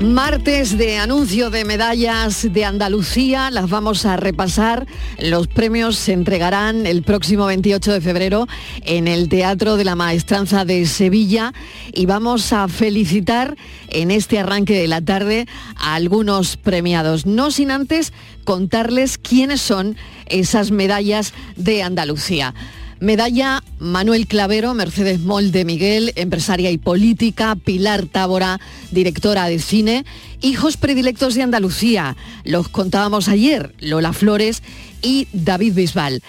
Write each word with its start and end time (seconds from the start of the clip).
Martes 0.00 0.78
de 0.78 0.96
anuncio 0.96 1.50
de 1.50 1.66
medallas 1.66 2.50
de 2.50 2.64
Andalucía, 2.64 3.50
las 3.50 3.68
vamos 3.68 4.06
a 4.06 4.16
repasar. 4.16 4.86
Los 5.18 5.46
premios 5.46 5.96
se 5.96 6.14
entregarán 6.14 6.86
el 6.86 7.02
próximo 7.02 7.44
28 7.44 7.92
de 7.92 8.00
febrero 8.00 8.46
en 8.86 9.06
el 9.08 9.28
Teatro 9.28 9.76
de 9.76 9.84
la 9.84 9.96
Maestranza 9.96 10.64
de 10.64 10.86
Sevilla 10.86 11.52
y 11.92 12.06
vamos 12.06 12.50
a 12.54 12.66
felicitar 12.68 13.58
en 13.90 14.10
este 14.10 14.38
arranque 14.38 14.72
de 14.72 14.88
la 14.88 15.02
tarde 15.02 15.46
a 15.76 15.96
algunos 15.96 16.56
premiados, 16.56 17.26
no 17.26 17.50
sin 17.50 17.70
antes 17.70 18.14
contarles 18.44 19.18
quiénes 19.18 19.60
son 19.60 19.96
esas 20.24 20.70
medallas 20.70 21.34
de 21.56 21.82
Andalucía. 21.82 22.54
Medalla 23.00 23.64
Manuel 23.78 24.26
Clavero, 24.26 24.74
Mercedes 24.74 25.20
Molde 25.20 25.64
Miguel, 25.64 26.12
empresaria 26.16 26.70
y 26.70 26.76
política, 26.76 27.56
Pilar 27.56 28.04
Tábora, 28.04 28.60
directora 28.90 29.46
de 29.46 29.58
cine, 29.58 30.04
hijos 30.42 30.76
predilectos 30.76 31.34
de 31.34 31.42
Andalucía, 31.42 32.18
los 32.44 32.68
contábamos 32.68 33.28
ayer, 33.28 33.74
Lola 33.80 34.12
Flores 34.12 34.62
y 35.00 35.28
David 35.32 35.74
Bisbal. 35.74 36.22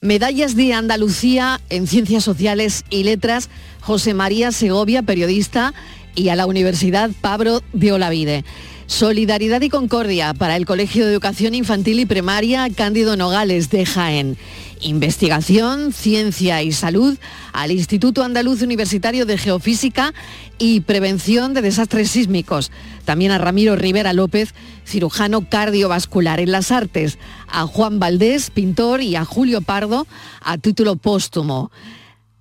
Medallas 0.00 0.56
de 0.56 0.74
Andalucía 0.74 1.60
en 1.70 1.86
Ciencias 1.86 2.24
Sociales 2.24 2.84
y 2.90 3.04
Letras, 3.04 3.48
José 3.80 4.12
María 4.12 4.50
Segovia, 4.50 5.02
periodista, 5.02 5.74
y 6.16 6.30
a 6.30 6.34
la 6.34 6.46
Universidad 6.46 7.10
Pablo 7.20 7.62
de 7.72 7.92
Olavide. 7.92 8.44
Solidaridad 8.86 9.60
y 9.62 9.68
Concordia 9.68 10.32
para 10.32 10.56
el 10.56 10.64
Colegio 10.64 11.04
de 11.04 11.12
Educación 11.12 11.54
Infantil 11.54 11.98
y 12.00 12.06
Primaria 12.06 12.68
Cándido 12.74 13.16
Nogales 13.16 13.68
de 13.70 13.84
Jaén. 13.84 14.36
Investigación, 14.80 15.92
Ciencia 15.92 16.62
y 16.62 16.72
Salud 16.72 17.16
al 17.52 17.70
Instituto 17.70 18.22
Andaluz 18.22 18.62
Universitario 18.62 19.26
de 19.26 19.38
Geofísica 19.38 20.12
y 20.58 20.80
Prevención 20.80 21.54
de 21.54 21.62
Desastres 21.62 22.10
Sísmicos. 22.10 22.70
También 23.04 23.32
a 23.32 23.38
Ramiro 23.38 23.76
Rivera 23.76 24.12
López, 24.12 24.54
cirujano 24.84 25.48
cardiovascular 25.48 26.40
en 26.40 26.52
las 26.52 26.70
artes. 26.70 27.18
A 27.48 27.66
Juan 27.66 27.98
Valdés, 27.98 28.50
pintor, 28.50 29.00
y 29.00 29.16
a 29.16 29.24
Julio 29.24 29.60
Pardo, 29.62 30.06
a 30.40 30.58
título 30.58 30.96
póstumo. 30.96 31.70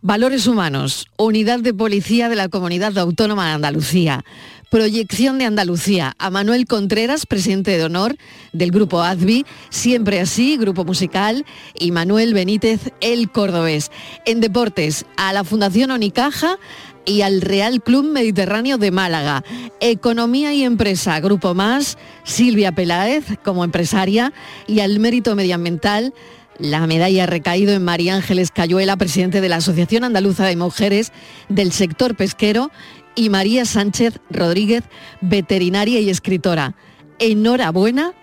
Valores 0.08 0.46
Humanos, 0.46 1.08
Unidad 1.18 1.62
de 1.62 1.74
Policía 1.74 2.30
de 2.30 2.36
la 2.36 2.48
Comunidad 2.48 2.96
Autónoma 2.96 3.48
de 3.48 3.54
Andalucía. 3.54 4.24
Proyección 4.70 5.40
de 5.40 5.46
Andalucía, 5.46 6.14
a 6.20 6.30
Manuel 6.30 6.68
Contreras, 6.68 7.26
presidente 7.26 7.76
de 7.76 7.86
honor 7.86 8.16
del 8.54 8.70
grupo 8.70 9.02
ADVI, 9.02 9.48
siempre 9.72 10.20
así, 10.20 10.58
grupo 10.58 10.86
musical, 10.86 11.44
y 11.74 11.90
Manuel 11.90 12.36
Benítez, 12.36 12.92
el 13.02 13.32
cordobés. 13.32 13.90
En 14.28 14.42
deportes, 14.42 15.08
a 15.18 15.34
la 15.34 15.44
Fundación 15.44 15.90
Onicaja 15.90 16.60
y 17.06 17.22
al 17.22 17.42
Real 17.42 17.82
Club 17.82 18.06
Mediterráneo 18.06 18.78
de 18.78 18.92
Málaga. 18.92 19.44
Economía 19.80 20.54
y 20.54 20.64
Empresa, 20.64 21.20
Grupo 21.20 21.56
Más, 21.56 21.98
Silvia 22.24 22.74
Peláez 22.74 23.26
como 23.44 23.64
empresaria 23.64 24.34
y 24.68 24.82
al 24.82 25.00
Mérito 25.00 25.36
Medioambiental. 25.36 26.14
La 26.60 26.88
medalla 26.88 27.24
ha 27.24 27.28
recaído 27.28 27.74
en 27.74 27.84
María 27.84 28.16
Ángeles 28.16 28.52
Cayuela, 28.52 28.96
presidente 28.96 29.42
de 29.42 29.50
la 29.50 29.58
Asociación 29.58 30.04
Andaluza 30.04 30.46
de 30.46 30.56
Mujeres 30.56 31.12
del 31.50 31.72
Sector 31.72 32.16
Pesquero 32.16 32.72
y 33.16 33.30
María 33.30 33.66
Sánchez 33.66 34.20
Rodríguez, 34.30 34.84
veterinaria 35.22 36.00
y 36.00 36.10
escritora. 36.10 36.76
Enhorabuena 37.20 38.14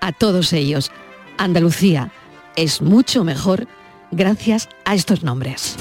a 0.00 0.12
todos 0.12 0.52
ellos. 0.52 0.90
Andalucía 1.38 2.12
es 2.56 2.82
mucho 2.82 3.24
mejor 3.24 3.66
gracias 4.10 4.68
a 4.84 4.94
estos 4.94 5.22
nombres. 5.22 5.76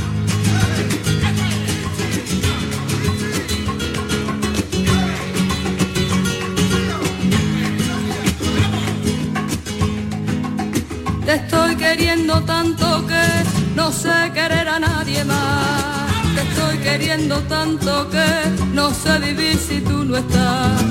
Queriendo 12.30 12.46
tanto 12.46 13.08
que 13.08 13.76
no 13.76 13.92
sé 13.92 14.32
querer 14.36 14.68
a 14.68 14.80
nadie 14.80 15.24
más 15.24 15.90
te 16.36 16.42
estoy 16.42 16.78
queriendo 16.78 17.40
tanto 17.44 18.08
que 18.10 18.28
no 18.72 18.94
sé 18.94 19.18
vivir 19.20 19.58
si 19.58 19.82
tú 19.82 20.06
no 20.06 20.18
estás. 20.18 20.84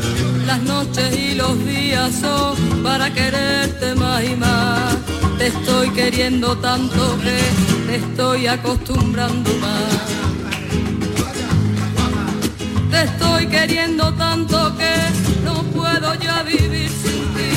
Las 0.46 0.60
noches 0.62 1.16
y 1.16 1.34
los 1.36 1.56
días 1.64 2.12
son 2.20 2.82
para 2.82 3.12
quererte 3.12 3.94
más 3.94 4.24
y 4.24 4.34
más. 4.34 4.96
Te 5.38 5.46
estoy 5.46 5.90
queriendo 5.90 6.56
tanto 6.58 7.16
que 7.22 7.38
te 7.86 7.96
estoy 7.96 8.46
acostumbrando 8.48 9.50
más. 9.58 10.00
Te 12.90 13.02
estoy 13.04 13.46
queriendo 13.46 14.12
tanto 14.14 14.76
que 14.76 14.94
no 15.44 15.62
puedo 15.76 16.14
ya 16.14 16.42
vivir 16.42 16.90
sin 16.90 17.22
ti. 17.36 17.52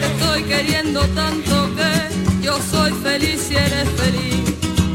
Te 0.00 0.06
estoy 0.12 0.42
queriendo 0.44 1.00
tanto 1.08 1.68
que 1.76 2.27
yo 2.48 2.58
soy 2.70 2.92
feliz 2.92 3.38
si 3.46 3.56
eres 3.56 3.88
feliz. 4.00 4.44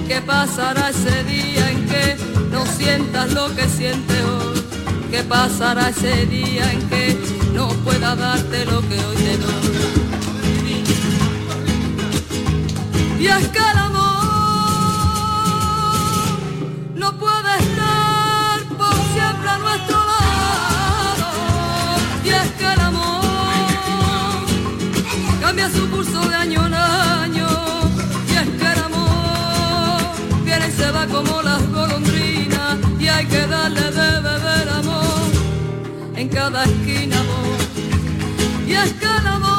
¿Qué 0.08 0.20
pasará 0.22 0.90
ese 0.90 1.24
día 1.24 1.70
en 1.70 1.86
que 1.92 2.06
no 2.52 2.66
sientas 2.66 3.32
lo 3.32 3.46
que 3.56 3.66
sientes 3.70 4.22
hoy? 4.24 4.60
¿Qué 5.12 5.22
pasará 5.24 5.90
ese 5.90 6.26
día 6.26 6.64
en 6.72 6.82
que 6.90 7.06
no 7.54 7.68
pueda 7.86 8.16
darte 8.16 8.66
lo 8.66 8.80
que 8.90 8.98
hoy 9.06 9.18
te 9.28 9.38
doy? 9.44 9.68
Y 13.20 13.28
es 13.28 13.48
que 13.50 13.64
el 13.72 13.78
amor 13.90 14.14
no 16.96 17.10
puede 17.24 17.52
estar 17.66 18.58
por 18.80 18.96
siempre 19.14 19.50
a 19.56 19.58
nuestro 19.66 19.98
lado. 20.12 21.28
Y 22.26 22.30
es 22.30 22.50
que 22.58 22.68
el 22.74 22.80
amor 22.80 23.22
cambia 25.40 25.70
su 25.70 25.88
curso 25.92 26.20
de 26.30 26.36
año 26.36 26.64
como 31.08 31.42
las 31.42 31.62
golondrinas. 31.72 32.78
Y 33.00 33.08
hay 33.08 33.26
que 33.26 33.48
darle 33.48 33.82
de 33.82 34.22
beber 34.22 34.70
amor 34.70 35.32
en 36.16 36.30
cada 36.30 36.64
esquina 36.64 37.20
amor. 37.20 37.58
Y 38.68 38.74
es 38.74 38.94
que 38.94 39.06
el 39.06 39.28
amor 39.28 39.53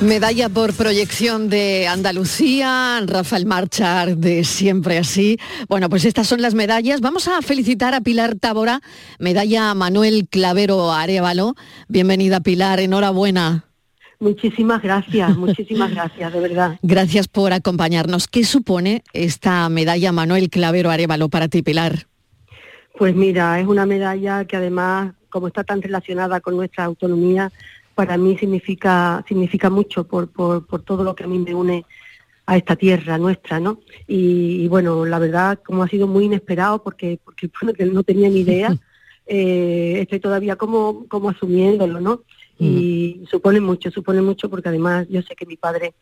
Medalla 0.00 0.48
por 0.48 0.72
proyección 0.72 1.50
de 1.50 1.86
Andalucía, 1.86 3.00
Rafael 3.06 3.44
Marchar 3.44 4.16
de 4.16 4.44
Siempre 4.44 4.96
Así. 4.96 5.38
Bueno, 5.68 5.90
pues 5.90 6.06
estas 6.06 6.26
son 6.26 6.40
las 6.40 6.54
medallas. 6.54 7.02
Vamos 7.02 7.28
a 7.28 7.42
felicitar 7.42 7.92
a 7.92 8.00
Pilar 8.00 8.36
Tábora, 8.36 8.80
medalla 9.18 9.74
Manuel 9.74 10.26
Clavero 10.28 10.90
Arevalo. 10.90 11.54
Bienvenida 11.88 12.40
Pilar, 12.40 12.80
enhorabuena. 12.80 13.66
Muchísimas 14.20 14.82
gracias, 14.82 15.36
muchísimas 15.36 15.90
gracias, 15.90 16.32
de 16.32 16.40
verdad. 16.40 16.78
Gracias 16.82 17.28
por 17.28 17.52
acompañarnos. 17.52 18.26
¿Qué 18.26 18.44
supone 18.44 19.02
esta 19.14 19.68
medalla 19.68 20.12
Manuel 20.12 20.50
Clavero 20.50 20.90
Arevalo 20.90 21.28
para 21.28 21.48
ti, 21.48 21.62
Pilar? 21.62 22.06
Pues 22.98 23.14
mira, 23.14 23.60
es 23.60 23.66
una 23.66 23.86
medalla 23.86 24.44
que 24.44 24.56
además, 24.56 25.14
como 25.30 25.48
está 25.48 25.64
tan 25.64 25.80
relacionada 25.80 26.40
con 26.40 26.56
nuestra 26.56 26.84
autonomía, 26.84 27.50
para 28.00 28.16
mí 28.16 28.34
significa, 28.38 29.22
significa 29.28 29.68
mucho 29.68 30.04
por, 30.04 30.30
por, 30.30 30.66
por 30.66 30.80
todo 30.80 31.04
lo 31.04 31.14
que 31.14 31.24
a 31.24 31.26
mí 31.26 31.38
me 31.38 31.54
une 31.54 31.84
a 32.46 32.56
esta 32.56 32.74
tierra 32.74 33.18
nuestra, 33.18 33.60
¿no? 33.60 33.80
Y, 34.08 34.62
y 34.62 34.68
bueno, 34.68 35.04
la 35.04 35.18
verdad, 35.18 35.60
como 35.62 35.82
ha 35.82 35.88
sido 35.88 36.06
muy 36.06 36.24
inesperado, 36.24 36.82
porque, 36.82 37.18
porque 37.22 37.50
bueno, 37.60 37.74
que 37.74 37.84
no 37.84 38.02
tenía 38.02 38.30
ni 38.30 38.40
idea, 38.40 38.74
eh, 39.26 39.98
estoy 40.00 40.18
todavía 40.18 40.56
como, 40.56 41.06
como 41.08 41.28
asumiéndolo, 41.28 42.00
¿no? 42.00 42.22
Y 42.58 43.22
supone 43.30 43.60
mucho, 43.60 43.90
supone 43.90 44.22
mucho, 44.22 44.48
porque 44.48 44.70
además 44.70 45.06
yo 45.10 45.20
sé 45.20 45.34
que 45.34 45.44
mi 45.44 45.56
padre 45.58 45.92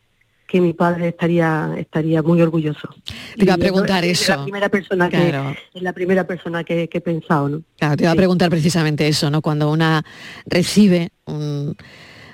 que 0.49 0.59
mi 0.59 0.73
padre 0.73 1.09
estaría 1.09 1.75
estaría 1.77 2.23
muy 2.23 2.41
orgulloso. 2.41 2.89
Te 3.37 3.43
iba 3.45 3.53
a 3.53 3.57
Y 3.57 3.59
preguntar 3.59 4.03
es 4.03 4.21
eso. 4.21 4.35
la 4.35 4.43
primera 4.43 4.69
persona 4.69 5.09
que 5.09 5.29
es 5.75 5.81
la 5.83 5.93
primera 5.93 6.25
persona 6.27 6.63
que, 6.63 6.87
que 6.89 6.97
he 6.97 7.01
pensado, 7.01 7.49
¿no? 7.49 7.61
Claro, 7.77 7.95
te 7.95 8.03
iba 8.03 8.11
a 8.11 8.15
preguntar 8.15 8.49
precisamente 8.49 9.07
eso, 9.07 9.29
¿no? 9.29 9.41
Cuando 9.41 9.69
una 9.71 10.03
recibe 10.47 11.09
un- 11.25 11.75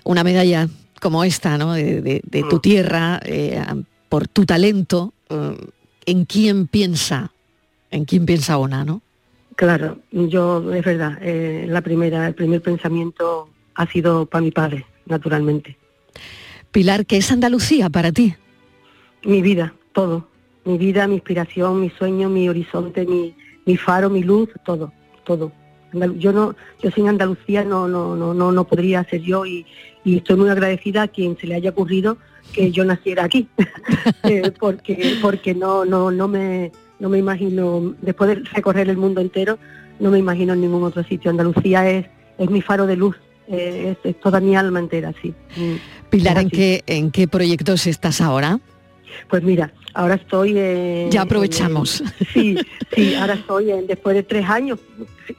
una 0.05 0.23
medalla 0.23 0.67
como 1.01 1.23
esta, 1.25 1.57
¿no? 1.57 1.73
De, 1.73 2.01
de- 2.01 2.21
de 2.23 2.43
tu 2.43 2.59
tierra, 2.59 3.19
eh, 3.25 3.61
por 4.07 4.27
tu 4.29 4.45
talento, 4.45 5.13
eh, 5.29 5.57
en 6.05 6.23
quién 6.25 6.67
piensa, 6.67 7.31
en 7.91 8.05
quién 8.05 8.25
piensa 8.25 8.57
una, 8.57 8.85
¿no? 8.85 9.01
Claro, 9.57 9.99
yo, 10.11 10.73
es 10.73 10.83
verdad, 10.85 11.17
eh, 11.21 11.65
la 11.67 11.81
primera, 11.81 12.27
el 12.27 12.33
primer 12.35 12.61
pensamiento 12.61 13.49
ha 13.75 13.85
sido 13.91 14.25
para 14.25 14.41
mi 14.41 14.51
padre, 14.51 14.85
naturalmente. 15.05 15.77
Pilar, 16.75 17.05
¿qué 17.05 17.15
es 17.15 17.31
Andalucía 17.31 17.89
para 17.89 18.11
ti? 18.11 18.35
Mi 19.23 19.41
vida, 19.41 19.73
todo. 19.93 20.27
Mi 20.65 20.77
vida, 20.77 21.07
mi 21.07 21.15
inspiración, 21.15 21.79
mi 21.79 21.89
sueño, 21.89 22.27
mi 22.27 22.49
horizonte, 22.49 23.05
mi, 23.05 23.33
mi 23.65 23.77
faro, 23.77 24.09
mi 24.09 24.23
luz, 24.23 24.49
todo, 24.65 24.91
todo. 25.23 25.53
Yo 26.17 26.33
no, 26.33 26.53
yo 26.83 26.91
sin 26.91 27.07
Andalucía 27.07 27.63
no, 27.63 27.87
no, 27.87 28.17
no, 28.17 28.33
no, 28.33 28.51
no 28.51 28.67
podría 28.67 29.05
ser 29.05 29.21
yo 29.21 29.45
y, 29.45 29.65
estoy 30.03 30.35
muy 30.35 30.49
agradecida 30.49 31.03
a 31.03 31.07
quien 31.07 31.37
se 31.37 31.47
le 31.47 31.55
haya 31.55 31.69
ocurrido 31.69 32.17
que 32.51 32.69
yo 32.73 32.83
naciera 32.83 33.23
aquí, 33.23 33.47
eh, 34.23 34.51
porque, 34.59 35.15
porque 35.21 35.55
no, 35.55 35.85
no, 35.85 36.11
no 36.11 36.27
me, 36.27 36.73
no 36.99 37.07
me 37.07 37.19
imagino, 37.19 37.95
después 38.01 38.31
de 38.31 38.43
recorrer 38.51 38.89
el 38.89 38.97
mundo 38.97 39.21
entero, 39.21 39.59
no 40.01 40.11
me 40.11 40.19
imagino 40.19 40.51
en 40.51 40.59
ningún 40.59 40.83
otro 40.83 41.05
sitio. 41.05 41.31
Andalucía 41.31 41.89
es, 41.89 42.05
es 42.37 42.49
mi 42.49 42.61
faro 42.61 42.85
de 42.85 42.97
luz, 42.97 43.15
eh, 43.47 43.95
es, 44.03 44.19
toda 44.19 44.39
mi 44.39 44.55
alma 44.55 44.79
entera, 44.79 45.13
sí. 45.21 45.33
Mm. 45.55 46.09
Pilar, 46.09 46.37
¿en 46.39 46.49
qué, 46.49 46.83
¿en 46.87 47.11
qué 47.11 47.27
proyectos 47.27 47.87
estás 47.87 48.21
ahora? 48.21 48.59
Pues 49.29 49.43
mira, 49.43 49.73
ahora 49.93 50.15
estoy... 50.15 50.57
en... 50.57 51.11
ya 51.11 51.21
aprovechamos. 51.21 52.03
sí, 52.33 52.57
sí, 52.95 53.15
ahora 53.15 53.35
estoy 53.35 53.71
en, 53.71 53.87
después 53.87 54.15
de 54.15 54.23
tres 54.23 54.47
años 54.49 54.79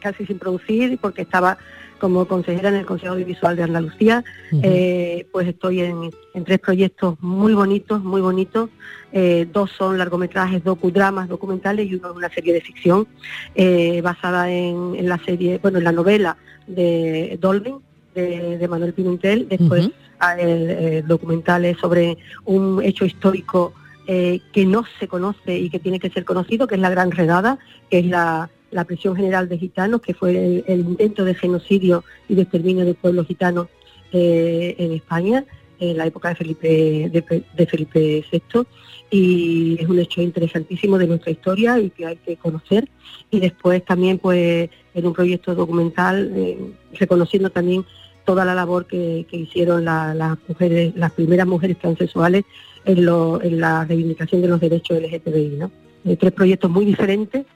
casi 0.01 0.27
sin 0.27 0.39
producir, 0.39 0.99
porque 1.01 1.23
estaba 1.23 1.59
como 1.99 2.27
consejera 2.27 2.69
en 2.69 2.77
el 2.77 2.87
Consejo 2.87 3.15
Audiovisual 3.15 3.57
de 3.57 3.63
Andalucía, 3.63 4.25
eh, 4.63 5.27
pues 5.33 5.49
estoy 5.49 5.81
en, 5.81 6.11
tres 6.45 6.59
proyectos 6.59 7.17
muy 7.21 7.55
bonitos, 7.55 8.03
muy 8.03 8.21
bonitos. 8.21 8.71
Eh, 9.13 9.47
dos 9.51 9.71
son 9.71 9.97
largometrajes, 9.97 10.63
docudramas 10.63 11.29
documentales 11.29 11.89
y 11.89 11.95
uno 11.95 12.11
es 12.11 12.17
una 12.17 12.29
serie 12.29 12.53
de 12.53 12.61
ficción 12.61 13.07
eh, 13.55 14.03
basada 14.03 14.51
en, 14.51 15.09
la 15.09 15.19
serie, 15.25 15.59
bueno, 15.63 15.79
en 15.79 15.85
la 15.85 15.93
novela 15.93 16.37
de 16.67 17.39
Dolby, 17.41 17.75
de, 18.17 18.69
Manuel 18.69 18.93
Pimentel. 18.93 19.49
Después 19.49 19.91
hay 20.19 21.03
documentales 21.03 21.77
sobre 21.79 22.19
un 22.45 22.83
hecho 22.83 23.05
histórico 23.05 23.73
que 24.07 24.67
no 24.67 24.85
se 24.99 25.09
conoce 25.09 25.59
y 25.59 25.71
que 25.71 25.79
tiene 25.79 26.01
que 26.01 26.11
ser 26.11 26.25
conocido, 26.25 26.67
que 26.67 26.77
es 26.77 26.81
la 26.81 26.91
Gran 26.91 27.11
Redada, 27.11 27.59
que 27.91 27.99
es 28.01 28.07
la 28.07 28.51
la 28.71 28.85
presión 28.85 29.17
general 29.17 29.49
de 29.49 29.59
gitanos, 29.59 30.01
que 30.01 30.15
fue 30.15 30.65
el, 30.67 30.81
intento 30.81 31.25
de 31.25 31.35
genocidio 31.35 32.05
y 32.29 32.35
de 32.35 32.43
exterminio 32.43 32.85
del 32.85 32.95
pueblo 32.95 33.25
gitano 33.25 33.69
eh, 34.13 34.75
en 34.79 34.93
España 34.93 35.45
en 35.79 35.99
la 35.99 36.07
época 36.07 36.31
de 36.31 36.35
Felipe, 36.37 37.11
de, 37.11 37.67
Felipe 37.67 38.25
VI 38.33 38.67
y 39.11 39.77
es 39.79 39.87
un 39.87 39.99
hecho 39.99 40.23
interesantísimo 40.23 40.97
de 40.97 41.07
nuestra 41.07 41.31
historia 41.31 41.79
y 41.79 41.91
que 41.91 42.07
hay 42.07 42.17
que 42.17 42.37
conocer 42.37 42.89
y 43.31 43.41
después 43.41 43.85
también 43.85 44.19
pues 44.19 44.71
en 44.95 45.07
un 45.07 45.13
proyecto 45.13 45.55
documental 45.55 46.33
eh, 46.35 46.59
reconociendo 46.95 47.51
también 47.51 47.85
toda 48.27 48.45
la 48.45 48.55
labor 48.55 48.87
que, 48.87 49.27
hicieron 49.31 49.87
las 49.87 50.37
mujeres 50.47 50.93
las 50.97 51.13
primeras 51.13 51.47
mujeres 51.47 51.79
transexuales 51.79 52.45
en, 52.85 52.99
en 52.99 53.61
la 53.61 53.85
reivindicación 53.85 54.43
de 54.43 54.49
los 54.49 54.61
derechos 54.61 55.01
LGTBI 55.01 55.57
¿no? 55.59 55.71
Eh, 56.05 56.17
tres 56.17 56.33
proyectos 56.33 56.71
muy 56.71 56.85
diferentes 56.85 57.47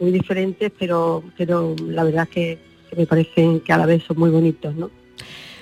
muy 0.00 0.10
diferentes, 0.10 0.72
pero, 0.78 1.22
pero 1.36 1.76
la 1.86 2.02
verdad 2.02 2.24
es 2.24 2.30
que, 2.30 2.58
me 2.96 3.06
parecen 3.06 3.60
que 3.60 3.72
a 3.72 3.78
la 3.78 3.86
vez 3.86 4.02
son 4.02 4.18
muy 4.18 4.30
bonitos, 4.30 4.74
¿no? 4.74 4.90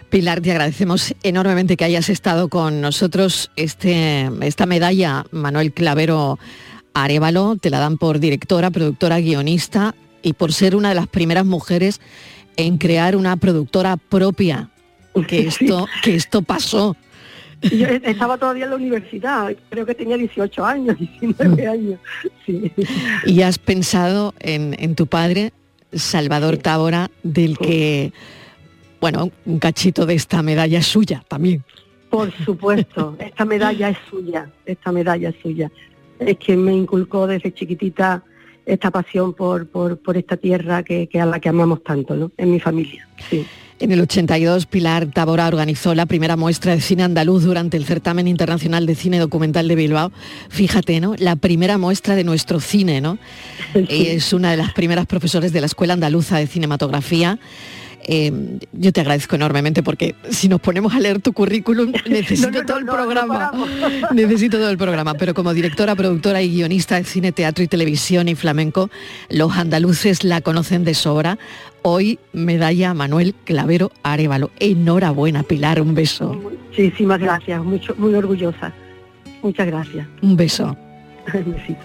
Pilar, 0.08 0.40
te 0.40 0.50
agradecemos 0.50 1.14
enormemente 1.22 1.76
que 1.76 1.84
hayas 1.84 2.08
estado 2.08 2.48
con 2.48 2.80
nosotros. 2.80 3.50
Este, 3.56 4.30
esta 4.40 4.64
medalla, 4.64 5.26
Manuel 5.30 5.74
Clavero 5.74 6.38
Arevalo, 6.94 7.56
te 7.56 7.68
la 7.68 7.80
dan 7.80 7.98
por 7.98 8.18
directora, 8.18 8.70
productora, 8.70 9.20
guionista 9.20 9.94
y 10.22 10.32
por 10.32 10.54
ser 10.54 10.74
una 10.74 10.88
de 10.88 10.94
las 10.94 11.06
primeras 11.06 11.44
mujeres 11.44 12.00
en 12.58 12.76
crear 12.76 13.16
una 13.16 13.36
productora 13.36 13.96
propia. 13.96 14.68
Que 15.26 15.48
esto, 15.48 15.88
que 16.04 16.14
esto 16.14 16.42
pasó. 16.42 16.96
Yo 17.62 17.88
estaba 17.88 18.38
todavía 18.38 18.64
en 18.64 18.70
la 18.70 18.76
universidad, 18.76 19.52
creo 19.68 19.84
que 19.84 19.94
tenía 19.94 20.16
18 20.16 20.64
años, 20.64 20.96
19 20.96 21.66
mm. 21.66 21.68
años. 21.68 22.00
¿Y 23.26 23.42
has 23.42 23.58
pensado 23.58 24.32
en, 24.38 24.94
tu 24.94 25.08
padre, 25.08 25.52
Salvador 25.92 26.58
Tábora, 26.58 27.10
del 27.24 27.58
que, 27.58 28.12
bueno, 29.00 29.32
un 29.44 29.58
cachito 29.58 30.06
de 30.06 30.14
esta 30.14 30.40
medalla 30.40 30.78
es 30.78 30.86
suya 30.86 31.24
también? 31.26 31.64
Por 32.10 32.32
supuesto, 32.44 33.16
esta 33.18 33.44
medalla 33.44 33.88
es 33.88 33.98
suya, 34.08 34.48
esta 34.64 34.92
medalla 34.92 35.30
es 35.30 35.36
suya. 35.42 35.68
Es 36.20 36.38
que 36.38 36.56
me 36.56 36.74
inculcó 36.74 37.26
desde 37.26 37.52
chiquitita 37.52 38.22
esta 38.68 38.90
pasión 38.90 39.34
por, 39.34 39.66
por, 39.66 40.16
esta 40.16 40.36
tierra 40.36 40.82
que, 40.82 41.08
que, 41.08 41.20
a 41.20 41.26
la 41.26 41.40
que 41.40 41.48
amamos 41.48 41.82
tanto, 41.82 42.14
¿no? 42.14 42.30
En 42.36 42.52
mi 42.52 42.60
familia, 42.60 43.08
sí. 43.30 43.46
En 43.80 43.92
el 43.92 44.00
82, 44.00 44.66
Pilar 44.66 45.06
Tabora 45.06 45.46
organizó 45.46 45.94
la 45.94 46.04
primera 46.06 46.36
muestra 46.36 46.74
de 46.74 46.80
cine 46.80 47.04
andaluz 47.04 47.44
durante 47.44 47.76
el 47.76 47.84
certamen 47.84 48.26
internacional 48.26 48.86
de 48.86 48.96
cine 48.96 49.20
documental 49.20 49.68
de 49.68 49.76
Bilbao. 49.76 50.10
Fíjate, 50.48 51.00
¿no? 51.00 51.14
La 51.16 51.36
primera 51.36 51.78
muestra 51.78 52.16
de 52.16 52.24
nuestro 52.24 52.58
cine, 52.58 53.00
¿no? 53.00 53.18
Es 53.74 54.32
una 54.32 54.50
de 54.50 54.56
las 54.56 54.72
primeras 54.72 55.06
profesores 55.06 55.52
de 55.52 55.60
la 55.60 55.66
Escuela 55.66 55.92
Andaluza 55.92 56.38
de 56.38 56.48
Cinematografía. 56.48 57.38
Eh, 58.10 58.32
yo 58.72 58.90
te 58.90 59.02
agradezco 59.02 59.36
enormemente 59.36 59.82
porque 59.82 60.14
si 60.30 60.48
nos 60.48 60.62
ponemos 60.62 60.94
a 60.94 60.98
leer 60.98 61.20
tu 61.20 61.34
currículum 61.34 61.92
necesito 62.08 62.64
todo 62.64 62.78
el 62.78 62.86
programa. 62.86 63.52
necesito 64.14 64.56
todo 64.56 64.70
el 64.70 64.78
programa. 64.78 65.12
Pero 65.14 65.34
como 65.34 65.52
directora, 65.52 65.94
productora 65.94 66.40
y 66.40 66.50
guionista 66.50 66.96
de 66.96 67.04
cine, 67.04 67.32
teatro 67.32 67.62
y 67.62 67.68
televisión 67.68 68.28
y 68.28 68.34
flamenco, 68.34 68.88
los 69.28 69.52
andaluces 69.56 70.24
la 70.24 70.40
conocen 70.40 70.84
de 70.84 70.94
sobra. 70.94 71.38
Hoy 71.82 72.18
medalla 72.32 72.94
Manuel 72.94 73.34
Clavero 73.44 73.92
Arevalo. 74.02 74.50
Enhorabuena, 74.58 75.42
Pilar, 75.42 75.80
un 75.82 75.94
beso. 75.94 76.32
Muchísimas 76.32 77.20
gracias, 77.20 77.62
mucho, 77.62 77.94
muy 77.98 78.14
orgullosa. 78.14 78.72
Muchas 79.42 79.66
gracias. 79.66 80.06
Un 80.22 80.34
beso. 80.34 80.76
un 81.34 81.52
besito. 81.52 81.82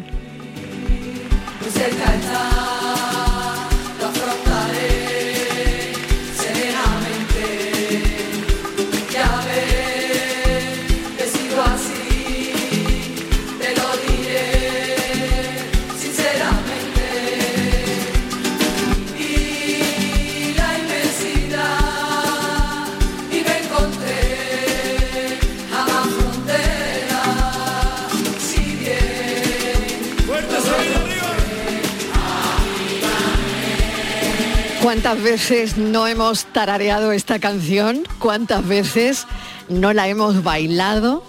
¿Cuántas 34.94 35.24
veces 35.24 35.76
no 35.76 36.06
hemos 36.08 36.46
tarareado 36.54 37.14
esta 37.14 37.40
canción? 37.40 38.04
¿Cuántas 38.20 38.68
veces 38.68 39.26
no 39.68 39.92
la 39.92 40.08
hemos 40.08 40.44
bailado? 40.44 41.24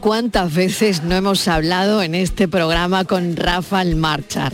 ¿Cuántas 0.00 0.52
veces 0.52 1.04
no 1.04 1.14
hemos 1.14 1.46
hablado 1.46 2.02
en 2.02 2.16
este 2.16 2.48
programa 2.48 3.04
con 3.04 3.36
Rafa 3.36 3.78
Almarchar? 3.78 4.52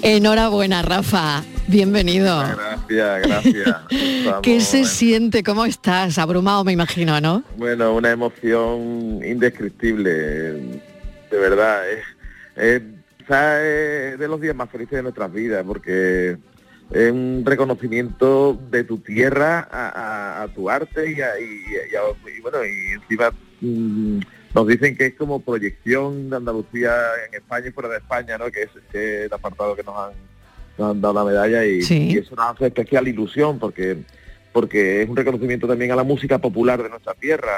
Enhorabuena, 0.00 0.80
Rafa. 0.80 1.44
Bienvenido. 1.66 2.42
Gracias, 2.88 3.28
gracias. 3.28 3.76
¿Qué 4.42 4.62
se 4.62 4.86
siente? 4.86 5.42
¿Cómo 5.42 5.66
estás? 5.66 6.16
Abrumado, 6.16 6.64
me 6.64 6.72
imagino, 6.72 7.20
¿no? 7.20 7.44
Bueno, 7.58 7.94
una 7.94 8.10
emoción 8.10 9.20
indescriptible. 9.22 10.12
De 11.30 11.38
verdad, 11.38 11.82
es, 11.86 12.02
es 12.56 12.82
de 14.18 14.26
los 14.26 14.40
días 14.40 14.56
más 14.56 14.70
felices 14.70 14.96
de 14.96 15.02
nuestras 15.02 15.30
vidas, 15.30 15.62
porque 15.66 16.38
es 16.90 17.12
un 17.12 17.42
reconocimiento 17.44 18.58
de 18.70 18.84
tu 18.84 18.98
tierra 18.98 19.68
a, 19.70 20.48
tu 20.54 20.70
arte 20.70 21.10
y, 21.10 22.40
bueno 22.40 22.64
y 22.64 22.94
encima 22.94 23.30
mm, 23.60 24.20
nos 24.54 24.66
dicen 24.66 24.96
que 24.96 25.06
es 25.06 25.14
como 25.14 25.40
proyección 25.40 26.30
de 26.30 26.36
Andalucía 26.36 26.94
en 27.28 27.34
España 27.34 27.68
y 27.68 27.72
fuera 27.72 27.90
de 27.90 27.98
España 27.98 28.38
no 28.38 28.50
que 28.50 28.62
es, 28.62 28.70
el 28.94 29.32
apartado 29.32 29.76
que 29.76 29.82
nos 29.82 29.94
han, 29.98 31.00
dado 31.00 31.12
la 31.12 31.24
medalla 31.24 31.64
y, 31.66 31.80
eso 31.80 32.34
nos 32.36 32.54
hace 32.54 32.66
especial 32.66 33.06
ilusión 33.06 33.58
porque 33.58 33.98
porque 34.52 35.02
es 35.02 35.08
un 35.08 35.16
reconocimiento 35.16 35.68
también 35.68 35.92
a 35.92 35.96
la 35.96 36.04
música 36.04 36.38
popular 36.38 36.82
de 36.82 36.88
nuestra 36.88 37.12
tierra 37.14 37.52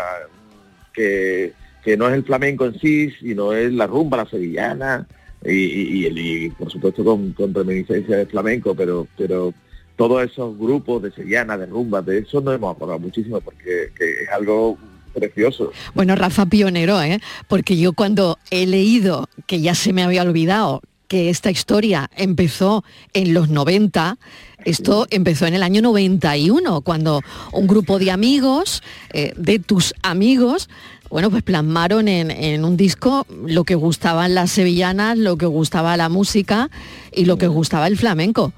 que, 0.93 1.53
que 1.85 1.97
no 1.97 2.09
es 2.09 2.15
el 2.15 2.25
flamenco 2.25 2.67
en 2.67 2.81
sí 2.81 3.13
sino 3.21 3.53
es 3.53 3.73
la 3.73 3.87
rumba 3.87 4.17
la 4.17 4.27
sevillana 4.27 5.07
y, 5.45 6.07
y, 6.07 6.51
por 6.51 6.71
supuesto 6.71 7.05
con, 7.05 7.33
con 7.33 7.55
reminiscencia 7.55 8.17
de 8.17 8.27
flamenco, 8.27 8.75
pero, 8.75 9.07
pero 9.17 9.55
todos 9.97 10.25
esos 10.25 10.57
grupos 10.59 11.03
de 11.03 11.13
seriana, 11.13 11.57
de 11.57 11.67
rumba, 11.67 12.03
de 12.03 12.19
eso 12.19 12.41
nos 12.41 12.55
hemos 12.55 12.75
acordado 12.75 12.99
muchísimo 12.99 13.41
porque 13.41 13.91
es 13.99 14.29
algo 14.31 14.79
precioso. 15.13 15.73
Bueno, 15.95 16.15
Rafa 16.15 16.47
pionero, 16.47 17.01
¿eh? 17.03 17.21
Porque 17.49 17.77
yo 17.77 17.93
cuando 17.93 18.39
he 18.51 18.67
leído, 18.67 19.29
que 19.47 19.61
ya 19.61 19.75
se 19.75 19.93
me 19.93 20.03
había 20.03 20.23
olvidado, 20.23 20.83
que 21.09 21.29
esta 21.29 21.51
historia 21.51 22.09
empezó 22.17 22.85
en 23.15 23.35
los 23.35 23.49
90, 23.49 24.17
esto 24.65 25.07
empezó 25.11 25.47
en 25.47 25.55
el 25.55 25.65
año 25.65 25.83
91, 25.83 26.83
cuando 26.83 27.21
un 27.53 27.67
grupo 27.67 27.99
de 27.99 28.13
amigos, 28.13 28.83
eh, 29.13 29.33
de 29.37 29.59
tus 29.59 29.93
amigos, 30.03 30.69
bueno, 31.11 31.31
pues 31.31 31.43
plasmaron 31.43 32.09
en, 32.09 32.31
en, 32.31 32.65
un 32.65 32.77
disco 32.77 33.27
lo 33.47 33.65
que 33.65 33.75
gustaban 33.75 34.35
las 34.35 34.53
sevillanas, 34.53 35.19
lo 35.19 35.37
que 35.37 35.47
gustaba 35.47 35.97
la 35.97 36.09
música 36.09 36.71
y 37.13 37.25
lo 37.25 37.37
que 37.37 37.49
gustaba 37.49 37.89
el 37.89 37.99
flamenco. 37.99 38.53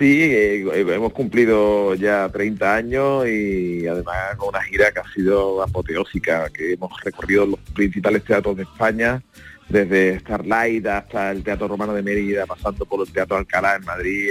Sí, 0.00 0.18
eh, 0.22 0.64
hemos 0.72 1.12
cumplido 1.12 1.94
ya 1.94 2.26
30 2.30 2.74
años 2.74 3.28
y 3.28 3.86
además 3.86 4.34
con 4.38 4.48
una 4.48 4.62
gira 4.62 4.90
que 4.90 5.00
ha 5.00 5.12
sido 5.12 5.62
apoteósica, 5.62 6.48
que 6.48 6.72
hemos 6.72 6.90
recorrido 7.04 7.44
los 7.44 7.60
principales 7.74 8.24
teatros 8.24 8.56
de 8.56 8.62
España, 8.62 9.22
desde 9.68 10.18
Starlight 10.20 10.86
hasta 10.86 11.30
el 11.30 11.42
Teatro 11.42 11.68
Romano 11.68 11.92
de 11.92 12.02
Mérida, 12.02 12.46
pasando 12.46 12.86
por 12.86 13.06
el 13.06 13.12
Teatro 13.12 13.36
Alcalá 13.36 13.76
en 13.76 13.84
Madrid, 13.84 14.30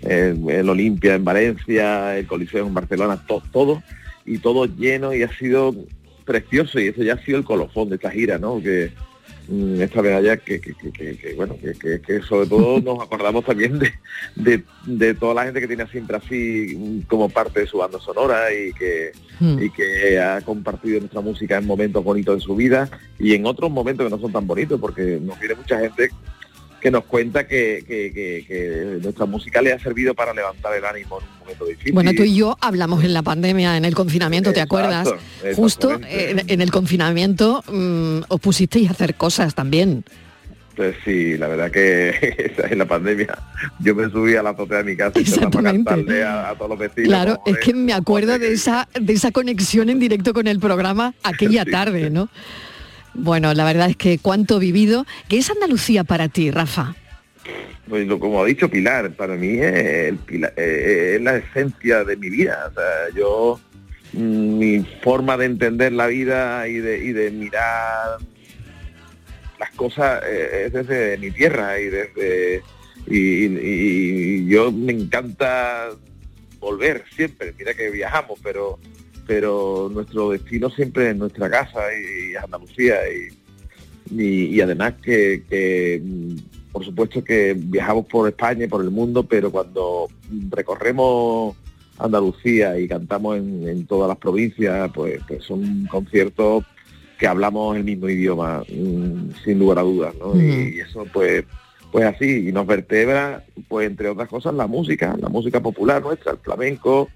el 0.00 0.68
Olimpia 0.70 1.14
en 1.14 1.24
Valencia, 1.24 2.16
el 2.16 2.26
Coliseo 2.26 2.66
en 2.66 2.72
Barcelona, 2.72 3.22
todo, 3.52 3.82
y 4.24 4.38
todo 4.38 4.64
lleno 4.64 5.12
y 5.12 5.22
ha 5.22 5.36
sido 5.36 5.74
precioso 6.22 6.80
y 6.80 6.88
eso 6.88 7.02
ya 7.02 7.14
ha 7.14 7.24
sido 7.24 7.38
el 7.38 7.44
colofón 7.44 7.88
de 7.88 7.96
esta 7.96 8.10
gira, 8.10 8.38
¿no? 8.38 8.60
Que, 8.60 8.92
mm, 9.48 9.80
esta 9.80 10.02
medalla 10.02 10.36
que, 10.36 10.60
que, 10.60 10.74
que 10.74 11.34
bueno 11.36 11.56
que, 11.58 12.22
sobre 12.22 12.46
todo 12.46 12.80
nos 12.84 13.00
acordamos 13.00 13.44
también 13.44 13.78
de, 14.36 14.64
de, 14.86 15.14
toda 15.14 15.34
la 15.34 15.44
gente 15.44 15.60
que 15.60 15.66
tiene 15.66 15.86
siempre 15.88 16.16
así 16.16 16.76
mm, 16.76 17.00
como 17.02 17.28
parte 17.28 17.60
de 17.60 17.66
su 17.66 17.78
banda 17.78 17.98
sonora 18.00 18.52
y 18.52 18.72
que 18.72 19.12
hmm. 19.40 19.62
y 19.62 19.70
que 19.70 20.20
ha 20.20 20.40
compartido 20.42 21.00
nuestra 21.00 21.20
música 21.20 21.58
en 21.58 21.66
momentos 21.66 22.04
bonitos 22.04 22.36
de 22.36 22.40
su 22.40 22.54
vida 22.56 22.88
y 23.18 23.34
en 23.34 23.46
otros 23.46 23.70
momentos 23.70 24.06
que 24.06 24.14
no 24.14 24.20
son 24.20 24.32
tan 24.32 24.46
bonitos 24.46 24.80
porque 24.80 25.18
nos 25.20 25.38
viene 25.38 25.54
mucha 25.56 25.78
gente 25.78 26.10
que 26.82 26.90
nos 26.90 27.04
cuenta 27.04 27.46
que, 27.46 28.98
nuestra 29.00 29.24
música 29.24 29.62
le 29.62 29.72
ha 29.72 29.78
servido 29.78 30.14
para 30.14 30.34
levantar 30.34 30.74
el 30.74 30.84
ánimo 30.84 31.20
en 31.20 31.26
un 31.26 31.38
momento 31.38 31.64
difícil. 31.64 31.92
Bueno, 31.92 32.12
tú 32.12 32.24
y 32.24 32.34
yo 32.34 32.58
hablamos 32.60 33.04
en 33.04 33.14
la 33.14 33.22
pandemia, 33.22 33.76
en 33.76 33.84
el 33.84 33.94
confinamiento, 33.94 34.52
¿te 34.52 34.60
acuerdas? 34.60 35.08
Justo 35.54 36.00
en, 36.08 36.60
el 36.60 36.70
confinamiento 36.72 37.62
mm, 37.68 38.24
os 38.28 38.40
pusisteis 38.40 38.88
a 38.88 38.92
hacer 38.92 39.14
cosas 39.14 39.54
también. 39.54 40.04
Pues 40.74 40.96
sí, 41.04 41.36
la 41.36 41.48
verdad 41.48 41.70
que 41.70 42.54
en 42.70 42.78
la 42.78 42.86
pandemia 42.86 43.38
yo 43.78 43.94
me 43.94 44.10
subí 44.10 44.34
a 44.34 44.42
la 44.42 44.50
azotea 44.50 44.78
de 44.78 44.84
mi 44.84 44.96
casa 44.96 45.20
y 45.20 45.44
a 45.44 45.50
cantarle 45.50 46.24
a, 46.24 46.54
todos 46.56 46.70
los 46.70 46.78
vecinos. 46.78 47.08
Claro, 47.08 47.42
es 47.46 47.58
que 47.58 47.74
me 47.74 47.92
acuerdo 47.92 48.38
de 48.38 48.52
esa, 48.52 48.88
de 48.98 49.12
esa 49.12 49.30
conexión 49.30 49.90
en 49.90 50.00
directo 50.00 50.32
con 50.32 50.48
el 50.48 50.58
programa 50.58 51.14
aquella 51.22 51.64
tarde, 51.64 52.10
¿no? 52.10 52.28
Bueno, 53.14 53.54
la 53.54 53.64
verdad 53.64 53.90
es 53.90 53.96
que 53.96 54.18
cuánto 54.18 54.58
vivido. 54.58 55.06
¿Qué 55.28 55.38
es 55.38 55.50
Andalucía 55.50 56.04
para 56.04 56.28
ti, 56.28 56.50
Rafa? 56.50 56.94
Pues 57.88 58.08
como 58.08 58.42
ha 58.42 58.46
dicho 58.46 58.70
Pilar, 58.70 59.12
para 59.12 59.34
mí 59.34 59.58
es, 59.58 60.14
eh, 60.56 61.18
la 61.20 61.36
esencia 61.36 62.04
de 62.04 62.16
mi 62.16 62.30
vida. 62.30 62.70
O 62.70 62.74
sea, 62.74 63.14
yo, 63.14 63.60
mm, 64.12 64.58
mi 64.58 64.86
forma 65.02 65.36
de 65.36 65.46
entender 65.46 65.92
la 65.92 66.06
vida 66.06 66.66
y 66.68 66.78
de, 66.78 67.30
mirar 67.30 68.18
las 69.58 69.70
cosas 69.72 70.22
eh, 70.26 70.64
es 70.66 70.72
desde 70.72 71.18
mi 71.18 71.30
tierra 71.30 71.78
y 71.78 71.86
desde 71.86 72.62
y, 73.06 74.46
yo 74.46 74.70
me 74.72 74.92
encanta 74.92 75.90
volver 76.60 77.04
siempre. 77.14 77.54
Mira 77.58 77.74
que 77.74 77.90
viajamos, 77.90 78.38
pero 78.42 78.78
pero 79.32 79.88
nuestro 79.90 80.28
destino 80.28 80.68
siempre 80.68 81.08
es 81.08 81.16
nuestra 81.16 81.48
casa 81.48 81.80
y, 81.94 82.36
Andalucía 82.36 82.96
y, 84.10 84.60
además 84.60 84.92
que, 85.02 86.02
por 86.70 86.84
supuesto 86.84 87.24
que 87.24 87.54
viajamos 87.56 88.04
por 88.08 88.28
España 88.28 88.66
y 88.66 88.68
por 88.68 88.82
el 88.82 88.90
mundo, 88.90 89.22
pero 89.22 89.50
cuando 89.50 90.08
recorremos 90.50 91.56
Andalucía 91.98 92.78
y 92.78 92.86
cantamos 92.86 93.38
en, 93.38 93.86
todas 93.86 94.06
las 94.06 94.18
provincias, 94.18 94.90
pues, 94.92 95.18
pues, 95.26 95.42
son 95.44 95.86
conciertos 95.86 96.64
que 97.18 97.26
hablamos 97.26 97.74
el 97.74 97.84
mismo 97.84 98.10
idioma, 98.10 98.62
mm, 98.68 99.30
sin 99.42 99.58
lugar 99.58 99.78
a 99.78 99.82
dudas, 99.82 100.14
¿no? 100.20 100.36
Y 100.36 100.78
eso 100.78 101.06
pues 101.10 101.46
pues 101.90 102.04
así, 102.04 102.48
y 102.48 102.52
nos 102.52 102.66
vertebra, 102.66 103.44
pues 103.68 103.86
entre 103.86 104.10
otras 104.10 104.28
cosas, 104.28 104.52
la 104.52 104.66
música, 104.66 105.16
la 105.18 105.30
música 105.30 105.60
popular 105.60 106.02
nuestra, 106.02 106.32
el 106.32 106.38
flamenco, 106.38 107.08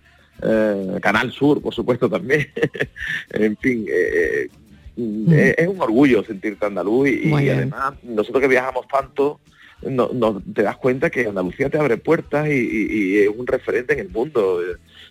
eh, 0.42 0.98
Canal 1.00 1.32
Sur, 1.32 1.62
por 1.62 1.74
supuesto, 1.74 2.08
también. 2.08 2.48
en 3.30 3.56
fin, 3.56 3.86
eh, 3.88 4.48
mm. 4.96 5.32
eh, 5.32 5.54
es 5.58 5.68
un 5.68 5.80
orgullo 5.80 6.24
sentirte 6.24 6.66
andaluz 6.66 7.08
y, 7.08 7.32
además 7.32 7.94
nosotros 8.02 8.42
que 8.42 8.48
viajamos 8.48 8.86
tanto, 8.88 9.40
no, 9.82 10.42
te 10.54 10.62
das 10.62 10.76
cuenta 10.76 11.10
que 11.10 11.26
Andalucía 11.26 11.68
te 11.68 11.78
abre 11.78 11.96
puertas 11.96 12.48
y, 12.48 13.18
es 13.18 13.28
un 13.28 13.46
referente 13.46 13.92
en 13.94 14.00
el 14.00 14.08
mundo. 14.08 14.60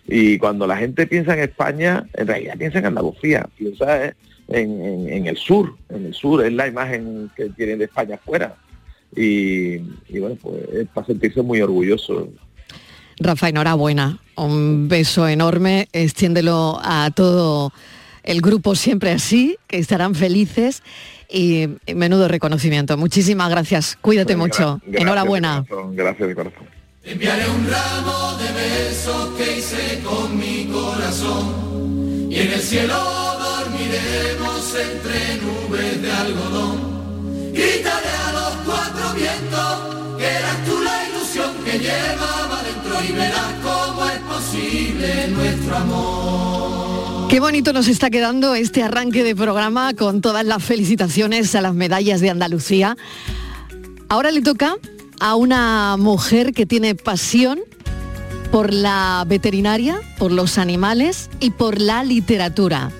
Y 0.06 0.38
cuando 0.38 0.66
la 0.66 0.76
gente 0.76 1.06
piensa 1.06 1.34
en 1.34 1.40
España, 1.40 2.06
en 2.14 2.26
realidad 2.26 2.56
piensa 2.58 2.78
en 2.78 2.86
Andalucía, 2.86 3.48
piensa 3.56 4.14
en, 4.48 5.26
el 5.26 5.36
sur, 5.36 5.76
en 5.88 6.06
el 6.06 6.14
sur, 6.14 6.44
es 6.44 6.52
la 6.52 6.68
imagen 6.68 7.30
que 7.36 7.48
tienen 7.50 7.78
de 7.78 7.86
España 7.86 8.16
afuera. 8.16 8.56
Y, 9.14 9.76
y 10.08 10.18
bueno, 10.18 10.36
pues 10.40 10.62
es 10.72 10.88
para 10.88 11.06
sentirse 11.06 11.42
muy 11.42 11.60
orgulloso. 11.60 12.28
Rafa, 13.18 13.48
enhorabuena. 13.48 14.18
Un 14.36 14.88
beso 14.88 15.26
enorme. 15.28 15.88
Extiéndelo 15.92 16.78
a 16.82 17.10
todo 17.14 17.72
el 18.22 18.40
grupo 18.40 18.74
siempre 18.74 19.12
así, 19.12 19.56
que 19.68 19.78
estarán 19.78 20.14
felices 20.14 20.82
y 21.30 21.68
menudo 21.94 22.28
reconocimiento. 22.28 22.96
Muchísimas 22.96 23.50
gracias. 23.50 23.96
Cuídate 24.00 24.36
mucho. 24.36 24.80
enhorabuena. 24.92 25.64
gracias 25.92 26.28
de 26.28 26.34
corazón. 26.34 26.76
Enviaré 27.04 27.48
un 27.48 27.68
ramo 27.70 28.36
de 28.36 28.52
besos 28.52 29.28
que 29.36 29.58
hice 29.58 30.02
con 30.02 30.36
mi 30.36 30.66
corazón 30.66 32.26
y 32.28 32.34
en 32.40 32.52
el 32.52 32.60
cielo 32.60 32.96
dormiremos 33.38 34.74
entre 34.74 35.36
nubes 35.40 36.02
de 36.02 36.10
algodón. 36.10 37.52
Gritaré 37.52 38.08
a 38.26 38.32
los 38.32 38.54
cuatro 38.66 39.14
vientos 39.14 40.18
que 40.18 40.26
eras 40.26 40.64
tú 40.64 40.80
la 40.82 41.08
ilusión 41.08 41.52
que 41.64 41.78
llevaba 41.78 42.55
y 43.02 43.12
verás 43.12 43.54
cómo 43.62 44.06
es 44.06 44.18
posible 44.20 45.28
nuestro 45.28 45.76
amor. 45.76 47.28
Qué 47.28 47.40
bonito 47.40 47.72
nos 47.72 47.88
está 47.88 48.08
quedando 48.10 48.54
este 48.54 48.82
arranque 48.82 49.24
de 49.24 49.34
programa 49.34 49.94
con 49.94 50.20
todas 50.20 50.44
las 50.44 50.62
felicitaciones 50.62 51.54
a 51.54 51.60
las 51.60 51.74
medallas 51.74 52.20
de 52.20 52.30
Andalucía. 52.30 52.96
Ahora 54.08 54.30
le 54.30 54.42
toca 54.42 54.76
a 55.20 55.34
una 55.34 55.96
mujer 55.98 56.52
que 56.52 56.66
tiene 56.66 56.94
pasión 56.94 57.60
por 58.52 58.72
la 58.72 59.24
veterinaria, 59.26 59.98
por 60.18 60.30
los 60.30 60.56
animales 60.56 61.28
y 61.40 61.50
por 61.50 61.80
la 61.80 62.04
literatura. 62.04 62.90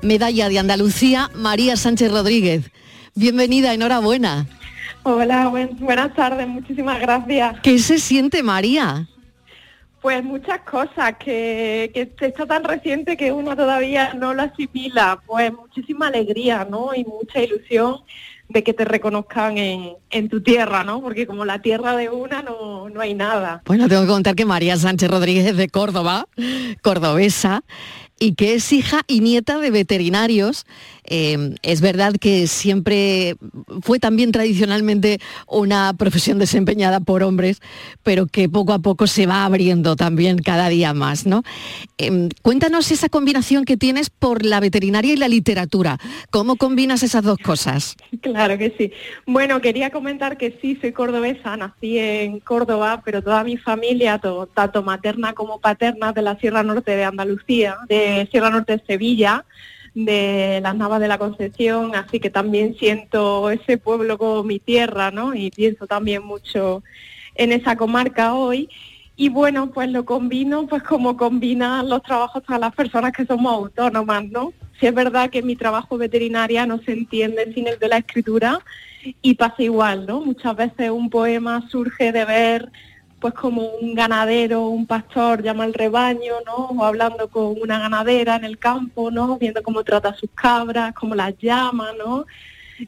Medalla 0.00 0.48
de 0.48 0.58
Andalucía, 0.58 1.30
María 1.34 1.76
Sánchez 1.76 2.12
Rodríguez. 2.12 2.70
Bienvenida, 3.14 3.74
enhorabuena. 3.74 4.46
Hola, 5.02 5.48
buenas 5.48 6.14
tardes, 6.14 6.46
muchísimas 6.46 7.00
gracias. 7.00 7.60
¿Qué 7.62 7.78
se 7.78 7.98
siente, 7.98 8.42
María? 8.42 9.08
Pues 10.06 10.22
muchas 10.22 10.60
cosas, 10.60 11.16
que, 11.18 11.90
que 11.92 12.26
está 12.26 12.46
tan 12.46 12.62
reciente 12.62 13.16
que 13.16 13.32
uno 13.32 13.56
todavía 13.56 14.14
no 14.14 14.34
lo 14.34 14.42
asimila. 14.42 15.20
Pues 15.26 15.52
muchísima 15.52 16.06
alegría, 16.06 16.64
¿no? 16.64 16.94
Y 16.94 17.04
mucha 17.04 17.42
ilusión 17.42 17.96
de 18.48 18.62
que 18.62 18.72
te 18.72 18.84
reconozcan 18.84 19.58
en, 19.58 19.94
en, 20.10 20.28
tu 20.28 20.40
tierra, 20.44 20.84
¿no? 20.84 21.00
Porque 21.00 21.26
como 21.26 21.44
la 21.44 21.60
tierra 21.60 21.96
de 21.96 22.08
una 22.08 22.40
no, 22.40 22.88
no 22.88 23.00
hay 23.00 23.14
nada. 23.14 23.62
Bueno, 23.66 23.88
tengo 23.88 24.02
que 24.02 24.06
contar 24.06 24.36
que 24.36 24.44
María 24.44 24.76
Sánchez 24.76 25.10
Rodríguez 25.10 25.44
es 25.44 25.56
de 25.56 25.68
Córdoba, 25.68 26.28
cordobesa, 26.82 27.64
y 28.20 28.36
que 28.36 28.54
es 28.54 28.72
hija 28.72 29.02
y 29.08 29.18
nieta 29.18 29.58
de 29.58 29.72
veterinarios. 29.72 30.66
Eh, 31.08 31.54
es 31.62 31.80
verdad 31.80 32.14
que 32.20 32.46
siempre 32.46 33.36
fue 33.82 33.98
también 33.98 34.32
tradicionalmente 34.32 35.20
una 35.46 35.94
profesión 35.96 36.38
desempeñada 36.38 37.00
por 37.00 37.22
hombres, 37.22 37.60
pero 38.02 38.26
que 38.26 38.48
poco 38.48 38.72
a 38.72 38.78
poco 38.78 39.06
se 39.06 39.26
va 39.26 39.44
abriendo 39.44 39.96
también 39.96 40.38
cada 40.38 40.68
día 40.68 40.94
más. 40.94 41.26
¿no? 41.26 41.42
Eh, 41.98 42.28
cuéntanos 42.42 42.90
esa 42.90 43.08
combinación 43.08 43.64
que 43.64 43.76
tienes 43.76 44.10
por 44.10 44.44
la 44.44 44.60
veterinaria 44.60 45.12
y 45.12 45.16
la 45.16 45.28
literatura. 45.28 45.98
¿Cómo 46.30 46.56
combinas 46.56 47.02
esas 47.02 47.22
dos 47.22 47.38
cosas? 47.38 47.96
Claro 48.26 48.58
que 48.58 48.74
sí. 48.76 48.92
Bueno, 49.26 49.60
quería 49.60 49.90
comentar 49.90 50.36
que 50.36 50.58
sí, 50.60 50.76
soy 50.80 50.92
cordobesa, 50.92 51.56
nací 51.56 51.98
en 51.98 52.40
Córdoba, 52.40 53.02
pero 53.04 53.22
toda 53.22 53.44
mi 53.44 53.56
familia, 53.56 54.20
tanto 54.54 54.82
materna 54.82 55.32
como 55.32 55.60
paterna, 55.60 56.12
de 56.12 56.22
la 56.22 56.36
Sierra 56.38 56.62
Norte 56.62 56.96
de 56.96 57.04
Andalucía, 57.04 57.76
de 57.88 58.28
Sierra 58.30 58.50
Norte 58.50 58.76
de 58.76 58.84
Sevilla, 58.86 59.44
de 59.96 60.60
las 60.62 60.76
Navas 60.76 61.00
de 61.00 61.08
la 61.08 61.16
Concepción, 61.16 61.94
así 61.94 62.20
que 62.20 62.28
también 62.28 62.76
siento 62.76 63.50
ese 63.50 63.78
pueblo 63.78 64.18
como 64.18 64.42
mi 64.42 64.58
tierra, 64.58 65.10
¿no? 65.10 65.34
Y 65.34 65.50
pienso 65.50 65.86
también 65.86 66.22
mucho 66.22 66.82
en 67.34 67.50
esa 67.50 67.76
comarca 67.76 68.34
hoy. 68.34 68.68
y 69.18 69.30
bueno, 69.30 69.70
pues 69.72 69.88
lo 69.90 70.04
combino 70.04 70.66
pues 70.66 70.82
como 70.82 71.16
combinan 71.16 71.88
los 71.88 72.02
trabajos 72.02 72.42
para 72.42 72.58
las 72.58 72.74
personas 72.74 73.12
que 73.12 73.24
somos 73.24 73.50
autónomas, 73.54 74.24
¿no? 74.26 74.52
Si 74.78 74.86
es 74.86 74.94
verdad 74.94 75.30
que 75.30 75.42
mi 75.42 75.56
trabajo 75.56 75.96
veterinaria 75.96 76.66
no 76.66 76.78
se 76.82 76.92
entiende 76.92 77.50
sin 77.54 77.66
el 77.66 77.78
de 77.78 77.88
la 77.88 77.96
escritura 77.96 78.60
y 79.22 79.34
pasa 79.34 79.62
igual, 79.62 80.04
¿no? 80.06 80.20
Muchas 80.20 80.54
veces 80.54 80.90
un 80.90 81.08
poema 81.08 81.66
surge 81.70 82.12
de 82.12 82.24
ver 82.26 82.70
pues 83.20 83.34
como 83.34 83.62
un 83.80 83.94
ganadero, 83.94 84.68
un 84.68 84.86
pastor 84.86 85.42
llama 85.42 85.64
al 85.64 85.74
rebaño, 85.74 86.34
¿no? 86.44 86.66
O 86.78 86.84
hablando 86.84 87.28
con 87.28 87.60
una 87.60 87.78
ganadera 87.78 88.36
en 88.36 88.44
el 88.44 88.58
campo, 88.58 89.10
¿no? 89.10 89.38
Viendo 89.38 89.62
cómo 89.62 89.82
trata 89.84 90.10
a 90.10 90.14
sus 90.14 90.30
cabras, 90.34 90.94
cómo 90.94 91.14
las 91.14 91.36
llama, 91.38 91.92
¿no? 91.98 92.26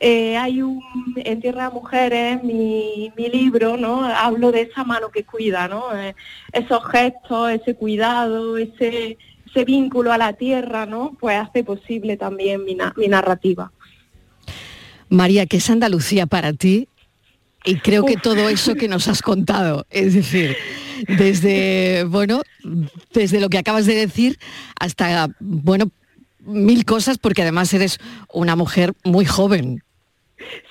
Eh, 0.00 0.36
hay 0.36 0.60
un, 0.60 0.82
en 1.16 1.40
Tierra 1.40 1.68
de 1.68 1.74
Mujeres, 1.74 2.44
mi, 2.44 3.10
mi, 3.16 3.28
libro, 3.28 3.78
¿no? 3.78 4.04
Hablo 4.04 4.52
de 4.52 4.62
esa 4.62 4.84
mano 4.84 5.08
que 5.08 5.24
cuida, 5.24 5.66
¿no? 5.66 5.96
Eh, 5.96 6.14
esos 6.52 6.84
gestos, 6.90 7.50
ese 7.50 7.74
cuidado, 7.74 8.58
ese, 8.58 9.16
ese 9.46 9.64
vínculo 9.64 10.12
a 10.12 10.18
la 10.18 10.34
tierra, 10.34 10.84
¿no? 10.84 11.16
Pues 11.18 11.38
hace 11.38 11.64
posible 11.64 12.18
también 12.18 12.66
mi, 12.66 12.76
mi 12.96 13.08
narrativa. 13.08 13.72
María, 15.08 15.46
¿qué 15.46 15.56
es 15.56 15.70
Andalucía 15.70 16.26
para 16.26 16.52
ti? 16.52 16.88
Y 17.64 17.76
creo 17.76 18.04
que 18.04 18.16
todo 18.16 18.48
eso 18.48 18.74
que 18.74 18.88
nos 18.88 19.08
has 19.08 19.20
contado, 19.20 19.86
es 19.90 20.14
decir, 20.14 20.56
desde, 21.06 22.04
bueno, 22.04 22.42
desde 23.12 23.40
lo 23.40 23.48
que 23.48 23.58
acabas 23.58 23.86
de 23.86 23.94
decir 23.94 24.38
hasta, 24.78 25.28
bueno, 25.40 25.90
mil 26.40 26.84
cosas 26.84 27.18
porque 27.18 27.42
además 27.42 27.72
eres 27.74 27.98
una 28.32 28.56
mujer 28.56 28.94
muy 29.04 29.24
joven. 29.24 29.82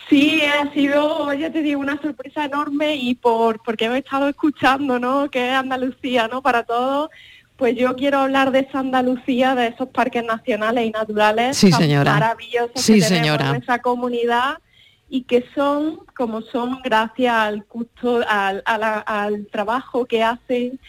Sí, 0.09 0.41
ha 0.41 0.71
sido, 0.73 1.33
ya 1.33 1.51
te 1.51 1.61
digo, 1.61 1.81
una 1.81 2.01
sorpresa 2.01 2.45
enorme 2.45 2.95
y 2.95 3.15
por 3.15 3.61
porque 3.61 3.85
he 3.85 3.97
estado 3.97 4.29
escuchando, 4.29 4.99
¿no? 4.99 5.29
Que 5.29 5.49
es 5.49 5.53
Andalucía, 5.53 6.27
¿no? 6.29 6.41
Para 6.41 6.63
todos. 6.63 7.09
Pues 7.57 7.75
yo 7.75 7.95
quiero 7.95 8.19
hablar 8.19 8.51
de 8.51 8.59
esa 8.59 8.79
Andalucía, 8.79 9.55
de 9.55 9.67
esos 9.67 9.89
parques 9.89 10.23
nacionales 10.23 10.85
y 10.85 10.91
naturales 10.91 11.57
sí, 11.57 11.71
señora. 11.71 12.13
maravillosos 12.13 12.81
sí, 12.81 12.95
que 12.95 13.01
señora. 13.01 13.49
en 13.49 13.63
esa 13.63 13.79
comunidad 13.79 14.59
y 15.09 15.23
que 15.23 15.45
son 15.55 15.99
como 16.15 16.41
son 16.41 16.79
gracias 16.83 17.33
al, 17.33 17.65
gusto, 17.69 18.21
al, 18.27 18.61
al, 18.65 19.03
al 19.05 19.47
trabajo 19.47 20.05
que 20.05 20.23
hacen 20.23 20.79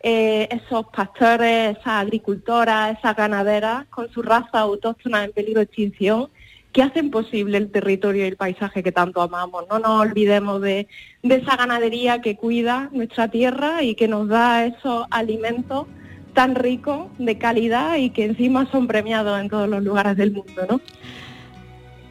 eh, 0.00 0.48
esos 0.50 0.86
pastores, 0.94 1.78
esas 1.78 1.86
agricultoras, 1.86 2.98
esas 2.98 3.16
ganaderas 3.16 3.86
con 3.86 4.10
su 4.10 4.22
raza 4.22 4.60
autóctona 4.60 5.24
en 5.24 5.32
peligro 5.32 5.60
de 5.60 5.64
extinción 5.64 6.28
que 6.72 6.82
hacen 6.82 7.10
posible 7.10 7.56
el 7.56 7.70
territorio 7.70 8.24
y 8.24 8.28
el 8.28 8.36
paisaje 8.36 8.82
que 8.82 8.92
tanto 8.92 9.22
amamos. 9.22 9.64
No 9.70 9.78
nos 9.78 10.00
olvidemos 10.00 10.60
de, 10.60 10.88
de 11.22 11.36
esa 11.36 11.56
ganadería 11.56 12.20
que 12.20 12.36
cuida 12.36 12.90
nuestra 12.92 13.28
tierra 13.28 13.82
y 13.82 13.94
que 13.94 14.08
nos 14.08 14.28
da 14.28 14.66
esos 14.66 15.06
alimentos 15.10 15.86
tan 16.34 16.54
ricos, 16.56 17.06
de 17.18 17.38
calidad 17.38 17.96
y 17.96 18.10
que 18.10 18.24
encima 18.24 18.68
son 18.70 18.86
premiados 18.86 19.40
en 19.40 19.48
todos 19.48 19.68
los 19.68 19.82
lugares 19.82 20.16
del 20.16 20.32
mundo, 20.32 20.66
¿no? 20.68 20.80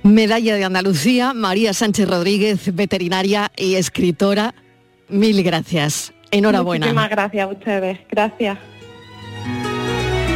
Medalla 0.04 0.56
de 0.56 0.66
Andalucía, 0.66 1.34
María 1.34 1.74
Sánchez 1.74 2.10
Rodríguez, 2.10 2.76
veterinaria 2.76 3.52
y 3.56 3.76
escritora. 3.76 4.54
Mil 5.08 5.44
gracias. 5.44 6.14
Enhorabuena. 6.32 6.88
Muchísimas 6.88 7.10
gracias 7.10 7.48
a 7.48 7.48
ustedes. 7.48 8.00
Gracias. 8.10 8.58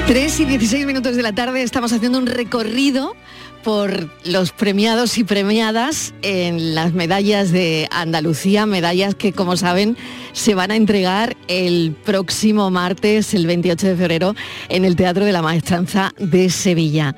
3 0.07 0.39
y 0.39 0.45
16 0.45 0.85
minutos 0.85 1.17
de 1.17 1.21
la 1.21 1.33
tarde 1.33 1.63
estamos 1.63 1.91
haciendo 1.91 2.17
un 2.17 2.27
recorrido 2.27 3.13
por 3.61 4.09
los 4.23 4.53
premiados 4.53 5.17
y 5.17 5.25
premiadas 5.25 6.13
en 6.21 6.73
las 6.73 6.93
medallas 6.93 7.51
de 7.51 7.89
Andalucía, 7.91 8.65
medallas 8.65 9.15
que 9.15 9.33
como 9.33 9.57
saben 9.57 9.97
se 10.31 10.55
van 10.55 10.71
a 10.71 10.77
entregar 10.77 11.35
el 11.49 11.93
próximo 12.05 12.71
martes, 12.71 13.33
el 13.33 13.47
28 13.47 13.87
de 13.87 13.95
febrero, 13.97 14.35
en 14.69 14.85
el 14.85 14.95
Teatro 14.95 15.25
de 15.25 15.33
la 15.33 15.41
Maestranza 15.41 16.13
de 16.17 16.49
Sevilla. 16.49 17.13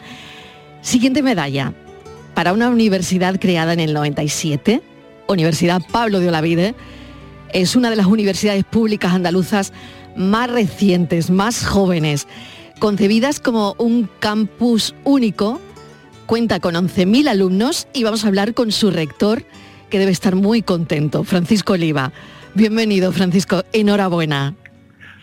Siguiente 0.82 1.22
medalla, 1.22 1.74
para 2.40 2.54
una 2.54 2.70
universidad 2.70 3.38
creada 3.38 3.74
en 3.74 3.82
el 3.82 3.94
97, 3.94 4.82
Universidad 5.28 5.82
Pablo 5.92 6.22
de 6.22 6.30
Olavide, 6.30 6.74
es 7.52 7.76
una 7.76 7.90
de 7.90 7.98
las 7.98 8.06
universidades 8.06 8.64
públicas 8.64 9.12
andaluzas 9.12 9.74
más 10.16 10.50
recientes, 10.50 11.32
más 11.32 11.66
jóvenes, 11.66 12.30
concebidas 12.80 13.42
como 13.42 13.76
un 13.78 14.10
campus 14.22 14.96
único, 15.04 15.60
cuenta 16.28 16.62
con 16.62 16.76
11.000 16.76 17.28
alumnos 17.28 17.90
y 17.92 18.06
vamos 18.06 18.24
a 18.24 18.30
hablar 18.30 18.54
con 18.54 18.72
su 18.72 18.90
rector, 18.90 19.44
que 19.90 20.00
debe 20.00 20.14
estar 20.14 20.38
muy 20.38 20.62
contento, 20.62 21.26
Francisco 21.26 21.74
Oliva. 21.74 22.14
Bienvenido, 22.54 23.12
Francisco, 23.12 23.66
enhorabuena. 23.74 24.56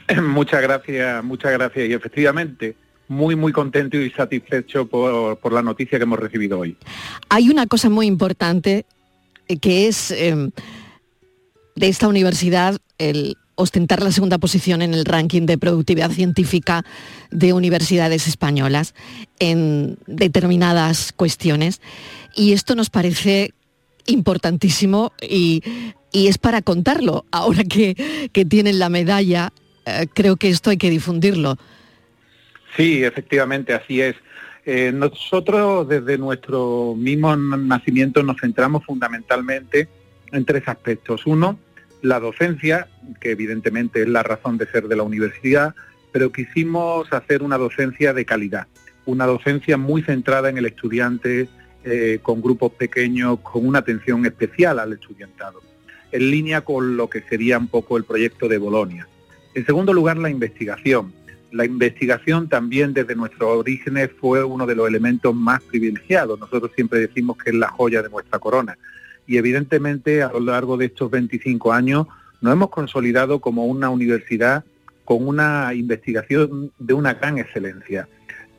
Muchas 0.22 0.60
gracias, 0.60 1.24
muchas 1.24 1.52
gracias. 1.52 1.88
Y 1.88 1.94
efectivamente, 1.94 2.76
muy, 3.08 3.36
muy 3.36 3.52
contento 3.52 3.96
y 3.96 4.10
satisfecho 4.10 4.86
por, 4.86 5.38
por 5.38 5.52
la 5.52 5.62
noticia 5.62 5.98
que 5.98 6.04
hemos 6.04 6.18
recibido 6.18 6.58
hoy. 6.58 6.76
Hay 7.28 7.48
una 7.48 7.66
cosa 7.66 7.88
muy 7.90 8.06
importante 8.06 8.84
eh, 9.48 9.58
que 9.58 9.88
es... 9.88 10.10
Eh, 10.10 10.50
de 11.76 11.88
esta 11.88 12.08
universidad 12.08 12.78
el 12.98 13.36
ostentar 13.54 14.02
la 14.02 14.12
segunda 14.12 14.38
posición 14.38 14.82
en 14.82 14.92
el 14.92 15.04
ranking 15.04 15.46
de 15.46 15.56
productividad 15.58 16.10
científica 16.10 16.84
de 17.30 17.52
universidades 17.52 18.26
españolas 18.26 18.94
en 19.38 19.98
determinadas 20.06 21.12
cuestiones. 21.12 21.80
Y 22.34 22.52
esto 22.52 22.74
nos 22.74 22.90
parece 22.90 23.52
importantísimo 24.06 25.12
y, 25.22 25.62
y 26.12 26.26
es 26.26 26.38
para 26.38 26.60
contarlo. 26.60 27.24
Ahora 27.30 27.64
que, 27.64 28.30
que 28.32 28.44
tienen 28.44 28.78
la 28.78 28.90
medalla, 28.90 29.52
eh, 29.86 30.06
creo 30.12 30.36
que 30.36 30.50
esto 30.50 30.70
hay 30.70 30.76
que 30.76 30.90
difundirlo. 30.90 31.56
Sí, 32.76 33.02
efectivamente, 33.02 33.72
así 33.72 34.00
es. 34.00 34.16
Eh, 34.64 34.92
nosotros 34.92 35.88
desde 35.88 36.18
nuestro 36.18 36.94
mismo 36.96 37.34
nacimiento 37.36 38.22
nos 38.22 38.40
centramos 38.40 38.84
fundamentalmente 38.84 39.88
en 40.32 40.44
tres 40.44 40.66
aspectos. 40.66 41.24
Uno, 41.26 41.58
la 42.02 42.20
docencia, 42.20 42.88
que 43.20 43.30
evidentemente 43.30 44.02
es 44.02 44.08
la 44.08 44.22
razón 44.22 44.58
de 44.58 44.66
ser 44.66 44.88
de 44.88 44.96
la 44.96 45.04
universidad, 45.04 45.74
pero 46.12 46.32
quisimos 46.32 47.12
hacer 47.12 47.42
una 47.42 47.58
docencia 47.58 48.12
de 48.12 48.24
calidad, 48.24 48.66
una 49.04 49.26
docencia 49.26 49.76
muy 49.76 50.02
centrada 50.02 50.50
en 50.50 50.58
el 50.58 50.66
estudiante, 50.66 51.48
eh, 51.84 52.18
con 52.22 52.42
grupos 52.42 52.72
pequeños, 52.72 53.38
con 53.40 53.66
una 53.66 53.78
atención 53.78 54.26
especial 54.26 54.80
al 54.80 54.94
estudiantado, 54.94 55.62
en 56.10 56.30
línea 56.30 56.62
con 56.62 56.96
lo 56.96 57.08
que 57.08 57.22
sería 57.22 57.58
un 57.58 57.68
poco 57.68 57.96
el 57.96 58.04
proyecto 58.04 58.48
de 58.48 58.58
Bolonia. 58.58 59.06
En 59.54 59.64
segundo 59.64 59.92
lugar, 59.92 60.16
la 60.16 60.28
investigación. 60.28 61.12
La 61.56 61.64
investigación 61.64 62.50
también 62.50 62.92
desde 62.92 63.14
nuestros 63.14 63.48
orígenes 63.48 64.10
fue 64.20 64.44
uno 64.44 64.66
de 64.66 64.74
los 64.74 64.86
elementos 64.86 65.34
más 65.34 65.62
privilegiados. 65.62 66.38
Nosotros 66.38 66.70
siempre 66.74 67.00
decimos 67.00 67.38
que 67.38 67.48
es 67.48 67.56
la 67.56 67.68
joya 67.68 68.02
de 68.02 68.10
nuestra 68.10 68.38
corona 68.38 68.76
y 69.26 69.38
evidentemente 69.38 70.22
a 70.22 70.30
lo 70.32 70.40
largo 70.40 70.76
de 70.76 70.84
estos 70.84 71.10
25 71.10 71.72
años 71.72 72.06
nos 72.42 72.52
hemos 72.52 72.68
consolidado 72.68 73.40
como 73.40 73.64
una 73.64 73.88
universidad 73.88 74.64
con 75.06 75.26
una 75.26 75.72
investigación 75.72 76.72
de 76.78 76.92
una 76.92 77.14
gran 77.14 77.38
excelencia. 77.38 78.06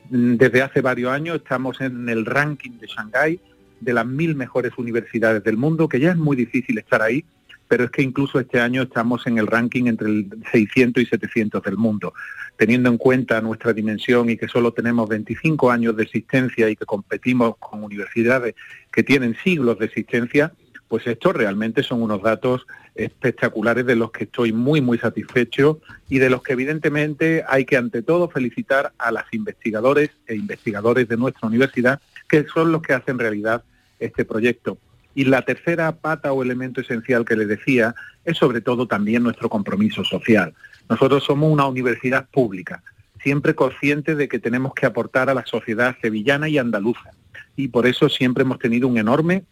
Desde 0.10 0.64
hace 0.64 0.82
varios 0.82 1.12
años 1.12 1.36
estamos 1.36 1.80
en 1.82 2.10
el 2.10 2.26
ranking 2.26 2.80
de 2.80 2.88
Shanghái 2.88 3.40
de 3.80 3.94
las 3.94 4.08
mil 4.08 4.34
mejores 4.34 4.72
universidades 4.76 5.44
del 5.44 5.58
mundo, 5.58 5.88
que 5.88 6.00
ya 6.00 6.12
es 6.12 6.18
muy 6.18 6.36
difícil 6.36 6.80
estar 6.80 7.04
ahí, 7.04 7.24
pero 7.68 7.86
es 7.86 7.92
que 7.92 8.02
incluso 8.02 8.40
este 8.40 8.60
año 8.60 8.84
estamos 8.84 9.28
en 9.28 9.38
el 9.38 9.48
ranking 9.48 9.86
entre 9.86 10.08
el 10.08 10.30
600 10.52 11.04
y 11.04 11.06
700 11.06 11.64
del 11.64 11.78
mundo. 11.78 12.14
Teniendo 12.56 12.90
en 12.90 12.98
cuenta 12.98 13.42
nuestra 13.42 13.74
dimensión 13.74 14.30
y 14.30 14.38
que 14.38 14.48
solo 14.48 14.72
tenemos 14.72 15.08
25 15.10 15.70
años 15.70 15.96
de 15.96 16.04
existencia 16.04 16.70
y 16.70 16.76
que 16.76 16.86
competimos 16.86 17.58
con 17.58 17.84
universidades 17.84 18.56
que 18.92 19.04
tienen 19.04 19.36
siglos 19.44 19.78
de 19.80 19.86
existencia, 19.86 20.54
pues 20.88 21.06
estos 21.06 21.36
realmente 21.36 21.84
son 21.84 22.02
unos 22.02 22.22
datos 22.22 22.66
espectaculares 22.96 23.86
de 23.86 23.96
los 23.96 24.12
que 24.12 24.24
estoy 24.24 24.54
muy, 24.54 24.82
muy 24.82 24.98
satisfecho 24.98 25.82
y 26.10 26.20
de 26.20 26.30
los 26.30 26.42
que 26.42 26.54
evidentemente 26.54 27.44
hay 27.48 27.66
que 27.66 27.78
ante 27.78 28.02
todo 28.02 28.30
felicitar 28.30 28.94
a 28.98 29.12
las 29.12 29.26
investigadores 29.34 30.12
e 30.26 30.36
investigadores 30.36 31.08
de 31.08 31.18
nuestra 31.18 31.48
universidad, 31.48 32.00
que 32.28 32.46
son 32.46 32.72
los 32.72 32.82
que 32.82 32.94
hacen 32.94 33.20
realidad 33.20 33.64
este 34.00 34.26
proyecto. 34.26 34.78
Y 35.18 35.26
la 35.26 35.42
tercera 35.42 35.96
pata 35.96 36.32
o 36.32 36.44
elemento 36.44 36.80
esencial 36.80 37.26
que 37.26 37.36
les 37.36 37.48
decía 37.48 37.96
es 38.24 38.38
sobre 38.38 38.62
todo 38.62 38.88
también 38.88 39.24
nuestro 39.24 39.50
compromiso 39.50 40.04
social. 40.04 40.54
Nosotros 40.88 41.24
somos 41.24 41.52
una 41.52 41.66
universidad 41.66 42.30
pública, 42.30 42.84
siempre 43.24 43.56
conscientes 43.56 44.16
de 44.16 44.28
que 44.28 44.38
tenemos 44.38 44.76
que 44.76 44.86
aportar 44.86 45.32
a 45.32 45.34
la 45.34 45.44
sociedad 45.44 45.96
sevillana 46.04 46.50
y 46.50 46.60
andaluza. 46.60 47.10
Y 47.56 47.70
por 47.70 47.88
eso 47.88 48.10
siempre 48.10 48.44
hemos 48.44 48.60
tenido 48.60 48.88
un 48.88 49.00
enorme 49.00 49.46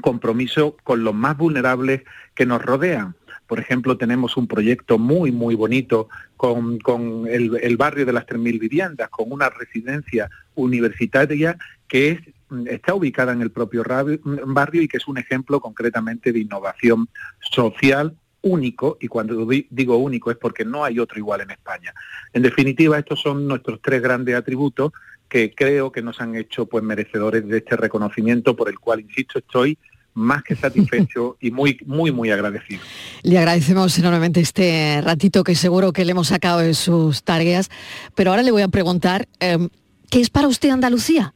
compromiso 0.00 0.78
con 0.82 1.04
los 1.04 1.12
más 1.14 1.36
vulnerables 1.36 2.00
que 2.34 2.46
nos 2.46 2.62
rodean. 2.62 3.16
Por 3.46 3.60
ejemplo, 3.60 3.98
tenemos 3.98 4.38
un 4.38 4.46
proyecto 4.46 4.98
muy, 4.98 5.30
muy 5.30 5.56
bonito 5.56 6.08
con, 6.38 6.78
con 6.78 7.26
el, 7.28 7.54
el, 7.62 7.76
barrio 7.76 8.06
de 8.06 8.14
las 8.14 8.24
3.000 8.24 8.58
viviendas, 8.58 9.10
con 9.10 9.30
una 9.30 9.50
residencia 9.50 10.30
universitaria 10.54 11.58
que 11.86 12.12
es 12.12 12.20
está 12.68 12.94
ubicada 12.94 13.32
en 13.32 13.42
el 13.42 13.50
propio 13.50 13.82
barrio 14.46 14.82
y 14.82 14.88
que 14.88 14.96
es 14.98 15.06
un 15.08 15.18
ejemplo 15.18 15.60
concretamente 15.60 16.32
de 16.32 16.40
innovación 16.40 17.08
social 17.40 18.16
único, 18.42 18.96
y 19.00 19.08
cuando 19.08 19.44
di- 19.46 19.66
digo 19.70 19.96
único 19.96 20.30
es 20.30 20.36
porque 20.36 20.64
no 20.64 20.84
hay 20.84 20.98
otro 21.00 21.18
igual 21.18 21.40
en 21.40 21.50
España. 21.50 21.92
En 22.32 22.42
definitiva, 22.42 22.98
estos 22.98 23.20
son 23.20 23.48
nuestros 23.48 23.80
tres 23.82 24.00
grandes 24.00 24.36
atributos 24.36 24.92
que 25.28 25.52
creo 25.52 25.90
que 25.90 26.02
nos 26.02 26.20
han 26.20 26.36
hecho 26.36 26.66
pues 26.66 26.84
merecedores 26.84 27.46
de 27.48 27.58
este 27.58 27.76
reconocimiento 27.76 28.54
por 28.54 28.68
el 28.68 28.78
cual, 28.78 29.00
insisto, 29.00 29.40
estoy 29.40 29.76
más 30.14 30.44
que 30.44 30.54
satisfecho 30.54 31.36
y 31.40 31.50
muy, 31.50 31.78
muy, 31.86 32.12
muy 32.12 32.30
agradecido. 32.30 32.80
Le 33.22 33.36
agradecemos 33.36 33.98
enormemente 33.98 34.40
este 34.40 35.00
ratito 35.02 35.42
que 35.42 35.56
seguro 35.56 35.92
que 35.92 36.04
le 36.04 36.12
hemos 36.12 36.28
sacado 36.28 36.60
de 36.60 36.74
sus 36.74 37.24
tareas, 37.24 37.68
pero 38.14 38.30
ahora 38.30 38.42
le 38.44 38.52
voy 38.52 38.62
a 38.62 38.68
preguntar, 38.68 39.26
eh, 39.40 39.58
¿qué 40.08 40.20
es 40.20 40.30
para 40.30 40.46
usted 40.46 40.70
Andalucía? 40.70 41.34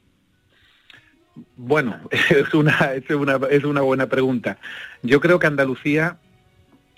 Bueno, 1.57 2.01
es 2.11 2.55
una, 2.55 2.93
es 2.95 3.11
una, 3.11 3.39
es 3.51 3.65
una 3.65 3.81
buena 3.81 4.07
pregunta. 4.09 4.59
Yo 5.03 5.21
creo 5.21 5.39
que 5.39 5.47
Andalucía 5.47 6.19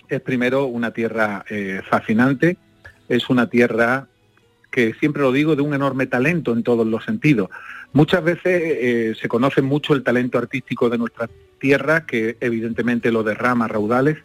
es 0.09 0.21
primero 0.21 0.65
una 0.65 0.91
tierra 0.91 1.45
eh, 1.49 1.81
fascinante, 1.89 2.57
es 3.09 3.29
una 3.29 3.49
tierra 3.49 4.07
que 4.71 4.93
siempre 4.95 5.21
lo 5.21 5.31
digo, 5.31 5.55
de 5.55 5.61
un 5.61 5.75
enorme 5.75 6.07
talento 6.07 6.51
en 6.51 6.63
todos 6.63 6.85
los 6.87 7.05
sentidos. 7.05 7.49
Muchas 7.93 8.23
veces 8.23 8.61
eh, 8.63 9.13
se 9.19 9.27
conoce 9.27 9.61
mucho 9.61 9.93
el 9.93 10.03
talento 10.03 10.39
artístico 10.39 10.89
de 10.89 10.97
nuestra 10.97 11.29
tierra, 11.59 12.07
que 12.07 12.37
evidentemente 12.41 13.11
lo 13.11 13.21
derrama 13.21 13.67
raudales, 13.67 14.17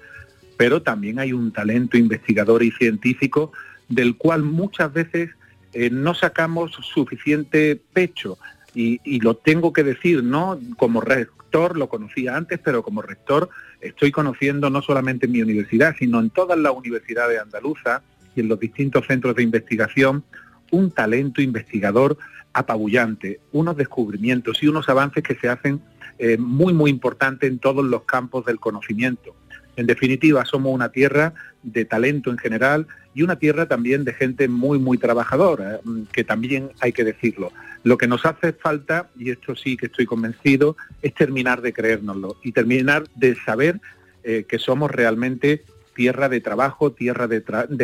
pero 0.56 0.80
también 0.80 1.18
hay 1.18 1.34
un 1.34 1.52
talento 1.52 1.98
investigador 1.98 2.62
y 2.62 2.70
científico 2.70 3.52
del 3.88 4.16
cual 4.16 4.42
muchas 4.42 4.92
veces 4.92 5.30
eh, 5.74 5.90
no 5.90 6.14
sacamos 6.14 6.72
suficiente 6.72 7.78
pecho. 7.92 8.38
Y, 8.80 9.18
lo 9.18 9.34
tengo 9.34 9.72
que 9.72 9.82
decir, 9.82 10.22
¿no? 10.22 10.56
Como 10.76 11.00
rector, 11.00 11.76
lo 11.76 11.88
conocía 11.88 12.36
antes, 12.36 12.60
pero 12.62 12.84
como 12.84 13.02
rector 13.02 13.50
estoy 13.80 14.12
conociendo 14.12 14.70
no 14.70 14.82
solamente 14.82 15.26
en 15.26 15.32
mi 15.32 15.42
universidad, 15.42 15.96
sino 15.98 16.20
en 16.20 16.30
todas 16.30 16.56
las 16.56 16.72
universidades 16.72 17.40
andaluzas 17.40 18.02
y 18.36 18.40
en 18.40 18.46
los 18.46 18.60
distintos 18.60 19.04
centros 19.08 19.34
de 19.34 19.42
investigación, 19.42 20.22
un 20.70 20.92
talento 20.92 21.42
investigador 21.42 22.18
apabullante, 22.52 23.40
unos 23.50 23.76
descubrimientos 23.76 24.62
y 24.62 24.68
unos 24.68 24.88
avances 24.88 25.24
que 25.24 25.34
se 25.34 25.48
hacen 25.48 25.80
eh, 26.20 26.38
muy, 26.38 26.72
muy 26.72 26.92
importantes 26.92 27.50
en 27.50 27.58
todos 27.58 27.84
los 27.84 28.04
campos 28.04 28.46
del 28.46 28.60
conocimiento. 28.60 29.34
En 29.74 29.86
definitiva, 29.86 30.44
somos 30.44 30.72
una 30.72 30.90
tierra 30.90 31.34
de 31.64 31.84
talento 31.84 32.30
en 32.30 32.38
general 32.38 32.86
y 33.12 33.22
una 33.22 33.40
tierra 33.40 33.66
también 33.66 34.04
de 34.04 34.14
gente 34.14 34.46
muy, 34.46 34.78
muy 34.78 34.98
trabajadora, 34.98 35.80
mm, 35.82 36.02
que 36.12 36.22
también 36.22 36.70
hay 36.80 36.92
que 36.92 37.02
decirlo. 37.02 37.50
Lo 37.84 37.96
que 37.96 38.08
nos 38.08 38.26
hace 38.26 38.52
falta, 38.52 39.10
y 39.18 39.30
esto 39.30 39.54
sí 39.54 39.76
que 39.76 39.86
estoy 39.86 40.06
convencido, 40.06 40.76
es 41.02 41.14
terminar 41.14 41.62
de 41.62 41.72
creérnoslo 41.72 42.36
y 42.42 42.52
terminar 42.52 43.04
de 43.14 43.36
saber 43.36 43.80
eh, 44.24 44.44
que 44.48 44.58
somos 44.58 44.90
realmente 44.90 45.64
tierra 45.94 46.28
de 46.28 46.40
trabajo, 46.40 46.92
tierra 46.92 47.26
de, 47.26 47.40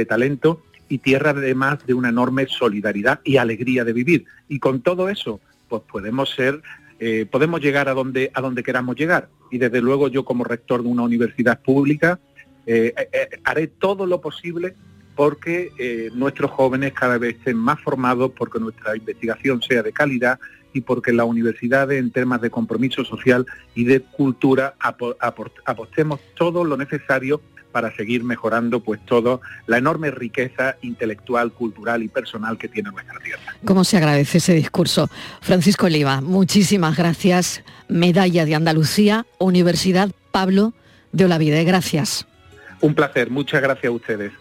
talento 0.07 0.63
y 0.89 0.99
tierra 0.99 1.31
además 1.31 1.85
de 1.87 1.95
una 1.95 2.11
enorme 2.11 2.47
solidaridad 2.47 3.21
y 3.25 3.37
alegría 3.37 3.85
de 3.85 3.93
vivir. 3.93 4.27
Y 4.49 4.59
con 4.59 4.81
todo 4.81 5.09
eso, 5.09 5.41
pues 5.69 5.83
podemos 5.83 6.31
ser, 6.31 6.61
eh, 6.99 7.27
podemos 7.31 7.61
llegar 7.61 7.89
a 7.89 7.95
donde, 7.95 8.31
a 8.35 8.41
donde 8.41 8.63
queramos 8.63 8.97
llegar. 8.97 9.29
Y 9.51 9.59
desde 9.59 9.81
luego 9.81 10.09
yo 10.09 10.25
como 10.25 10.45
rector 10.45 10.83
de 10.83 10.89
una 10.89 11.03
universidad 11.03 11.61
pública 11.61 12.19
eh, 12.67 12.95
haré 13.45 13.67
todo 13.67 14.07
lo 14.07 14.21
posible 14.21 14.75
porque 15.15 15.73
eh, 15.79 16.11
nuestros 16.15 16.51
jóvenes 16.51 16.93
cada 16.93 17.19
vez 17.19 17.37
estén 17.37 17.57
más 17.57 17.81
formados, 17.81 18.33
porque 18.37 18.59
nuestra 18.59 18.97
investigación 18.97 19.63
sea 19.63 19.83
de 19.83 19.93
calidad 19.93 20.39
y 20.73 20.81
porque 20.81 21.13
las 21.13 21.27
universidades 21.27 21.99
en 21.99 22.11
temas 22.11 22.41
de 22.41 22.51
compromiso 22.51 23.05
social 23.05 23.47
y 23.75 23.85
de 23.85 24.01
cultura 24.01 24.75
apostemos 24.81 26.21
todo 26.35 26.65
lo 26.65 26.77
necesario 26.77 27.41
para 27.71 27.95
seguir 27.97 28.23
mejorando 28.23 28.81
pues 28.81 29.05
todo 29.05 29.41
la 29.67 29.79
enorme 29.79 30.13
riqueza 30.13 30.77
intelectual, 30.83 31.53
cultural 31.53 32.03
y 32.05 32.09
personal 32.09 32.57
que 32.57 32.69
tiene 32.69 32.91
nuestra 32.91 33.19
tierra. 33.19 33.57
¿Cómo 33.65 33.83
se 33.83 33.97
agradece 33.97 34.39
ese 34.39 34.55
discurso? 34.55 35.09
Francisco 35.41 35.87
Oliva, 35.87 36.21
muchísimas 36.21 36.97
gracias. 36.97 37.65
Medalla 37.89 38.45
de 38.45 38.55
Andalucía, 38.55 39.27
Universidad 39.39 40.13
Pablo 40.31 40.73
de 41.11 41.25
Olavide. 41.25 41.65
Gracias. 41.65 42.27
Un 42.81 42.95
placer, 42.95 43.31
muchas 43.31 43.61
gracias 43.61 43.91
a 43.91 43.93
ustedes. 43.93 44.33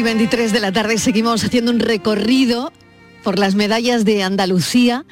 Y 0.00 0.02
23 0.02 0.54
de 0.54 0.60
la 0.60 0.72
tarde 0.72 0.96
seguimos 0.96 1.44
haciendo 1.44 1.70
un 1.70 1.78
recorrido 1.78 2.72
por 3.22 3.38
las 3.38 3.54
medallas 3.54 4.06
de 4.06 4.22
Andalucía 4.22 5.04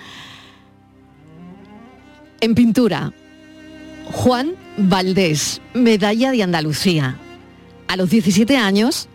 en 2.40 2.55
pintura. 2.55 3.12
Juan 4.07 4.55
Valdés, 4.79 5.61
medalla 5.74 6.31
de 6.31 6.42
Andalucía. 6.42 7.18
A 7.87 7.96
los 7.98 8.09
17 8.09 8.57
años 8.57 9.11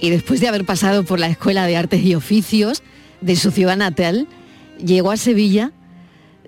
y 0.00 0.08
después 0.08 0.40
de 0.40 0.48
haber 0.48 0.64
pasado 0.64 1.04
por 1.04 1.20
la 1.20 1.28
Escuela 1.28 1.66
de 1.66 1.76
Artes 1.76 2.02
y 2.02 2.14
Oficios 2.14 2.82
de 3.20 3.36
su 3.36 3.50
ciudad 3.50 3.76
natal, 3.76 4.26
llegó 4.82 5.10
a 5.10 5.18
Sevilla, 5.18 5.72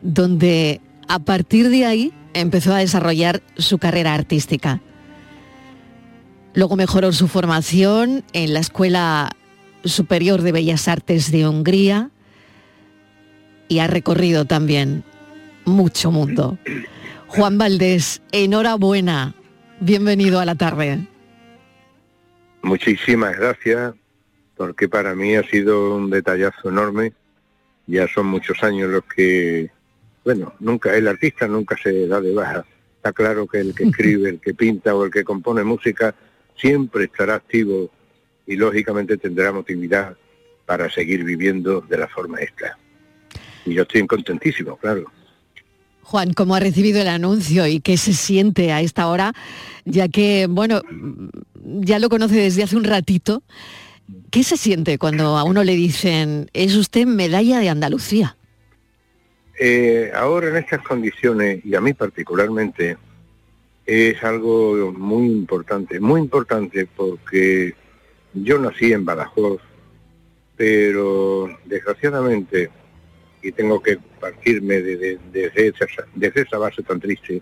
donde 0.00 0.80
a 1.06 1.18
partir 1.18 1.68
de 1.68 1.84
ahí 1.84 2.12
empezó 2.32 2.72
a 2.72 2.78
desarrollar 2.78 3.42
su 3.58 3.76
carrera 3.76 4.14
artística. 4.14 4.80
Luego 6.58 6.74
mejoró 6.74 7.12
su 7.12 7.28
formación 7.28 8.24
en 8.32 8.52
la 8.52 8.58
Escuela 8.58 9.30
Superior 9.84 10.42
de 10.42 10.50
Bellas 10.50 10.88
Artes 10.88 11.30
de 11.30 11.46
Hungría 11.46 12.10
y 13.68 13.78
ha 13.78 13.86
recorrido 13.86 14.44
también 14.44 15.04
mucho 15.64 16.10
mundo. 16.10 16.58
Juan 17.28 17.58
Valdés, 17.58 18.22
enhorabuena. 18.32 19.36
Bienvenido 19.78 20.40
a 20.40 20.44
la 20.44 20.56
tarde. 20.56 21.06
Muchísimas 22.62 23.38
gracias, 23.38 23.94
porque 24.56 24.88
para 24.88 25.14
mí 25.14 25.36
ha 25.36 25.44
sido 25.44 25.94
un 25.94 26.10
detallazo 26.10 26.70
enorme. 26.70 27.12
Ya 27.86 28.08
son 28.08 28.26
muchos 28.26 28.64
años 28.64 28.90
los 28.90 29.04
que, 29.04 29.70
bueno, 30.24 30.52
nunca 30.58 30.92
el 30.96 31.06
artista 31.06 31.46
nunca 31.46 31.76
se 31.80 32.08
da 32.08 32.20
de 32.20 32.34
baja. 32.34 32.64
Está 32.96 33.12
claro 33.12 33.46
que 33.46 33.60
el 33.60 33.76
que 33.76 33.84
escribe, 33.90 34.30
el 34.30 34.40
que 34.40 34.54
pinta 34.54 34.96
o 34.96 35.04
el 35.04 35.12
que 35.12 35.22
compone 35.22 35.62
música 35.62 36.16
siempre 36.58 37.04
estará 37.04 37.36
activo 37.36 37.90
y 38.46 38.56
lógicamente 38.56 39.16
tendrá 39.16 39.52
motividad 39.52 40.16
para 40.66 40.90
seguir 40.90 41.24
viviendo 41.24 41.80
de 41.80 41.98
la 41.98 42.08
forma 42.08 42.38
esta. 42.40 42.76
Y 43.64 43.74
yo 43.74 43.82
estoy 43.82 44.06
contentísimo, 44.06 44.76
claro. 44.76 45.04
Juan, 46.02 46.32
¿cómo 46.32 46.54
ha 46.54 46.60
recibido 46.60 47.02
el 47.02 47.08
anuncio 47.08 47.66
y 47.66 47.80
qué 47.80 47.98
se 47.98 48.14
siente 48.14 48.72
a 48.72 48.80
esta 48.80 49.08
hora? 49.08 49.34
Ya 49.84 50.08
que, 50.08 50.46
bueno, 50.48 50.80
ya 51.62 51.98
lo 51.98 52.08
conoce 52.08 52.36
desde 52.36 52.62
hace 52.62 52.76
un 52.76 52.84
ratito. 52.84 53.42
¿Qué 54.30 54.42
se 54.42 54.56
siente 54.56 54.96
cuando 54.96 55.36
a 55.36 55.44
uno 55.44 55.64
le 55.64 55.74
dicen, 55.74 56.50
es 56.54 56.76
usted 56.76 57.06
medalla 57.06 57.58
de 57.58 57.68
Andalucía? 57.68 58.36
Eh, 59.60 60.10
ahora 60.14 60.48
en 60.48 60.56
estas 60.56 60.82
condiciones, 60.82 61.64
y 61.64 61.74
a 61.74 61.80
mí 61.80 61.92
particularmente, 61.92 62.96
es 63.88 64.22
algo 64.22 64.92
muy 64.92 65.26
importante, 65.28 65.98
muy 65.98 66.20
importante 66.20 66.86
porque 66.94 67.74
yo 68.34 68.58
nací 68.58 68.92
en 68.92 69.06
Badajoz, 69.06 69.62
pero 70.56 71.48
desgraciadamente, 71.64 72.68
y 73.42 73.50
tengo 73.52 73.82
que 73.82 73.96
partirme 74.20 74.82
de- 74.82 74.96
de- 74.98 75.18
desde, 75.32 75.68
esa, 75.68 75.86
desde 76.14 76.42
esa 76.42 76.58
base 76.58 76.82
tan 76.82 77.00
triste, 77.00 77.40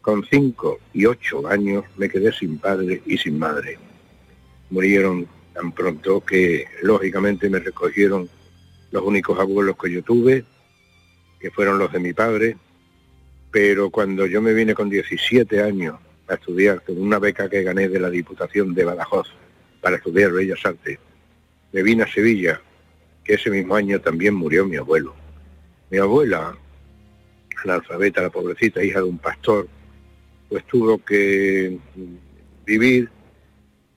con 0.00 0.24
cinco 0.28 0.80
y 0.92 1.06
ocho 1.06 1.46
años 1.46 1.84
me 1.96 2.08
quedé 2.08 2.32
sin 2.32 2.58
padre 2.58 3.00
y 3.06 3.16
sin 3.16 3.38
madre. 3.38 3.78
Murieron 4.70 5.28
tan 5.54 5.70
pronto 5.70 6.20
que 6.24 6.66
lógicamente 6.82 7.48
me 7.48 7.60
recogieron 7.60 8.28
los 8.90 9.02
únicos 9.04 9.38
abuelos 9.38 9.76
que 9.80 9.92
yo 9.92 10.02
tuve, 10.02 10.44
que 11.38 11.52
fueron 11.52 11.78
los 11.78 11.92
de 11.92 12.00
mi 12.00 12.12
padre, 12.12 12.56
pero 13.54 13.88
cuando 13.88 14.26
yo 14.26 14.42
me 14.42 14.52
vine 14.52 14.74
con 14.74 14.90
17 14.90 15.62
años 15.62 15.94
a 16.26 16.34
estudiar 16.34 16.82
con 16.82 17.00
una 17.00 17.20
beca 17.20 17.48
que 17.48 17.62
gané 17.62 17.88
de 17.88 18.00
la 18.00 18.10
Diputación 18.10 18.74
de 18.74 18.84
Badajoz 18.84 19.28
para 19.80 19.94
estudiar 19.94 20.32
Bellas 20.32 20.58
Artes, 20.66 20.98
me 21.70 21.82
vine 21.84 22.02
a 22.02 22.12
Sevilla, 22.12 22.60
que 23.22 23.34
ese 23.34 23.50
mismo 23.50 23.76
año 23.76 24.00
también 24.00 24.34
murió 24.34 24.66
mi 24.66 24.74
abuelo. 24.74 25.14
Mi 25.88 25.98
abuela, 25.98 26.58
analfabeta, 27.62 28.22
la 28.22 28.30
pobrecita, 28.30 28.82
hija 28.82 28.98
de 28.98 29.04
un 29.04 29.18
pastor, 29.18 29.68
pues 30.48 30.66
tuvo 30.66 30.98
que 31.04 31.78
vivir 32.66 33.08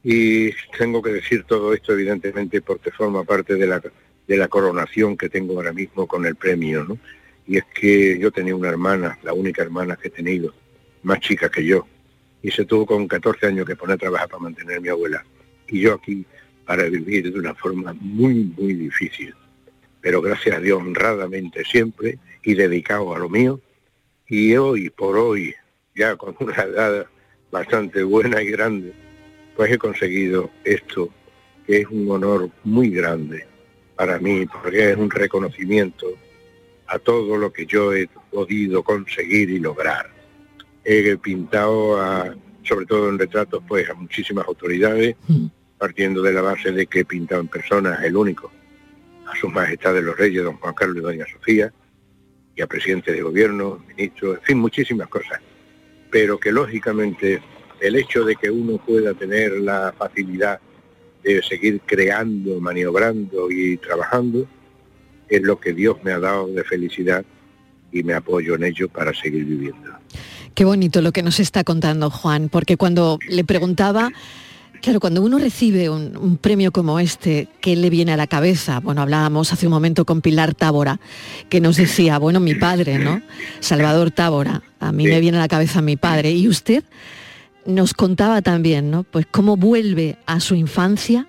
y 0.03 0.51
tengo 0.77 1.01
que 1.01 1.13
decir 1.13 1.45
todo 1.45 1.73
esto 1.73 1.93
evidentemente 1.93 2.61
porque 2.61 2.91
forma 2.91 3.23
parte 3.23 3.55
de 3.55 3.65
la, 3.65 3.81
de 4.27 4.37
la 4.37 4.49
coronación 4.49 5.17
que 5.17 5.29
tengo 5.29 5.55
ahora 5.55 5.73
mismo 5.73 6.05
con 6.05 6.27
el 6.27 6.35
premio, 6.35 6.83
¿no? 6.83 6.99
Y 7.47 7.57
es 7.57 7.65
que 7.65 8.19
yo 8.19 8.31
tenía 8.31 8.55
una 8.55 8.69
hermana, 8.69 9.17
la 9.23 9.33
única 9.33 9.61
hermana 9.61 9.95
que 9.95 10.09
he 10.09 10.11
tenido, 10.11 10.53
más 11.03 11.19
chica 11.21 11.49
que 11.49 11.63
yo, 11.63 11.87
y 12.43 12.51
se 12.51 12.65
tuvo 12.65 12.85
con 12.85 13.07
14 13.07 13.47
años 13.47 13.65
que 13.65 13.75
poner 13.75 13.95
a 13.95 13.97
trabajar 13.97 14.27
para 14.27 14.43
mantener 14.43 14.77
a 14.77 14.81
mi 14.81 14.89
abuela. 14.89 15.23
Y 15.67 15.81
yo 15.81 15.93
aquí 15.93 16.25
para 16.65 16.83
vivir 16.83 17.31
de 17.31 17.39
una 17.39 17.55
forma 17.55 17.93
muy, 17.93 18.53
muy 18.57 18.73
difícil. 18.73 19.33
Pero 20.01 20.21
gracias 20.21 20.57
a 20.57 20.59
Dios 20.59 20.81
honradamente 20.81 21.63
siempre 21.63 22.19
y 22.43 22.53
dedicado 22.53 23.15
a 23.15 23.19
lo 23.19 23.29
mío. 23.29 23.61
Y 24.27 24.55
hoy 24.57 24.89
por 24.89 25.17
hoy, 25.17 25.55
ya 25.95 26.17
con 26.17 26.35
una 26.39 26.63
edad 26.63 27.07
bastante 27.49 28.03
buena 28.03 28.41
y 28.41 28.47
grande, 28.47 28.93
pues 29.55 29.71
he 29.71 29.77
conseguido 29.77 30.51
esto, 30.65 31.09
que 31.65 31.81
es 31.81 31.87
un 31.87 32.11
honor 32.11 32.49
muy 32.65 32.89
grande 32.89 33.45
para 33.95 34.19
mí, 34.19 34.45
porque 34.45 34.91
es 34.91 34.97
un 34.97 35.09
reconocimiento 35.09 36.07
a 36.87 36.99
todo 36.99 37.37
lo 37.37 37.51
que 37.51 37.65
yo 37.65 37.93
he 37.93 38.07
podido 38.31 38.83
conseguir 38.83 39.49
y 39.49 39.59
lograr. 39.59 40.09
He 40.83 41.17
pintado, 41.17 42.01
a, 42.01 42.33
sobre 42.63 42.85
todo 42.85 43.09
en 43.09 43.19
retratos, 43.19 43.61
pues 43.67 43.89
a 43.89 43.93
muchísimas 43.93 44.47
autoridades, 44.47 45.15
Mm. 45.27 45.47
partiendo 45.77 46.21
de 46.21 46.33
la 46.33 46.41
base 46.41 46.71
de 46.71 46.87
que 46.87 47.01
he 47.01 47.05
pintado 47.05 47.41
en 47.41 47.47
persona 47.47 47.99
el 48.03 48.15
único, 48.15 48.51
a 49.27 49.35
sus 49.35 49.51
majestades 49.51 50.03
los 50.03 50.17
reyes, 50.17 50.43
don 50.43 50.57
Juan 50.57 50.73
Carlos 50.73 50.97
y 50.97 51.01
doña 51.01 51.25
Sofía, 51.31 51.71
y 52.55 52.61
a 52.61 52.67
presidentes 52.67 53.13
de 53.15 53.21
gobierno, 53.21 53.83
ministros, 53.87 54.37
en 54.37 54.43
fin, 54.43 54.57
muchísimas 54.57 55.07
cosas. 55.09 55.39
Pero 56.09 56.39
que 56.39 56.51
lógicamente 56.51 57.41
el 57.79 57.95
hecho 57.95 58.23
de 58.23 58.35
que 58.35 58.49
uno 58.49 58.77
pueda 58.77 59.13
tener 59.13 59.51
la 59.59 59.93
facilidad 59.95 60.59
de 61.23 61.43
seguir 61.43 61.81
creando, 61.85 62.59
maniobrando 62.59 63.51
y 63.51 63.77
trabajando, 63.77 64.47
es 65.29 65.41
lo 65.41 65.59
que 65.59 65.73
Dios 65.73 65.97
me 66.03 66.11
ha 66.11 66.19
dado 66.19 66.47
de 66.47 66.63
felicidad 66.63 67.25
y 67.91 68.03
me 68.03 68.13
apoyo 68.13 68.55
en 68.55 68.63
ello 68.65 68.89
para 68.89 69.13
seguir 69.13 69.45
viviendo. 69.45 69.91
Qué 70.53 70.65
bonito 70.65 71.01
lo 71.01 71.11
que 71.11 71.23
nos 71.23 71.39
está 71.39 71.63
contando 71.63 72.09
Juan, 72.09 72.49
porque 72.49 72.77
cuando 72.77 73.19
le 73.29 73.43
preguntaba, 73.43 74.11
claro, 74.81 74.99
cuando 74.99 75.21
uno 75.21 75.37
recibe 75.37 75.89
un, 75.89 76.17
un 76.17 76.37
premio 76.37 76.71
como 76.71 76.99
este, 76.99 77.47
¿qué 77.61 77.75
le 77.75 77.89
viene 77.89 78.13
a 78.13 78.17
la 78.17 78.27
cabeza? 78.27 78.79
Bueno, 78.79 79.01
hablábamos 79.01 79.53
hace 79.53 79.67
un 79.67 79.73
momento 79.73 80.03
con 80.05 80.21
Pilar 80.21 80.55
Tábora, 80.55 80.99
que 81.49 81.61
nos 81.61 81.77
decía, 81.77 82.17
bueno, 82.17 82.39
mi 82.39 82.55
padre, 82.55 82.97
¿no? 82.97 83.21
Salvador 83.59 84.11
Tábora, 84.11 84.63
a 84.79 84.91
mí 84.91 85.05
Sí. 85.05 85.11
me 85.11 85.19
viene 85.19 85.37
a 85.37 85.41
la 85.41 85.47
cabeza 85.47 85.81
mi 85.81 85.95
padre. 85.95 86.31
Y 86.31 86.47
usted 86.47 86.83
nos 87.65 87.93
contaba 87.93 88.41
también, 88.41 88.89
¿no? 88.89 89.03
Pues 89.03 89.27
cómo 89.29 89.57
vuelve 89.57 90.17
a 90.25 90.39
su 90.39 90.55
infancia, 90.55 91.27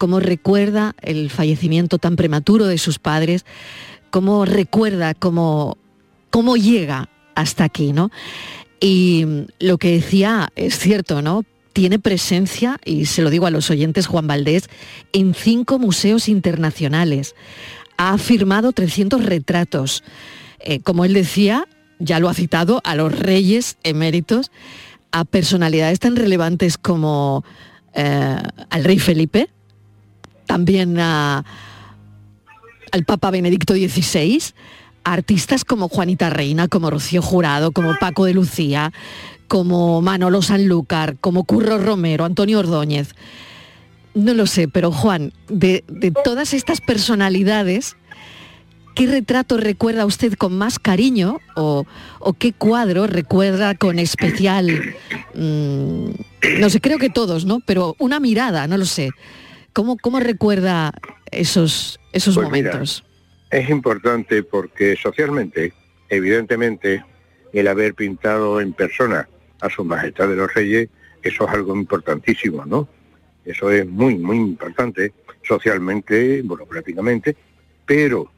cómo 0.00 0.18
recuerda 0.18 0.94
el 1.02 1.28
fallecimiento 1.28 1.98
tan 1.98 2.16
prematuro 2.16 2.64
de 2.64 2.78
sus 2.78 2.98
padres, 2.98 3.44
cómo 4.08 4.46
recuerda 4.46 5.12
cómo, 5.12 5.76
cómo 6.30 6.56
llega 6.56 7.10
hasta 7.34 7.64
aquí, 7.64 7.92
¿no? 7.92 8.10
Y 8.80 9.26
lo 9.58 9.76
que 9.76 9.92
decía 9.92 10.48
es 10.56 10.78
cierto, 10.78 11.20
¿no? 11.20 11.44
Tiene 11.74 11.98
presencia, 11.98 12.78
y 12.82 13.04
se 13.04 13.20
lo 13.20 13.28
digo 13.28 13.46
a 13.46 13.50
los 13.50 13.68
oyentes, 13.68 14.06
Juan 14.06 14.26
Valdés, 14.26 14.70
en 15.12 15.34
cinco 15.34 15.78
museos 15.78 16.30
internacionales. 16.30 17.34
Ha 17.98 18.16
firmado 18.16 18.72
300 18.72 19.22
retratos. 19.22 20.02
Eh, 20.60 20.80
como 20.80 21.04
él 21.04 21.12
decía, 21.12 21.68
ya 21.98 22.20
lo 22.20 22.30
ha 22.30 22.34
citado, 22.34 22.80
a 22.84 22.94
los 22.94 23.18
reyes 23.18 23.76
eméritos, 23.82 24.50
a 25.12 25.26
personalidades 25.26 26.00
tan 26.00 26.16
relevantes 26.16 26.78
como 26.78 27.44
eh, 27.92 28.38
al 28.70 28.84
rey 28.84 28.98
Felipe, 28.98 29.50
también 30.50 30.98
al 30.98 31.44
Papa 33.06 33.30
Benedicto 33.30 33.74
XVI, 33.74 34.42
artistas 35.04 35.64
como 35.64 35.88
Juanita 35.88 36.28
Reina, 36.28 36.66
como 36.66 36.90
Rocío 36.90 37.22
Jurado, 37.22 37.70
como 37.70 37.94
Paco 38.00 38.24
de 38.24 38.34
Lucía, 38.34 38.92
como 39.46 40.02
Manolo 40.02 40.42
Sanlúcar, 40.42 41.18
como 41.20 41.44
Curro 41.44 41.78
Romero, 41.78 42.24
Antonio 42.24 42.58
Ordóñez. 42.58 43.14
No 44.14 44.34
lo 44.34 44.48
sé, 44.48 44.66
pero 44.66 44.90
Juan, 44.90 45.32
de, 45.48 45.84
todas 46.24 46.52
estas 46.52 46.80
personalidades, 46.80 47.96
¿qué 48.96 49.06
retrato 49.06 49.56
recuerda 49.56 50.04
usted 50.04 50.32
con 50.32 50.58
más 50.58 50.80
cariño 50.80 51.38
o, 51.54 51.86
o 52.18 52.32
qué 52.32 52.52
cuadro 52.52 53.06
recuerda 53.06 53.76
con 53.76 54.00
especial, 54.00 54.96
mm, 55.32 56.06
no 56.58 56.70
sé, 56.70 56.80
creo 56.80 56.98
que 56.98 57.08
todos, 57.08 57.44
¿no? 57.44 57.60
Pero 57.60 57.94
una 58.00 58.18
mirada, 58.18 58.66
no 58.66 58.76
lo 58.76 58.84
sé. 58.84 59.10
¿Cómo, 59.72 59.96
cómo 59.96 60.20
recuerda 60.20 60.92
esos, 61.30 62.00
esos 62.12 62.34
Pues 62.34 62.50
mira, 62.50 62.72
momentos? 62.72 63.04
Es 63.50 63.68
importante 63.70 64.42
porque 64.42 64.96
socialmente, 64.96 65.72
evidentemente, 66.08 67.04
el 67.52 67.68
haber 67.68 67.94
pintado 67.94 68.60
en 68.60 68.72
persona 68.72 69.28
a 69.60 69.68
su 69.68 69.84
majestad 69.84 70.28
de 70.28 70.36
los 70.36 70.52
reyes, 70.54 70.88
eso 71.22 71.46
es 71.46 71.54
algo 71.54 71.74
importantísimo, 71.74 72.64
¿no? 72.64 72.88
Eso 73.44 73.70
es 73.70 73.86
muy, 73.86 74.16
muy 74.16 74.36
importante 74.36 75.12
socialmente, 75.42 76.42
burocráticamente, 76.42 77.36
pero 77.86 78.30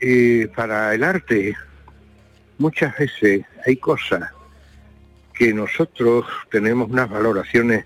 eh, 0.00 0.48
para 0.54 0.94
el 0.94 1.04
arte 1.04 1.54
muchas 2.58 2.96
veces 2.98 3.44
hay 3.66 3.76
cosas 3.76 4.30
que 5.34 5.52
nosotros 5.52 6.26
tenemos 6.50 6.90
unas 6.90 7.10
valoraciones 7.10 7.84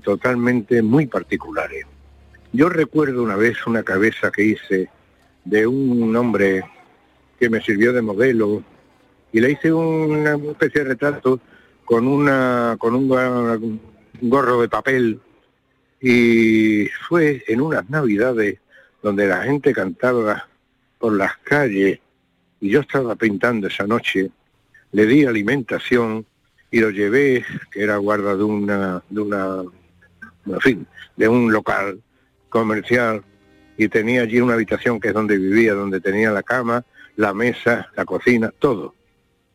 totalmente 0.00 0.82
muy 0.82 1.06
particulares. 1.06 1.84
Yo 2.52 2.68
recuerdo 2.68 3.22
una 3.22 3.36
vez 3.36 3.66
una 3.66 3.82
cabeza 3.82 4.30
que 4.30 4.44
hice 4.44 4.88
de 5.44 5.66
un 5.66 6.14
hombre 6.16 6.62
que 7.38 7.50
me 7.50 7.60
sirvió 7.60 7.92
de 7.92 8.02
modelo 8.02 8.62
y 9.32 9.40
le 9.40 9.52
hice 9.52 9.72
una 9.72 10.34
especie 10.34 10.82
de 10.82 10.90
retrato 10.90 11.40
con 11.84 12.06
una 12.06 12.76
con 12.78 12.94
un 12.94 13.80
gorro 14.20 14.60
de 14.60 14.68
papel 14.68 15.20
y 16.00 16.88
fue 17.08 17.42
en 17.46 17.60
unas 17.60 17.88
navidades 17.88 18.58
donde 19.02 19.26
la 19.26 19.42
gente 19.42 19.72
cantaba 19.72 20.48
por 20.98 21.14
las 21.14 21.36
calles 21.38 21.98
y 22.60 22.70
yo 22.70 22.80
estaba 22.80 23.16
pintando 23.16 23.66
esa 23.66 23.86
noche, 23.86 24.30
le 24.92 25.06
di 25.06 25.24
alimentación 25.24 26.24
y 26.70 26.80
lo 26.80 26.90
llevé, 26.90 27.44
que 27.70 27.82
era 27.82 27.96
guarda 27.96 28.36
de 28.36 28.44
una, 28.44 29.02
de 29.10 29.20
una, 29.20 29.62
en 30.46 30.60
fin, 30.60 30.86
de 31.16 31.28
un 31.28 31.52
local 31.52 32.00
comercial 32.48 33.22
y 33.76 33.88
tenía 33.88 34.22
allí 34.22 34.40
una 34.40 34.54
habitación 34.54 35.00
que 35.00 35.08
es 35.08 35.14
donde 35.14 35.38
vivía, 35.38 35.74
donde 35.74 36.00
tenía 36.00 36.30
la 36.30 36.42
cama, 36.42 36.84
la 37.16 37.32
mesa, 37.32 37.90
la 37.96 38.04
cocina, 38.04 38.52
todo. 38.58 38.94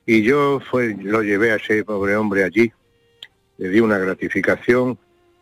Y 0.05 0.23
yo 0.23 0.59
fue, 0.59 0.95
lo 0.99 1.21
llevé 1.21 1.51
a 1.51 1.55
ese 1.55 1.83
pobre 1.83 2.15
hombre 2.15 2.43
allí, 2.43 2.71
le 3.57 3.69
di 3.69 3.79
una 3.79 3.97
gratificación 3.97 4.97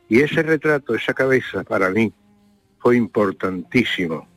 y 0.10 0.22
ese 0.22 0.44
retrato, 0.44 0.96
esa 0.96 1.14
cabeza 1.14 1.64
para 1.64 1.90
mí 1.90 2.14
fue 2.80 2.98
importantísimo 2.98 4.28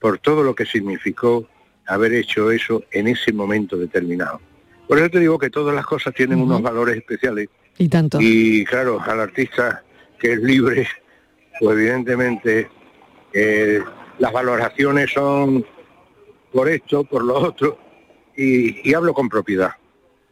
por 0.00 0.18
todo 0.18 0.42
lo 0.42 0.54
que 0.54 0.66
significó 0.66 1.48
haber 1.86 2.12
hecho 2.14 2.50
eso 2.50 2.82
en 2.90 3.08
ese 3.08 3.32
momento 3.32 3.76
determinado. 3.76 4.40
Por 4.88 4.98
eso 4.98 5.10
te 5.10 5.20
digo 5.20 5.38
que 5.38 5.50
todas 5.50 5.74
las 5.74 5.86
cosas 5.86 6.12
tienen 6.14 6.40
unos 6.40 6.60
valores 6.60 6.96
especiales 6.96 7.48
Y 7.78 7.88
tanto. 7.88 8.18
y 8.20 8.64
claro, 8.64 9.00
al 9.00 9.20
artista 9.20 9.82
que 10.22 10.34
es 10.34 10.38
libre, 10.38 10.86
pues 11.58 11.76
evidentemente 11.76 12.68
eh, 13.32 13.80
las 14.20 14.32
valoraciones 14.32 15.10
son 15.10 15.66
por 16.52 16.68
esto, 16.68 17.02
por 17.02 17.24
lo 17.24 17.34
otro, 17.34 17.76
y, 18.36 18.88
y 18.88 18.94
hablo 18.94 19.14
con 19.14 19.28
propiedad, 19.28 19.72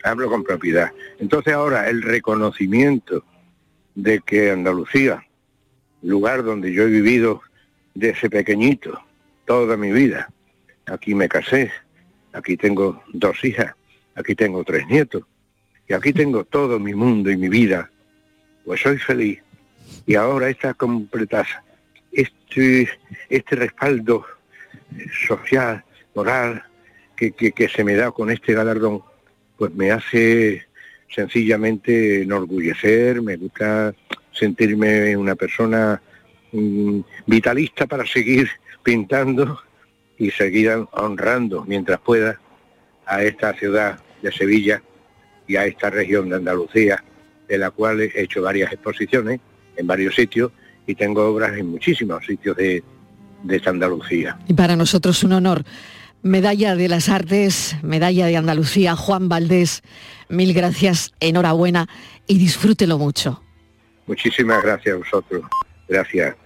hablo 0.04 0.30
con 0.30 0.44
propiedad. 0.44 0.92
Entonces 1.18 1.52
ahora 1.54 1.88
el 1.88 2.02
reconocimiento 2.02 3.24
de 3.96 4.20
que 4.20 4.52
Andalucía, 4.52 5.26
lugar 6.02 6.44
donde 6.44 6.72
yo 6.72 6.84
he 6.84 6.86
vivido 6.86 7.42
desde 7.94 8.30
pequeñito, 8.30 8.96
toda 9.44 9.76
mi 9.76 9.90
vida, 9.90 10.30
aquí 10.86 11.16
me 11.16 11.28
casé, 11.28 11.72
aquí 12.32 12.56
tengo 12.56 13.02
dos 13.12 13.44
hijas, 13.44 13.74
aquí 14.14 14.36
tengo 14.36 14.62
tres 14.62 14.86
nietos, 14.86 15.24
y 15.88 15.94
aquí 15.94 16.12
tengo 16.12 16.44
todo 16.44 16.78
mi 16.78 16.94
mundo 16.94 17.28
y 17.28 17.36
mi 17.36 17.48
vida, 17.48 17.90
pues 18.64 18.82
soy 18.82 18.96
feliz. 18.96 19.40
Y 20.06 20.14
ahora 20.14 20.48
esta 20.48 20.74
completas, 20.74 21.48
este, 22.12 22.88
este 23.28 23.56
respaldo 23.56 24.26
social, 25.26 25.84
moral, 26.14 26.64
que, 27.16 27.32
que, 27.32 27.52
que 27.52 27.68
se 27.68 27.84
me 27.84 27.94
da 27.94 28.10
con 28.10 28.30
este 28.30 28.54
galardón, 28.54 29.02
pues 29.56 29.74
me 29.74 29.90
hace 29.90 30.66
sencillamente 31.08 32.22
enorgullecer, 32.22 33.20
me 33.20 33.36
gusta 33.36 33.94
sentirme 34.32 35.16
una 35.16 35.34
persona 35.34 36.00
mm, 36.52 37.00
vitalista 37.26 37.86
para 37.86 38.06
seguir 38.06 38.48
pintando 38.82 39.60
y 40.18 40.30
seguir 40.30 40.70
honrando 40.92 41.64
mientras 41.66 42.00
pueda 42.00 42.40
a 43.06 43.22
esta 43.22 43.52
ciudad 43.54 44.00
de 44.22 44.32
Sevilla 44.32 44.82
y 45.46 45.56
a 45.56 45.66
esta 45.66 45.90
región 45.90 46.28
de 46.28 46.36
Andalucía, 46.36 47.02
de 47.48 47.58
la 47.58 47.70
cual 47.70 48.00
he 48.00 48.12
hecho 48.14 48.42
varias 48.42 48.72
exposiciones 48.72 49.40
en 49.80 49.86
varios 49.86 50.14
sitios 50.14 50.52
y 50.86 50.94
tengo 50.94 51.26
obras 51.26 51.56
en 51.56 51.70
muchísimos 51.70 52.24
sitios 52.24 52.56
de, 52.56 52.82
de 53.42 53.56
esta 53.56 53.70
Andalucía. 53.70 54.38
Y 54.46 54.54
para 54.54 54.76
nosotros 54.76 55.22
un 55.24 55.32
honor 55.32 55.64
Medalla 56.22 56.76
de 56.76 56.88
las 56.88 57.08
Artes, 57.08 57.76
Medalla 57.82 58.26
de 58.26 58.36
Andalucía, 58.36 58.94
Juan 58.94 59.28
Valdés, 59.28 59.82
mil 60.28 60.52
gracias, 60.52 61.12
enhorabuena 61.18 61.88
y 62.26 62.38
disfrútelo 62.38 62.98
mucho. 62.98 63.42
Muchísimas 64.06 64.62
gracias 64.62 64.94
a 64.94 64.98
vosotros. 64.98 65.42
Gracias. 65.88 66.36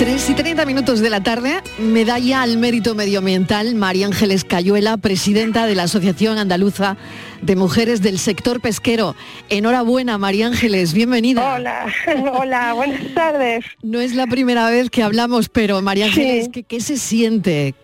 3 0.00 0.30
y 0.30 0.34
30 0.34 0.64
minutos 0.64 1.00
de 1.00 1.10
la 1.10 1.22
tarde, 1.22 1.60
medalla 1.78 2.40
al 2.40 2.56
mérito 2.56 2.94
medioambiental 2.94 3.74
María 3.74 4.06
Ángeles 4.06 4.44
Cayuela, 4.44 4.96
presidenta 4.96 5.66
de 5.66 5.74
la 5.74 5.82
Asociación 5.82 6.38
Andaluza 6.38 6.96
de 7.42 7.54
Mujeres 7.54 8.00
del 8.00 8.18
Sector 8.18 8.62
Pesquero. 8.62 9.14
Enhorabuena, 9.50 10.16
María 10.16 10.46
Ángeles, 10.46 10.94
bienvenida. 10.94 11.54
Hola, 11.54 11.84
hola, 12.32 12.72
buenas 12.72 13.12
tardes. 13.12 13.66
No 13.82 14.00
es 14.00 14.14
la 14.14 14.26
primera 14.26 14.70
vez 14.70 14.88
que 14.88 15.02
hablamos, 15.02 15.50
pero 15.50 15.82
María 15.82 16.06
Ángeles, 16.06 16.48
¿qué, 16.50 16.62
qué 16.62 16.80
se 16.80 16.96
siente? 16.96 17.74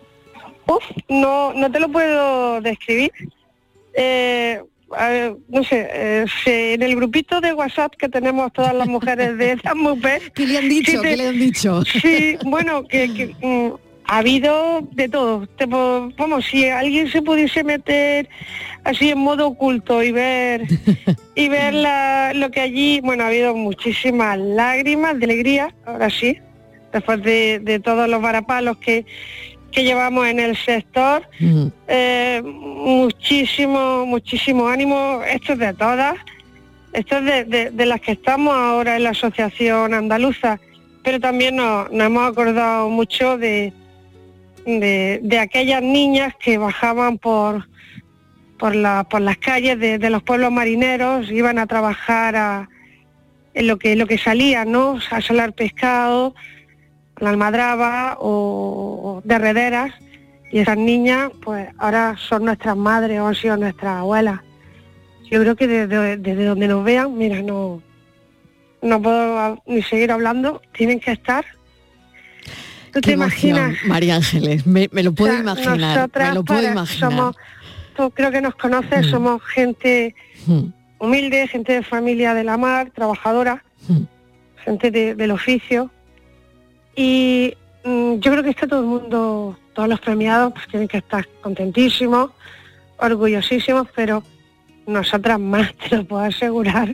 Uf, 0.65 0.83
no, 1.09 1.53
no 1.53 1.71
te 1.71 1.79
lo 1.79 1.87
puedo 1.89 2.61
describir. 2.61 3.11
Eh, 3.93 4.63
ver, 4.89 5.35
no 5.49 5.63
sé, 5.63 5.87
eh, 5.91 6.25
se- 6.43 6.73
en 6.75 6.81
el 6.81 6.95
grupito 6.95 7.41
de 7.41 7.53
WhatsApp 7.53 7.93
que 7.97 8.09
tenemos 8.09 8.51
todas 8.53 8.73
las 8.73 8.87
mujeres 8.87 9.37
de 9.37 9.53
esta 9.53 9.75
mujer. 9.75 10.21
¿Qué 10.35 10.45
le 10.45 10.57
han 10.57 10.69
dicho? 10.69 11.01
¿Qué 11.01 11.17
le 11.17 11.27
han 11.27 11.39
dicho? 11.39 11.83
Sí, 11.85 12.37
bueno, 12.45 12.87
que, 12.87 13.13
que, 13.13 13.35
mm, 13.45 13.73
ha 14.05 14.17
habido 14.19 14.87
de 14.93 15.09
todo. 15.09 15.45
Te 15.57 15.67
po- 15.67 16.09
vamos, 16.17 16.45
si 16.45 16.65
alguien 16.69 17.11
se 17.11 17.21
pudiese 17.21 17.63
meter 17.63 18.29
así 18.85 19.09
en 19.09 19.17
modo 19.17 19.47
oculto 19.47 20.01
y 20.01 20.13
ver 20.13 20.63
y 21.35 21.49
ver 21.49 21.73
la- 21.73 22.31
lo 22.33 22.49
que 22.51 22.61
allí, 22.61 23.01
bueno, 23.01 23.23
ha 23.25 23.27
habido 23.27 23.53
muchísimas 23.53 24.39
lágrimas 24.39 25.19
de 25.19 25.25
alegría, 25.25 25.75
ahora 25.85 26.09
sí, 26.09 26.37
después 26.93 27.21
de, 27.21 27.59
de 27.59 27.79
todos 27.81 28.07
los 28.07 28.21
varapalos 28.21 28.77
que, 28.77 29.05
que 29.71 29.83
llevamos 29.83 30.27
en 30.27 30.39
el 30.39 30.55
sector. 30.57 31.23
Eh, 31.87 32.41
muchísimo, 32.43 34.05
muchísimo 34.05 34.67
ánimo. 34.67 35.21
Esto 35.29 35.53
es 35.53 35.59
de 35.59 35.73
todas. 35.73 36.15
Esto 36.93 37.17
es 37.17 37.25
de, 37.25 37.43
de- 37.45 37.71
de 37.71 37.85
las 37.85 38.01
que 38.01 38.13
estamos 38.13 38.55
ahora 38.55 38.95
en 38.95 39.03
la 39.03 39.09
Asociación 39.11 39.93
Andaluza. 39.93 40.59
Pero 41.03 41.19
también 41.19 41.55
nos, 41.55 41.91
nos 41.91 42.07
hemos 42.07 42.29
acordado 42.29 42.89
mucho 42.89 43.37
de, 43.37 43.71
de, 44.65 45.19
de 45.21 45.39
aquellas 45.39 45.81
niñas 45.81 46.33
que 46.39 46.57
bajaban 46.57 47.17
por, 47.17 47.67
por, 48.57 48.75
la- 48.75 49.03
por 49.09 49.21
las 49.21 49.37
calles 49.37 49.79
de, 49.79 50.09
los 50.09 50.23
pueblos 50.23 50.51
marineros, 50.51 51.29
iban 51.31 51.59
a 51.59 51.67
trabajar 51.67 52.35
a, 52.35 52.69
en 53.53 53.67
lo 53.67 53.77
que, 53.77 53.95
lo 53.95 54.07
que 54.07 54.17
salía, 54.17 54.65
¿no? 54.65 54.97
A 55.11 55.21
salar 55.21 55.53
pescado, 55.53 56.33
la 57.19 57.29
almadraba 57.29 58.17
o 58.19 59.21
de 59.23 59.37
rederas 59.39 59.91
y 60.51 60.59
esas 60.59 60.77
niñas 60.77 61.31
pues 61.43 61.67
ahora 61.77 62.15
son 62.17 62.45
nuestras 62.45 62.77
madres 62.77 63.19
o 63.19 63.27
han 63.27 63.35
sido 63.35 63.57
nuestras 63.57 63.97
abuelas. 63.99 64.39
Yo 65.29 65.41
creo 65.41 65.55
que 65.55 65.67
desde, 65.67 66.17
desde 66.17 66.45
donde 66.45 66.67
nos 66.67 66.83
vean, 66.85 67.17
mira, 67.17 67.41
no, 67.41 67.81
no 68.81 69.01
puedo 69.01 69.61
ni 69.65 69.81
seguir 69.83 70.11
hablando, 70.11 70.61
tienen 70.73 70.99
que 70.99 71.11
estar. 71.11 71.43
¿Tú 72.93 73.01
Qué 73.01 73.01
te 73.01 73.11
emoción, 73.13 73.57
imaginas? 73.57 73.85
María 73.85 74.15
Ángeles, 74.15 74.65
me, 74.65 74.87
me 74.91 75.03
lo 75.03 75.11
puedo 75.13 75.33
O 75.33 75.35
sea, 75.35 75.41
imaginar, 75.43 76.09
me 76.17 76.33
lo 76.33 76.43
puedo 76.43 76.71
imaginar. 76.71 77.11
Somos, 77.11 77.35
tú 77.95 78.09
creo 78.11 78.31
que 78.31 78.41
nos 78.41 78.55
conoces, 78.55 79.07
Mm. 79.07 79.09
somos 79.09 79.43
gente 79.43 80.15
Mm, 80.45 80.67
humilde, 80.99 81.47
gente 81.47 81.73
de 81.73 81.83
familia 81.83 82.33
de 82.33 82.45
la 82.45 82.55
mar, 82.57 82.91
trabajadora, 82.95 83.63
mm. 83.89 84.03
gente 84.63 84.91
de- 84.91 85.13
del 85.15 85.31
oficio. 85.31 85.91
Y 86.97 87.53
mm, 87.83 88.15
yo 88.15 88.31
creo 88.31 88.43
que 88.43 88.49
está 88.49 88.67
todo 88.67 88.79
el 88.79 88.87
mundo, 88.87 89.57
todos 89.73 89.87
los 89.87 89.99
premiados, 90.01 90.51
pues 90.51 90.67
tienen 90.67 90.87
que 90.87 90.97
estar 90.97 91.25
contentísimos, 91.41 92.31
orgullosísimos, 92.97 93.87
pero 93.95 94.23
nosotras 94.87 95.39
más, 95.39 95.73
te 95.89 95.95
lo 95.95 96.03
puedo 96.03 96.23
asegurar. 96.23 96.93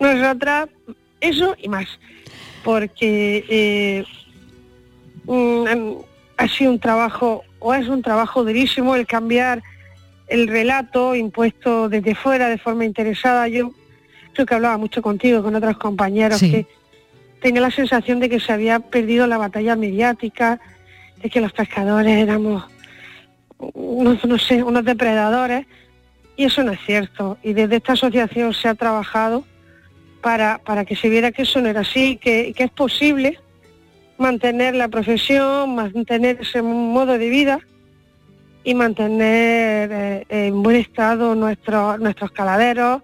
Nosotras, 0.00 0.70
eso 1.20 1.54
y 1.62 1.68
más. 1.68 1.86
Porque 2.64 3.44
eh, 3.48 4.04
mm, 5.26 5.66
em, 5.68 5.94
ha 6.38 6.48
sido 6.48 6.72
un 6.72 6.80
trabajo, 6.80 7.44
o 7.58 7.74
es 7.74 7.86
un 7.88 8.00
trabajo 8.00 8.42
durísimo 8.42 8.96
el 8.96 9.06
cambiar 9.06 9.62
el 10.28 10.48
relato 10.48 11.14
impuesto 11.14 11.88
desde 11.90 12.14
fuera 12.14 12.48
de 12.48 12.56
forma 12.56 12.86
interesada. 12.86 13.48
Yo 13.48 13.72
creo 14.32 14.46
que 14.46 14.54
hablaba 14.54 14.78
mucho 14.78 15.02
contigo, 15.02 15.42
con 15.42 15.54
otros 15.54 15.76
compañeros, 15.76 16.38
Sí. 16.40 16.50
que 16.50 16.66
tenía 17.40 17.60
la 17.62 17.70
sensación 17.70 18.20
de 18.20 18.28
que 18.28 18.40
se 18.40 18.52
había 18.52 18.80
perdido 18.80 19.26
la 19.26 19.38
batalla 19.38 19.76
mediática, 19.76 20.60
de 21.22 21.30
que 21.30 21.40
los 21.40 21.52
pescadores 21.52 22.16
éramos, 22.18 22.64
no, 23.74 24.18
no 24.24 24.38
sé, 24.38 24.62
unos 24.62 24.84
depredadores, 24.84 25.66
y 26.36 26.44
eso 26.44 26.62
no 26.62 26.72
es 26.72 26.80
cierto. 26.84 27.38
Y 27.42 27.52
desde 27.54 27.76
esta 27.76 27.92
asociación 27.94 28.52
se 28.52 28.68
ha 28.68 28.74
trabajado 28.74 29.44
para, 30.20 30.58
para 30.58 30.84
que 30.84 30.96
se 30.96 31.08
viera 31.08 31.32
que 31.32 31.42
eso 31.42 31.60
no 31.60 31.68
era 31.68 31.80
así, 31.80 32.16
que, 32.16 32.52
que 32.54 32.64
es 32.64 32.70
posible 32.70 33.38
mantener 34.18 34.74
la 34.74 34.88
profesión, 34.88 35.74
mantener 35.74 36.38
ese 36.40 36.62
modo 36.62 37.18
de 37.18 37.28
vida 37.28 37.60
y 38.64 38.74
mantener 38.74 39.90
eh, 39.92 40.26
en 40.28 40.62
buen 40.62 40.76
estado 40.76 41.34
nuestro- 41.34 41.98
nuestros 41.98 42.32
caladeros, 42.32 43.02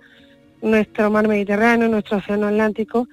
nuestro 0.60 1.10
mar 1.10 1.28
Mediterráneo, 1.28 1.88
nuestro 1.88 2.18
océano 2.18 2.46
Atlántico 2.48 3.08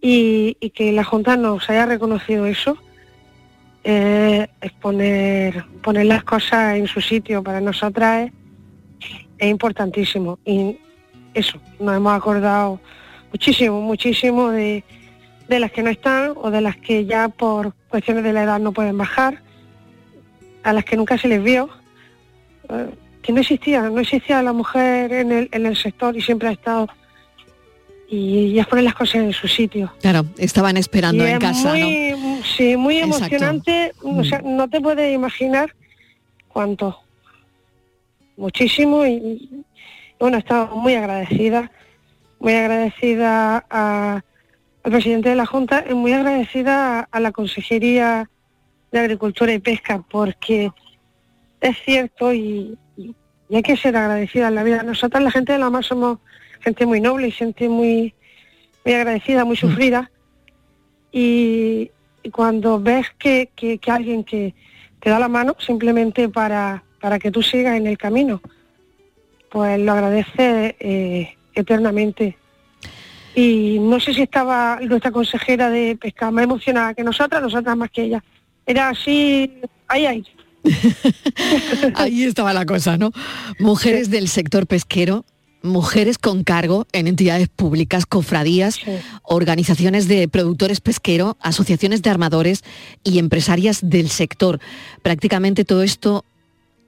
y, 0.00 0.56
y 0.60 0.70
que 0.70 0.92
la 0.92 1.04
Junta 1.04 1.36
nos 1.36 1.68
haya 1.68 1.86
reconocido 1.86 2.46
eso 2.46 2.78
eh, 3.82 4.46
es 4.60 4.72
poner, 4.72 5.64
poner 5.82 6.04
las 6.06 6.22
cosas 6.22 6.76
en 6.76 6.86
su 6.86 7.00
sitio 7.00 7.42
para 7.42 7.60
nosotras 7.60 8.30
es, 9.38 9.48
importantísimo 9.48 10.38
y 10.44 10.76
eso, 11.32 11.58
nos 11.78 11.96
hemos 11.96 12.12
acordado 12.12 12.78
muchísimo, 13.32 13.80
muchísimo 13.80 14.50
de, 14.50 14.84
de 15.48 15.60
las 15.60 15.72
que 15.72 15.82
no 15.82 15.88
están 15.88 16.34
o 16.36 16.50
de 16.50 16.60
las 16.60 16.76
que 16.76 17.06
ya 17.06 17.28
por 17.30 17.74
cuestiones 17.88 18.22
de 18.22 18.34
la 18.34 18.42
edad 18.42 18.60
no 18.60 18.72
pueden 18.72 18.98
bajar, 18.98 19.42
a 20.62 20.74
las 20.74 20.84
que 20.84 20.96
nunca 20.96 21.16
se 21.16 21.28
les 21.28 21.42
vio, 21.42 21.70
eh, 22.68 22.90
que 23.22 23.32
no 23.32 23.40
existía, 23.40 23.88
no 23.88 24.00
existía 24.00 24.42
la 24.42 24.52
mujer 24.52 25.12
en 25.12 25.32
el, 25.32 25.48
en 25.52 25.64
el 25.64 25.76
sector 25.76 26.14
y 26.16 26.20
siempre 26.20 26.48
ha 26.48 26.52
estado. 26.52 26.88
Y, 28.12 28.58
es 28.58 28.66
poner 28.66 28.84
las 28.84 28.94
cosas 28.94 29.16
en 29.16 29.32
su 29.32 29.46
sitio. 29.46 29.92
Claro, 30.00 30.24
estaban 30.36 30.76
esperando 30.76 31.24
Y 31.24 31.28
en 31.28 31.34
es 31.34 31.38
casa, 31.38 31.76
¿no? 31.76 31.86
muy, 31.86 32.42
Sí, 32.56 32.76
muy 32.76 32.98
Exacto. 32.98 33.16
emocionante. 33.26 33.92
O 34.02 34.24
sea, 34.24 34.40
no 34.44 34.68
te 34.68 34.80
puedes 34.80 35.14
imaginar 35.14 35.74
cuánto. 36.48 36.98
Muchísimo 38.36 39.04
y, 39.06 39.10
y, 39.12 39.64
bueno, 40.18 40.38
estamos 40.38 40.74
muy 40.76 40.94
agradecida, 40.94 41.70
muy 42.38 42.54
agradecida 42.54 43.64
a- 43.70 44.22
al 44.82 44.90
presidente 44.92 45.28
de 45.28 45.36
la 45.36 45.44
Junta 45.46 45.84
y 45.88 45.94
muy 45.94 46.12
agradecida 46.12 47.00
a, 47.00 47.08
a 47.10 47.20
la 47.20 47.32
Consejería 47.32 48.30
de 48.90 48.98
Agricultura 48.98 49.52
y 49.52 49.58
Pesca 49.58 50.02
porque 50.10 50.70
es 51.60 51.76
cierto 51.84 52.32
y 52.32 52.76
hay 53.52 53.62
que 53.62 53.76
ser 53.76 53.96
agradecida 53.96 54.48
en 54.48 54.54
la 54.54 54.62
vida. 54.62 54.82
Nosotros, 54.82 55.22
la 55.22 55.30
gente 55.30 55.52
de 55.52 55.58
la 55.58 55.68
mar, 55.70 55.84
somos 55.84 56.18
gente 56.60 56.86
muy 56.86 57.00
noble 57.00 57.28
y 57.28 57.30
gente 57.32 57.68
muy, 57.68 58.14
muy 58.84 58.94
agradecida, 58.94 59.44
muy 59.44 59.56
sufrida 59.56 60.10
y, 61.12 61.90
y 62.22 62.30
cuando 62.30 62.80
ves 62.80 63.06
que, 63.18 63.50
que- 63.56 63.78
que 63.78 63.90
alguien 63.90 64.24
que 64.24 64.54
te 65.00 65.10
da 65.10 65.18
la 65.18 65.28
mano 65.28 65.56
simplemente 65.58 66.28
para, 66.28 66.84
para 67.00 67.18
que 67.18 67.30
tú 67.30 67.42
sigas 67.42 67.76
en 67.76 67.86
el 67.86 67.96
camino, 67.98 68.40
pues 69.50 69.80
lo 69.80 69.92
agradece 69.92 70.76
eh, 70.78 71.36
eternamente. 71.54 72.36
Y 73.34 73.78
no 73.80 73.98
sé 74.00 74.12
si 74.12 74.22
estaba 74.22 74.78
nuestra 74.82 75.10
consejera 75.10 75.70
de 75.70 75.96
pesca 75.96 76.30
más 76.30 76.44
emocionada 76.44 76.94
que 76.94 77.02
nosotras, 77.04 77.40
nosotras 77.42 77.76
más 77.76 77.90
que 77.90 78.02
ella. 78.04 78.22
Era 78.66 78.90
así, 78.90 79.50
ay, 79.88 80.06
ay. 80.06 80.24
Ahí 81.94 82.24
estaba 82.24 82.52
la 82.52 82.66
cosa, 82.66 82.98
¿no? 82.98 83.12
Mujeres 83.58 84.10
del 84.10 84.28
sector 84.28 84.66
pesquero, 84.66 85.24
mujeres 85.62 86.18
con 86.18 86.42
cargo 86.44 86.86
en 86.92 87.06
entidades 87.06 87.48
públicas, 87.48 88.06
cofradías, 88.06 88.78
organizaciones 89.22 90.08
de 90.08 90.26
productores 90.28 90.80
pesqueros, 90.80 91.34
asociaciones 91.40 92.02
de 92.02 92.10
armadores 92.10 92.64
y 93.04 93.18
empresarias 93.18 93.80
del 93.82 94.08
sector. 94.10 94.58
Prácticamente 95.02 95.64
todo 95.64 95.82
esto 95.82 96.24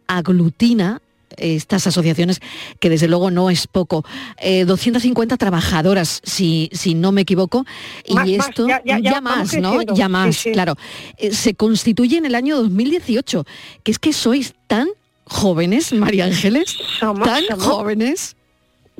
aglutina 0.07 1.01
estas 1.39 1.87
asociaciones, 1.87 2.41
que 2.79 2.91
desde 2.91 3.09
luego 3.09 3.31
no 3.31 3.49
es 3.49 3.66
poco. 3.66 4.05
Eh, 4.39 4.66
250 4.66 5.39
trabajadoras, 5.39 6.20
si, 6.25 6.68
si 6.73 6.95
no 6.95 7.11
me 7.11 7.23
equivoco, 7.23 7.64
y 8.07 8.12
Más, 8.12 8.29
más, 8.37 8.49
esto 8.49 8.68
ya- 8.68 8.83
ya- 8.85 8.99
ya 8.99 9.20
vamos 9.23 9.39
más, 9.39 9.55
¿no? 9.62 9.81
Ya 9.95 10.07
Sí, 10.07 10.12
más, 10.12 10.37
sí. 10.37 10.53
claro. 10.53 10.75
Eh, 11.16 11.33
se 11.33 11.55
constituye 11.55 12.18
en 12.18 12.27
el 12.27 12.35
año 12.35 12.59
2018, 12.59 13.47
que 13.83 13.93
es 13.93 13.99
que 13.99 14.12
sois 14.12 14.53
tan 14.66 14.89
jóvenes, 15.25 15.95
María 15.95 16.27
Ángeles, 16.27 16.77
Somos, 17.01 17.27
tan 17.27 17.43
somos. 17.47 17.64
jóvenes. 17.64 18.37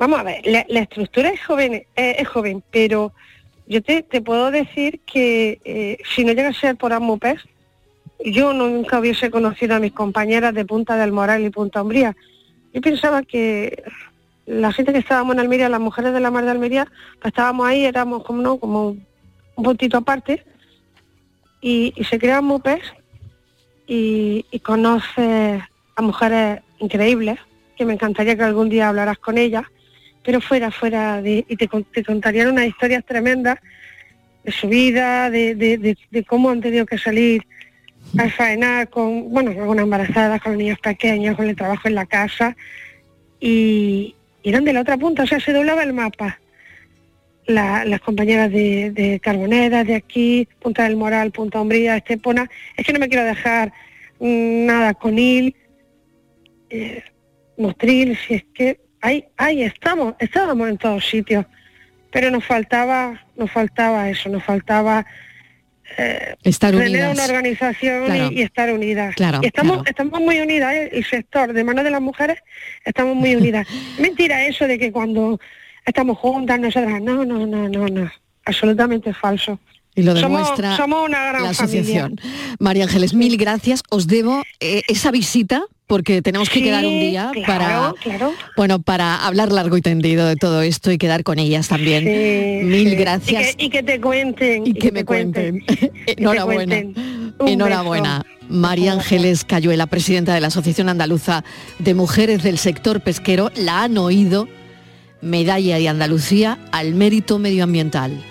Vamos 0.03 0.19
a 0.19 0.23
ver, 0.23 0.41
la, 0.45 0.79
estructura 0.81 1.29
es 1.29 1.41
joven, 1.45 1.75
eh, 1.75 2.15
es 2.19 2.27
joven, 2.27 2.61
pero 2.71 3.13
yo 3.67 3.81
te, 3.81 4.03
puedo 4.03 4.51
decir 4.51 4.99
que 5.05 5.61
eh, 5.63 5.97
si 6.13 6.25
no 6.25 6.33
llega 6.33 6.49
a 6.49 6.53
ser 6.53 6.75
por 6.75 6.91
Amupes, 6.91 7.39
yo 8.25 8.51
nunca 8.51 8.99
hubiese 8.99 9.31
conocido 9.31 9.75
a 9.75 9.79
mis 9.79 9.93
compañeras 9.93 10.53
de 10.53 10.65
Punta 10.65 10.97
del 10.97 11.13
Moral 11.13 11.45
y 11.45 11.49
Punta 11.49 11.81
Umbría. 11.81 12.17
Yo 12.73 12.81
pensaba 12.81 13.23
que 13.23 13.81
la 14.45 14.73
gente 14.73 14.91
que 14.91 14.99
estábamos 14.99 15.35
en 15.35 15.39
Almería, 15.39 15.69
las 15.69 15.79
mujeres 15.79 16.11
de 16.11 16.19
la 16.19 16.31
Mar 16.31 16.43
de 16.43 16.51
Almería, 16.51 16.85
pues 17.21 17.31
estábamos 17.31 17.65
ahí, 17.65 17.85
éramos 17.85 18.25
como 18.25 18.41
no, 18.41 18.57
como 18.57 18.97
un 19.55 19.63
puntito 19.63 19.95
aparte, 19.95 20.43
y, 21.61 21.93
se 22.09 22.19
crea 22.19 22.41
Mupes 22.41 22.81
y, 23.87 24.45
y 24.51 24.59
conoces 24.59 25.63
a 25.95 26.01
mujeres 26.01 26.59
increíbles, 26.79 27.39
que 27.77 27.85
me 27.85 27.93
encantaría 27.93 28.35
que 28.35 28.43
algún 28.43 28.67
día 28.67 28.89
hablaras 28.89 29.17
con 29.17 29.37
ellas, 29.37 29.63
pero 30.23 30.39
fuera, 30.41 30.71
fuera 30.71 31.21
de, 31.21 31.45
y 31.47 31.55
te, 31.55 31.67
te 31.93 32.03
contarían 32.03 32.49
unas 32.51 32.65
historias 32.67 33.03
tremendas 33.05 33.57
de 34.43 34.51
su 34.51 34.67
vida, 34.67 35.29
de, 35.29 35.55
de- 35.55 35.77
de- 35.77 35.97
de 36.11 36.23
cómo 36.23 36.49
han 36.49 36.61
tenido 36.61 36.85
que 36.85 36.97
salir 36.97 37.45
a 38.17 38.29
faenar 38.29 38.89
con, 38.89 39.29
bueno, 39.31 39.51
algunas 39.51 39.83
embarazadas, 39.83 40.41
con 40.41 40.53
los 40.53 40.59
niños 40.59 40.79
pequeños, 40.79 41.35
con 41.35 41.47
el 41.49 41.55
trabajo 41.55 41.87
en 41.87 41.95
la 41.95 42.05
casa, 42.05 42.55
y, 43.39 44.15
y 44.43 44.49
eran 44.49 44.63
de 44.65 44.73
la 44.73 44.81
otra 44.81 44.97
punta, 44.97 45.23
o 45.23 45.27
sea, 45.27 45.39
se 45.39 45.53
doblaba 45.53 45.83
el 45.83 45.93
mapa. 45.93 46.39
La- 47.45 47.83
las 47.83 47.99
compañeras 47.99 48.49
de, 48.51 48.91
de 48.91 49.19
Carbonera, 49.19 49.83
de 49.83 49.95
aquí, 49.95 50.47
Punta 50.61 50.83
del 50.83 50.95
Moral, 50.95 51.31
Punta 51.31 51.59
Umbría, 51.59 51.97
Estepona, 51.97 52.49
es 52.77 52.85
que 52.85 52.93
no 52.93 52.99
me 52.99 53.09
quiero 53.09 53.25
dejar 53.25 53.73
mm, 54.19 54.65
nada 54.65 54.93
con 54.93 55.19
Il, 55.19 55.53
eh, 56.69 57.03
Motril, 57.57 58.17
si 58.17 58.35
es 58.35 58.45
que 58.53 58.79
ahí, 59.03 59.25
ahí 59.37 59.61
estamos, 59.63 60.15
estábamos 60.19 60.67
en 60.69 60.77
todos 60.77 61.05
sitios, 61.07 61.45
pero 62.11 62.31
nos 62.31 62.43
faltaba, 62.45 63.21
nos 63.35 63.51
faltaba 63.51 64.09
eso, 64.09 64.29
nos 64.29 64.43
faltaba 64.43 65.05
eh, 65.97 66.35
Estar 66.43 66.71
tener 66.71 66.87
unidas. 66.89 67.13
una 67.13 67.25
organización 67.25 68.05
Claro. 68.05 68.29
y, 68.31 68.39
y 68.39 68.41
estar 68.41 68.71
unidas. 68.73 69.15
Claro, 69.15 69.39
y 69.43 69.45
estamos, 69.47 69.73
claro. 69.77 69.89
estamos 69.89 70.21
muy 70.21 70.39
unidas, 70.39 70.73
¿eh? 70.73 70.89
el 70.93 71.05
sector 71.05 71.53
de 71.53 71.63
mano 71.63 71.83
de 71.83 71.91
las 71.91 72.01
mujeres, 72.01 72.39
estamos 72.85 73.15
muy 73.15 73.35
unidas. 73.35 73.67
Mentira 73.99 74.45
eso 74.45 74.65
de 74.67 74.79
que 74.79 74.91
cuando 74.91 75.39
estamos 75.85 76.17
juntas 76.17 76.59
nosotras, 76.59 77.01
no, 77.01 77.25
no, 77.25 77.45
no, 77.45 77.69
no, 77.69 77.87
no, 77.87 78.11
absolutamente 78.45 79.13
falso. 79.13 79.59
Y 79.95 80.01
lo 80.01 80.15
Somos- 80.15 80.21
demuestra 80.47 80.75
somos 80.77 81.07
una 81.07 81.25
gran 81.27 81.43
la 81.43 81.49
asociación. 81.51 82.17
familia. 82.17 82.55
María 82.59 82.83
Ángeles, 82.85 83.13
mil 83.13 83.37
gracias. 83.37 83.83
Os 83.91 84.07
debo 84.07 84.41
eh, 84.59 84.81
esa 84.87 85.11
visita 85.11 85.61
porque 85.87 86.21
tenemos 86.21 86.49
que 86.49 86.59
Sí, 86.59 86.65
quedar 86.65 86.85
un 86.85 86.99
día 86.99 87.31
claro, 87.33 87.47
para 87.47 87.93
claro. 88.01 88.33
bueno 88.55 88.81
para 88.81 89.25
hablar 89.25 89.51
largo 89.51 89.77
y 89.77 89.81
tendido 89.81 90.25
de 90.27 90.35
todo 90.35 90.61
esto 90.61 90.91
y 90.91 90.97
quedar 90.97 91.23
con 91.23 91.39
ellas 91.39 91.67
también. 91.67 92.03
Sí, 92.03 92.65
mil 92.65 92.89
sí. 92.91 92.95
gracias. 92.95 93.51
Y 93.53 93.55
que, 93.57 93.65
y 93.65 93.69
que 93.69 93.83
te 93.83 94.01
cuenten. 94.01 94.67
Y 94.67 94.73
que 94.73 94.91
me 94.91 95.03
cuenten. 95.05 95.63
Enhorabuena. 96.07 96.75
cuenten. 96.75 97.33
Enhorabuena. 97.45 98.23
beso. 98.25 98.33
María 98.49 98.91
Ángeles 98.93 99.45
Cayuela, 99.45 99.87
presidenta 99.87 100.33
de 100.33 100.41
la 100.41 100.47
Asociación 100.47 100.89
Andaluza 100.89 101.43
de 101.79 101.93
Mujeres 101.93 102.43
del 102.43 102.57
Sector 102.57 103.01
Pesquero, 103.01 103.51
la 103.55 103.83
han 103.83 103.97
oído 103.97 104.47
medalla 105.21 105.77
de 105.77 105.87
Andalucía 105.87 106.59
al 106.71 106.93
mérito 106.93 107.39
medioambiental. 107.39 108.21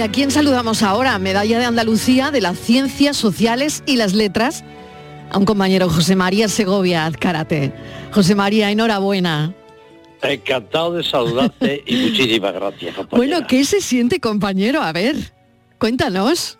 ¿Y 0.00 0.02
a 0.02 0.10
quién 0.10 0.30
saludamos 0.30 0.82
ahora? 0.82 1.18
Medalla 1.18 1.58
de 1.58 1.66
Andalucía 1.66 2.30
de 2.30 2.40
las 2.40 2.58
Ciencias 2.58 3.18
Sociales 3.18 3.82
y 3.84 3.96
las 3.96 4.14
Letras, 4.14 4.64
a 5.30 5.36
un 5.36 5.44
compañero 5.44 5.90
José 5.90 6.16
María 6.16 6.48
Segovia 6.48 7.04
Azcárate. 7.04 7.74
José 8.10 8.34
María, 8.34 8.70
enhorabuena. 8.70 9.54
Encantado 10.22 10.94
de 10.94 11.04
saludarte 11.04 11.82
y 11.84 11.96
muchísimas 11.96 12.54
gracias, 12.54 12.94
compañera. 12.94 13.36
Bueno, 13.36 13.46
¿qué 13.46 13.62
se 13.66 13.82
siente, 13.82 14.20
compañero? 14.20 14.80
A 14.80 14.90
ver, 14.92 15.16
cuéntanos. 15.76 16.56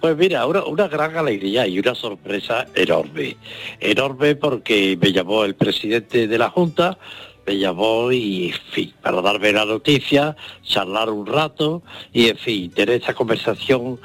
Pues 0.00 0.16
mira, 0.16 0.46
una, 0.46 0.64
una 0.64 0.88
gran 0.88 1.14
alegría 1.14 1.66
y 1.66 1.78
una 1.78 1.94
sorpresa 1.94 2.68
enorme. 2.74 3.36
Enorme 3.80 4.34
porque 4.34 4.96
me 4.98 5.12
llamó 5.12 5.44
el 5.44 5.56
presidente 5.56 6.26
de 6.26 6.38
la 6.38 6.48
Junta, 6.48 6.96
me 7.46 7.58
llamó 7.58 8.12
y, 8.12 8.48
en 8.50 8.72
fin, 8.72 8.94
para 9.02 9.20
darme 9.20 9.52
la 9.52 9.64
noticia, 9.64 10.36
charlar 10.62 11.10
un 11.10 11.26
rato 11.26 11.82
y, 12.12 12.28
en 12.28 12.38
fin, 12.38 12.70
tener 12.70 13.02
esa 13.02 13.14
conversación 13.14 13.98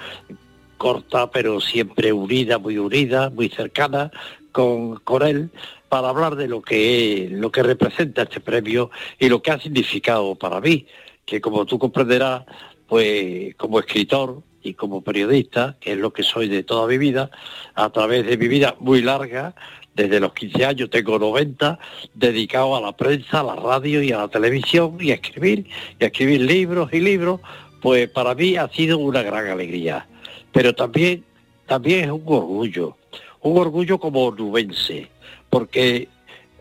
corta, 0.78 1.30
pero 1.30 1.60
siempre 1.60 2.14
unida, 2.14 2.58
muy 2.58 2.78
unida, 2.78 3.30
muy 3.30 3.50
cercana 3.50 4.12
con, 4.52 4.98
con 4.98 5.24
él, 5.24 5.50
para 5.90 6.10
hablar 6.10 6.36
de 6.36 6.48
lo 6.48 6.62
que, 6.62 7.30
lo 7.32 7.52
que 7.52 7.64
representa 7.64 8.24
este 8.24 8.40
premio 8.40 8.90
y 9.20 9.30
lo 9.30 9.42
que 9.42 9.52
ha 9.52 9.60
significado 9.60 10.36
para 10.36 10.60
mí, 10.60 10.86
que 11.26 11.42
como 11.42 11.66
tú 11.66 11.80
comprenderás, 11.80 12.44
pues 12.88 13.56
como 13.56 13.80
escritor 13.80 14.42
y 14.68 14.74
como 14.74 15.01
periodista, 15.01 15.78
que 15.80 15.93
es 15.93 15.97
lo 15.97 16.11
que 16.11 16.24
soy 16.24 16.47
de 16.47 16.63
toda 16.63 16.88
mi 16.88 16.97
vida, 16.97 17.32
a 17.76 17.89
través 17.89 18.26
de 18.26 18.38
mi 18.38 18.47
vida 18.47 18.76
muy 18.80 19.01
larga, 19.01 19.55
desde 19.95 20.20
los 20.20 20.34
15 20.34 20.65
años 20.65 20.89
tengo 20.89 21.18
90, 21.18 21.80
dedicado 22.13 22.76
a 22.76 22.82
la 22.82 22.95
prensa, 22.95 23.39
a 23.39 23.43
la 23.43 23.55
radio 23.55 24.03
y 24.03 24.11
a 24.11 24.20
la 24.20 24.28
televisión 24.28 24.97
y 24.99 25.11
a 25.11 25.15
escribir, 25.15 25.65
y 25.99 26.03
a 26.03 26.07
escribir 26.07 26.41
libros 26.41 26.93
y 26.93 26.99
libros, 26.99 27.41
pues 27.82 28.09
para 28.09 28.36
mí 28.36 28.57
ha 28.57 28.68
sido 28.70 28.99
una 28.99 29.24
gran 29.24 29.47
alegría. 29.47 30.07
Pero 30.51 30.76
también, 30.76 31.24
también 31.65 32.05
es 32.05 32.11
un 32.11 32.24
orgullo, 32.26 32.97
un 33.41 33.57
orgullo 33.57 33.99
como 33.99 34.26
onubense, 34.26 35.09
porque 35.49 36.09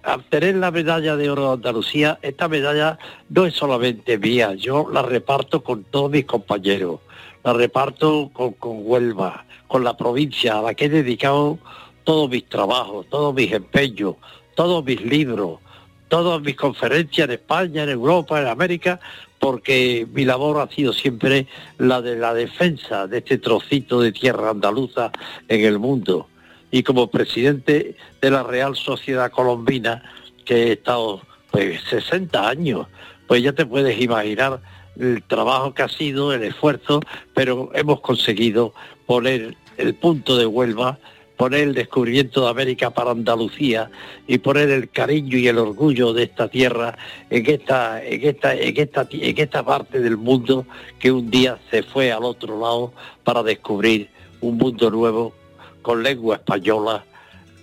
al 0.02 0.22
tener 0.24 0.54
la 0.54 0.70
medalla 0.70 1.16
de 1.16 1.28
oro 1.28 1.48
de 1.48 1.52
Andalucía, 1.54 2.18
esta 2.22 2.48
medalla 2.48 2.98
no 3.28 3.44
es 3.44 3.54
solamente 3.54 4.16
mía, 4.18 4.54
yo 4.54 4.88
la 4.90 5.02
reparto 5.02 5.62
con 5.64 5.84
todos 5.84 6.10
mis 6.10 6.24
compañeros, 6.24 7.00
la 7.46 7.52
reparto 7.52 8.30
con, 8.32 8.54
con 8.54 8.80
Huelva, 8.80 9.46
con 9.68 9.84
la 9.84 9.96
provincia 9.96 10.58
a 10.58 10.62
la 10.62 10.74
que 10.74 10.86
he 10.86 10.88
dedicado 10.88 11.60
todos 12.02 12.28
mis 12.28 12.44
trabajos, 12.48 13.06
todos 13.08 13.32
mis 13.32 13.52
empeños, 13.52 14.16
todos 14.56 14.84
mis 14.84 15.00
libros, 15.00 15.60
todas 16.08 16.40
mis 16.42 16.56
conferencias 16.56 17.28
en 17.28 17.34
España, 17.34 17.84
en 17.84 17.90
Europa, 17.90 18.40
en 18.40 18.48
América, 18.48 18.98
porque 19.38 20.08
mi 20.12 20.24
labor 20.24 20.58
ha 20.58 20.74
sido 20.74 20.92
siempre 20.92 21.46
la 21.78 22.02
de 22.02 22.16
la 22.16 22.34
defensa 22.34 23.06
de 23.06 23.18
este 23.18 23.38
trocito 23.38 24.00
de 24.00 24.10
tierra 24.10 24.50
andaluza 24.50 25.12
en 25.46 25.64
el 25.64 25.78
mundo. 25.78 26.26
Y 26.72 26.82
como 26.82 27.12
presidente 27.12 27.94
de 28.20 28.30
la 28.32 28.42
Real 28.42 28.74
Sociedad 28.74 29.30
Colombina, 29.30 30.02
que 30.44 30.64
he 30.64 30.72
estado 30.72 31.22
pues 31.52 31.80
60 31.90 32.48
años, 32.48 32.88
pues 33.28 33.40
ya 33.40 33.52
te 33.52 33.66
puedes 33.66 34.00
imaginar 34.00 34.60
el 34.98 35.22
trabajo 35.22 35.74
que 35.74 35.82
ha 35.82 35.88
sido, 35.88 36.32
el 36.32 36.42
esfuerzo, 36.42 37.00
pero 37.34 37.70
hemos 37.74 38.00
conseguido 38.00 38.72
poner 39.06 39.56
el 39.76 39.94
punto 39.94 40.36
de 40.36 40.46
Huelva, 40.46 40.98
poner 41.36 41.60
el 41.60 41.74
descubrimiento 41.74 42.42
de 42.42 42.50
América 42.50 42.90
para 42.90 43.10
Andalucía 43.10 43.90
y 44.26 44.38
poner 44.38 44.70
el 44.70 44.88
cariño 44.88 45.36
y 45.36 45.48
el 45.48 45.58
orgullo 45.58 46.12
de 46.12 46.24
esta 46.24 46.48
tierra 46.48 46.96
en 47.30 47.48
esta, 47.48 48.02
en 48.02 48.24
esta, 48.24 48.54
en 48.54 48.76
esta, 48.76 49.06
en 49.10 49.38
esta 49.38 49.64
parte 49.64 50.00
del 50.00 50.16
mundo 50.16 50.66
que 50.98 51.12
un 51.12 51.30
día 51.30 51.58
se 51.70 51.82
fue 51.82 52.10
al 52.10 52.24
otro 52.24 52.58
lado 52.58 52.92
para 53.22 53.42
descubrir 53.42 54.08
un 54.40 54.56
mundo 54.56 54.90
nuevo 54.90 55.34
con 55.82 56.02
lengua 56.02 56.36
española, 56.36 57.04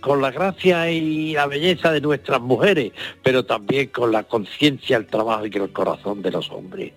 con 0.04 0.22
la 0.22 0.32
gracia 0.32 0.92
y 0.92 1.34
la 1.34 1.48
belleza 1.48 1.92
de 1.92 2.02
nuestras 2.02 2.42
mujeres, 2.42 2.92
pero 3.24 3.46
también 3.46 3.88
con 3.88 4.12
la 4.12 4.24
conciencia, 4.24 4.98
el 4.98 5.08
trabajo 5.08 5.46
y 5.46 5.52
el 5.56 5.72
corazón 5.72 6.22
de 6.22 6.32
los 6.32 6.52
hombres. 6.52 6.92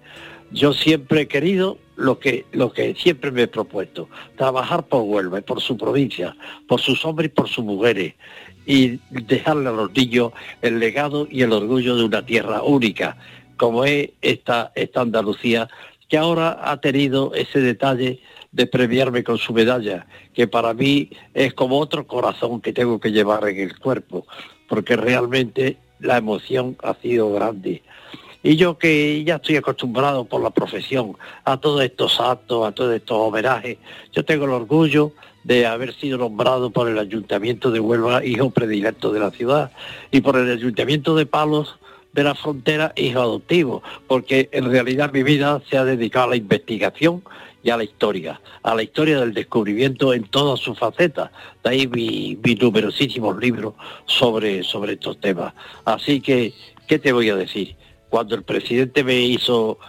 Yo 0.50 0.72
siempre 0.72 1.22
he 1.22 1.28
querido 1.28 1.78
lo 1.94 2.18
que, 2.18 2.46
lo 2.50 2.72
que 2.72 2.96
siempre 2.96 3.30
me 3.30 3.42
he 3.42 3.46
propuesto, 3.46 4.08
trabajar 4.36 4.86
por 4.86 5.02
Huelva 5.02 5.38
y 5.38 5.42
por 5.42 5.60
su 5.60 5.76
provincia, 5.76 6.36
por 6.66 6.80
sus 6.80 7.04
hombres 7.04 7.30
y 7.30 7.34
por 7.34 7.48
sus 7.48 7.64
mujeres, 7.64 8.14
y 8.66 8.98
dejarle 9.10 9.68
a 9.68 9.72
los 9.72 9.92
niños 9.92 10.32
el 10.60 10.80
legado 10.80 11.28
y 11.30 11.42
el 11.42 11.52
orgullo 11.52 11.94
de 11.96 12.04
una 12.04 12.26
tierra 12.26 12.62
única, 12.62 13.16
como 13.56 13.84
es 13.84 14.10
esta, 14.20 14.72
esta 14.74 15.02
Andalucía, 15.02 15.68
que 16.08 16.18
ahora 16.18 16.58
ha 16.60 16.80
tenido 16.80 17.32
ese 17.34 17.60
detalle 17.60 18.20
de 18.56 18.66
premiarme 18.66 19.22
con 19.22 19.36
su 19.36 19.52
medalla, 19.52 20.06
que 20.32 20.48
para 20.48 20.72
mí 20.72 21.10
es 21.34 21.52
como 21.52 21.78
otro 21.78 22.06
corazón 22.06 22.62
que 22.62 22.72
tengo 22.72 22.98
que 22.98 23.12
llevar 23.12 23.46
en 23.46 23.60
el 23.60 23.78
cuerpo, 23.78 24.26
porque 24.66 24.96
realmente 24.96 25.76
la 26.00 26.16
emoción 26.16 26.74
ha 26.82 26.94
sido 26.94 27.30
grande. 27.32 27.82
Y 28.42 28.56
yo 28.56 28.78
que 28.78 29.22
ya 29.24 29.36
estoy 29.36 29.56
acostumbrado 29.56 30.24
por 30.24 30.42
la 30.42 30.48
profesión 30.48 31.18
a 31.44 31.58
todos 31.58 31.82
estos 31.82 32.18
actos, 32.18 32.66
a 32.66 32.72
todos 32.72 32.94
estos 32.94 33.18
homenajes, 33.18 33.76
yo 34.12 34.24
tengo 34.24 34.46
el 34.46 34.52
orgullo 34.52 35.12
de 35.44 35.66
haber 35.66 35.92
sido 35.92 36.16
nombrado 36.16 36.70
por 36.70 36.88
el 36.88 36.98
Ayuntamiento 36.98 37.70
de 37.70 37.80
Huelva 37.80 38.24
hijo 38.24 38.48
predilecto 38.48 39.12
de 39.12 39.20
la 39.20 39.32
ciudad 39.32 39.70
y 40.10 40.22
por 40.22 40.38
el 40.38 40.50
Ayuntamiento 40.50 41.14
de 41.14 41.26
Palos 41.26 41.78
de 42.14 42.24
la 42.24 42.34
frontera 42.34 42.94
hijo 42.96 43.20
adoptivo, 43.20 43.82
porque 44.06 44.48
en 44.52 44.70
realidad 44.70 45.12
mi 45.12 45.22
vida 45.22 45.60
se 45.68 45.76
ha 45.76 45.84
dedicado 45.84 46.28
a 46.28 46.30
la 46.30 46.36
investigación 46.36 47.22
y 47.66 47.70
a 47.70 47.76
la 47.76 47.82
historia, 47.82 48.40
a 48.62 48.76
la 48.76 48.84
historia 48.84 49.18
del 49.18 49.34
descubrimiento 49.34 50.14
en 50.14 50.22
todas 50.22 50.60
sus 50.60 50.78
facetas. 50.78 51.32
De 51.64 51.70
ahí 51.70 51.88
mi, 51.88 52.38
mis 52.40 52.62
numerosísimos 52.62 53.36
libros 53.38 53.74
sobre, 54.04 54.62
sobre 54.62 54.92
estos 54.92 55.18
temas. 55.18 55.52
Así 55.84 56.20
que, 56.20 56.54
¿qué 56.86 57.00
te 57.00 57.10
voy 57.10 57.28
a 57.28 57.34
decir? 57.34 57.74
Cuando 58.08 58.36
el 58.36 58.44
presidente 58.44 59.02
me 59.02 59.16
hizo 59.20 59.80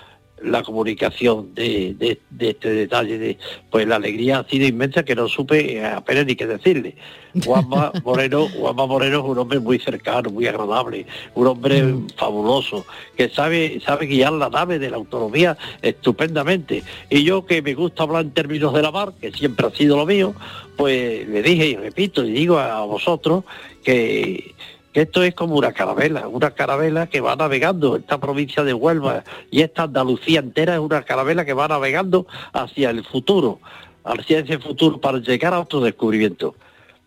la 0.43 0.61
comunicación 0.63 1.53
de, 1.55 1.95
de- 1.97 2.19
de 2.29 2.49
este 2.51 2.69
detalle, 2.69 3.17
de, 3.17 3.37
pues 3.71 3.87
la 3.87 3.95
alegría 3.95 4.39
ha 4.39 4.43
sido 4.47 4.67
inmensa 4.67 5.03
que 5.03 5.15
no 5.15 5.27
supe 5.27 5.83
apenas 5.83 6.25
ni 6.25 6.35
qué 6.35 6.45
decirle. 6.45 6.95
Juanma 7.43 7.91
Moreno, 8.03 8.47
Juanma 8.47 8.85
Moreno 8.85 9.19
es 9.19 9.25
un 9.25 9.37
hombre 9.39 9.59
muy 9.59 9.79
cercano, 9.79 10.29
muy 10.29 10.45
agradable, 10.47 11.05
un 11.35 11.47
hombre 11.47 11.83
fabuloso, 12.15 12.85
que 13.15 13.29
sabe, 13.29 13.79
sabe 13.83 14.05
guiar 14.05 14.33
la 14.33 14.49
nave 14.49 14.77
de 14.79 14.89
la 14.91 14.97
autonomía 14.97 15.57
estupendamente. 15.81 16.83
Y 17.09 17.23
yo 17.23 17.45
que 17.45 17.61
me 17.61 17.73
gusta 17.73 18.03
hablar 18.03 18.23
en 18.23 18.31
términos 18.31 18.73
de 18.73 18.81
la 18.81 18.91
mar, 18.91 19.13
que 19.19 19.31
siempre 19.31 19.65
ha 19.67 19.71
sido 19.71 19.97
lo 19.97 20.05
mío, 20.05 20.33
pues 20.77 21.27
le 21.27 21.41
dije 21.41 21.67
y 21.69 21.75
repito 21.75 22.23
y 22.23 22.31
digo 22.31 22.59
a 22.59 22.85
vosotros 22.85 23.43
que 23.83 24.53
esto 25.01 25.23
es 25.23 25.33
como 25.35 25.55
una 25.55 25.71
carabela, 25.73 26.27
una 26.27 26.51
carabela 26.51 27.07
que 27.07 27.21
va 27.21 27.35
navegando, 27.35 27.95
esta 27.97 28.19
provincia 28.19 28.63
de 28.63 28.73
Huelva 28.73 29.23
y 29.51 29.61
esta 29.61 29.83
Andalucía 29.83 30.39
entera 30.39 30.73
es 30.75 30.79
una 30.79 31.03
carabela 31.03 31.45
que 31.45 31.53
va 31.53 31.67
navegando 31.67 32.25
hacia 32.53 32.89
el 32.89 33.03
futuro, 33.03 33.59
hacia 34.03 34.39
ese 34.39 34.59
futuro 34.59 34.99
para 34.99 35.19
llegar 35.19 35.53
a 35.53 35.59
otro 35.59 35.81
descubrimiento, 35.81 36.55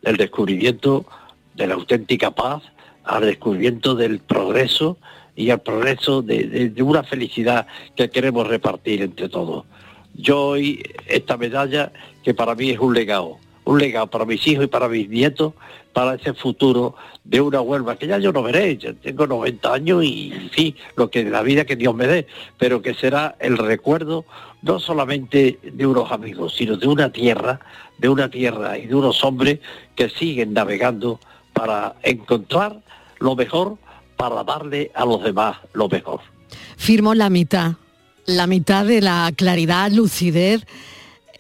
el 0.03 0.17
descubrimiento 0.17 1.05
de 1.55 1.67
la 1.67 1.75
auténtica 1.75 2.31
paz, 2.31 2.63
al 3.05 3.23
descubrimiento 3.23 3.95
del 3.95 4.21
progreso 4.21 4.99
y 5.35 5.51
al 5.51 5.61
progreso 5.61 6.23
de, 6.23 6.69
de- 6.71 6.83
una 6.83 7.03
felicidad 7.03 7.67
que 7.97 8.11
queremos 8.11 8.47
repartir 8.47 9.03
entre 9.03 9.29
todos. 9.29 9.65
Yo 10.15 10.49
hoy 10.49 10.83
esta 11.07 11.37
medalla 11.37 11.93
que 12.23 12.35
para 12.35 12.55
mí 12.55 12.71
es 12.71 12.79
un 12.79 12.95
legado, 12.95 13.39
un 13.65 13.79
legado 13.79 14.07
para 14.09 14.25
mis 14.25 14.47
hijos 14.47 14.65
y 14.65 14.69
para 14.69 14.89
mis 14.89 15.09
nietos, 15.09 15.55
para 15.93 16.15
ese 16.15 16.35
futuro 16.35 16.95
de 17.25 17.41
una 17.41 17.61
Huelva 17.61 17.97
que 17.97 18.07
ya 18.07 18.19
yo 18.19 18.33
no 18.33 18.43
veré, 18.43 18.77
ya 18.77 18.93
tengo 18.95 19.27
90 19.27 19.73
años 19.73 20.05
y 20.05 20.33
fin, 20.53 20.75
lo 20.97 21.11
que 21.11 21.25
la 21.25 21.43
vida 21.43 21.65
que 21.65 21.77
Dios 21.77 21.95
me 21.95 22.07
dé, 22.07 22.27
pero 22.59 22.81
que 22.83 22.95
será 22.95 23.37
el 23.41 23.59
recuerdo 23.59 24.25
no 24.63 24.79
solamente 24.79 25.59
de 25.63 25.87
unos 25.87 26.11
amigos, 26.13 26.55
sino 26.57 26.77
de 26.77 26.87
una 26.87 27.11
tierra, 27.11 27.61
de 27.99 28.09
una 28.09 28.31
tierra 28.31 28.79
y 28.79 28.87
de 28.87 28.95
unos 28.95 29.25
hombres 29.25 29.61
que 29.97 30.09
siguen 30.09 30.53
navegando 30.53 31.21
para 31.53 31.97
encontrar 32.03 32.81
lo 33.19 33.37
mejor, 33.37 33.77
para 34.17 34.45
darle 34.45 34.91
a 34.95 35.05
los 35.05 35.23
demás 35.23 35.59
lo 35.73 35.89
mejor. 35.89 36.21
Firmo 36.77 37.15
la 37.15 37.31
mitad, 37.31 37.73
la 38.27 38.47
mitad 38.47 38.85
de 38.85 39.01
la 39.01 39.33
claridad, 39.35 39.91
lucidez 39.91 40.67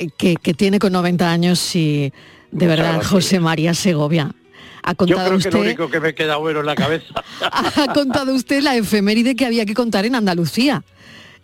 que, 0.09 0.37
que 0.37 0.55
tiene 0.55 0.79
con 0.79 0.93
90 0.93 1.31
años 1.31 1.77
y 1.77 2.13
de 2.51 2.67
verdad 2.67 2.95
gracias. 2.95 3.07
José 3.09 3.41
María 3.41 3.75
Segovia. 3.75 4.33
Ha 4.83 4.93
Yo 4.93 4.97
contado 4.97 5.29
creo 5.29 5.39
que 5.39 5.51
lo 5.51 5.59
usted, 5.59 5.61
único 5.61 5.91
que 5.91 6.01
me 6.01 6.15
queda 6.15 6.37
bueno 6.37 6.61
en 6.61 6.67
la 6.67 6.75
cabeza. 6.75 7.13
ha 7.41 7.93
contado 7.93 8.35
usted 8.35 8.63
la 8.63 8.77
efeméride 8.77 9.37
que 9.37 9.45
había 9.47 9.67
que 9.67 9.75
contar 9.75 10.07
en 10.07 10.15
Andalucía. 10.15 10.83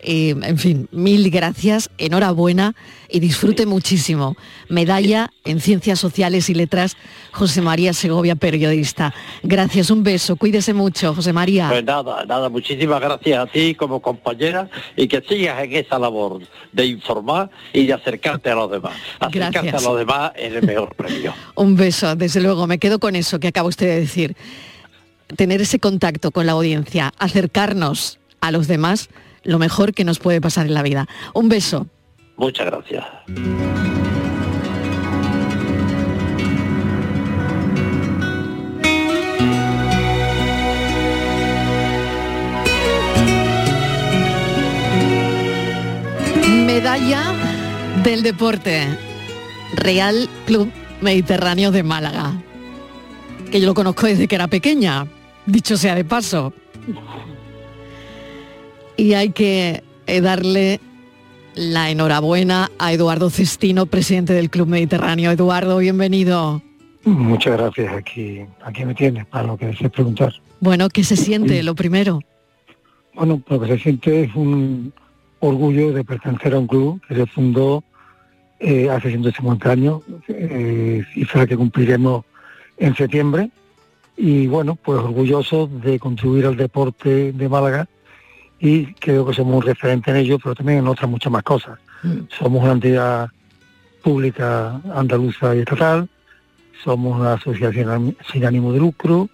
Eh, 0.08 0.36
en 0.40 0.56
fin, 0.56 0.88
mil 0.92 1.28
gracias, 1.30 1.90
enhorabuena 1.98 2.76
y 3.08 3.18
disfrute 3.18 3.66
muchísimo. 3.66 4.36
Medalla 4.68 5.32
en 5.44 5.58
Ciencias 5.58 5.98
Sociales 5.98 6.48
y 6.48 6.54
Letras, 6.54 6.96
José 7.32 7.60
María 7.60 7.92
Segovia, 7.92 8.36
periodista. 8.36 9.12
Gracias, 9.42 9.90
un 9.90 10.04
beso, 10.04 10.36
cuídese 10.36 10.74
mucho, 10.74 11.12
José 11.12 11.32
María. 11.32 11.70
Pues 11.70 11.84
nada, 11.84 12.24
nada, 12.24 12.48
muchísimas 12.48 13.00
gracias 13.00 13.36
a 13.36 13.46
ti 13.46 13.74
como 13.74 14.00
compañera 14.00 14.70
y 14.96 15.08
que 15.08 15.20
sigas 15.22 15.64
en 15.64 15.74
esa 15.74 15.98
labor 15.98 16.40
de 16.70 16.86
informar 16.86 17.50
y 17.72 17.86
de 17.86 17.94
acercarte 17.94 18.48
a 18.50 18.54
los 18.54 18.70
demás. 18.70 18.92
Acercarte 19.18 19.58
Gracias. 19.58 19.84
a 19.84 19.88
los 19.88 19.98
demás 19.98 20.30
es 20.36 20.52
el 20.52 20.62
mejor 20.62 20.94
premio. 20.94 21.34
Un 21.56 21.74
beso, 21.74 22.14
desde 22.14 22.40
luego, 22.40 22.68
me 22.68 22.78
quedo 22.78 23.00
con 23.00 23.16
eso 23.16 23.40
que 23.40 23.48
acaba 23.48 23.68
usted 23.68 23.86
de 23.86 24.00
decir. 24.00 24.36
Tener 25.34 25.60
ese 25.60 25.80
contacto 25.80 26.30
con 26.30 26.46
la 26.46 26.52
audiencia, 26.52 27.12
acercarnos 27.18 28.20
a 28.40 28.52
los 28.52 28.68
demás, 28.68 29.08
lo 29.46 29.58
mejor 29.58 29.94
que 29.94 30.04
nos 30.04 30.18
puede 30.18 30.40
pasar 30.40 30.66
en 30.66 30.74
la 30.74 30.82
vida. 30.82 31.06
Un 31.34 31.48
beso. 31.48 31.86
Muchas 32.36 32.66
gracias. 32.66 33.04
Medalla 46.66 47.32
del 48.02 48.22
deporte. 48.22 48.86
Real 49.74 50.28
Club 50.46 50.70
Mediterráneo 51.00 51.70
de 51.70 51.82
Málaga. 51.82 52.32
Que 53.50 53.60
yo 53.60 53.66
lo 53.66 53.74
conozco 53.74 54.06
desde 54.06 54.28
que 54.28 54.34
era 54.34 54.48
pequeña, 54.48 55.06
dicho 55.46 55.76
sea 55.76 55.94
de 55.94 56.04
paso. 56.04 56.52
Y 58.96 59.12
hay 59.14 59.30
que 59.30 59.82
eh, 60.06 60.20
darle 60.20 60.80
la 61.54 61.90
enhorabuena 61.90 62.70
a 62.78 62.92
Eduardo 62.92 63.30
Cestino, 63.30 63.86
presidente 63.86 64.32
del 64.32 64.50
Club 64.50 64.68
Mediterráneo. 64.68 65.30
Eduardo, 65.30 65.78
bienvenido. 65.78 66.62
Muchas 67.04 67.58
gracias, 67.58 67.92
aquí, 67.94 68.40
aquí 68.64 68.84
me 68.84 68.94
tienes 68.94 69.26
para 69.26 69.46
lo 69.46 69.56
que 69.56 69.66
desees 69.66 69.90
preguntar. 69.90 70.32
Bueno, 70.60 70.88
¿qué 70.88 71.04
se 71.04 71.16
siente? 71.16 71.62
Lo 71.62 71.74
primero. 71.74 72.20
Bueno, 73.14 73.42
lo 73.48 73.60
que 73.60 73.68
se 73.68 73.78
siente 73.78 74.24
es 74.24 74.34
un 74.34 74.92
orgullo 75.40 75.92
de 75.92 76.04
pertenecer 76.04 76.54
a 76.54 76.58
un 76.58 76.66
club 76.66 77.00
que 77.06 77.14
se 77.14 77.26
fundó 77.26 77.84
eh, 78.58 78.90
hace 78.90 79.10
150 79.10 79.70
años, 79.70 80.00
eh, 80.28 81.02
cifra 81.14 81.46
que 81.46 81.56
cumpliremos 81.56 82.24
en 82.78 82.94
septiembre. 82.96 83.50
Y 84.16 84.46
bueno, 84.46 84.76
pues 84.76 84.98
orgulloso 84.98 85.66
de 85.66 85.98
contribuir 85.98 86.46
al 86.46 86.56
deporte 86.56 87.32
de 87.32 87.48
Málaga 87.48 87.86
y 88.58 88.94
creo 88.94 89.26
que 89.26 89.34
somos 89.34 89.56
un 89.56 89.62
referente 89.62 90.10
en 90.10 90.18
ello, 90.18 90.38
pero 90.38 90.54
también 90.54 90.78
en 90.78 90.88
otras 90.88 91.10
muchas 91.10 91.32
más 91.32 91.42
cosas. 91.42 91.78
Somos 92.38 92.62
una 92.62 92.72
entidad 92.72 93.28
pública 94.02 94.80
andaluza 94.94 95.54
y 95.54 95.60
estatal, 95.60 96.08
somos 96.84 97.18
una 97.18 97.34
asociación 97.34 98.16
sin 98.30 98.44
ánimo 98.44 98.72
de 98.72 98.78
lucro, 98.78 99.28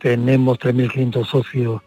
tenemos 0.00 0.58
3.500 0.58 1.24
socios 1.24 1.82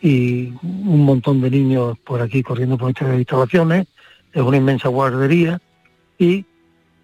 y 0.00 0.52
un 0.62 1.04
montón 1.04 1.40
de 1.40 1.50
niños 1.50 1.98
por 1.98 2.20
aquí 2.20 2.42
corriendo 2.42 2.76
por 2.76 2.86
nuestras 2.86 3.16
instalaciones, 3.16 3.86
es 4.32 4.42
una 4.42 4.56
inmensa 4.56 4.88
guardería 4.88 5.60
y 6.18 6.44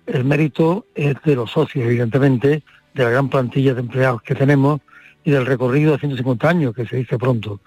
el 0.07 0.25
mérito 0.25 0.87
es 0.95 1.15
de 1.25 1.37
los 1.37 1.51
socios, 1.51 1.87
evidentemente, 1.87 2.63
de 2.95 3.05
la 3.05 3.11
gran 3.11 3.29
plantilla 3.29 3.75
de 3.75 3.81
empleados 3.81 4.23
que 4.23 4.35
tenemos 4.35 4.81
y 5.25 5.31
del 5.31 5.47
recorrido 5.47 5.93
de 5.93 5.99
150 5.99 6.49
años, 6.49 6.75
que 6.75 6.87
se 6.87 6.97
dice 6.97 7.17
pronto. 7.19 7.61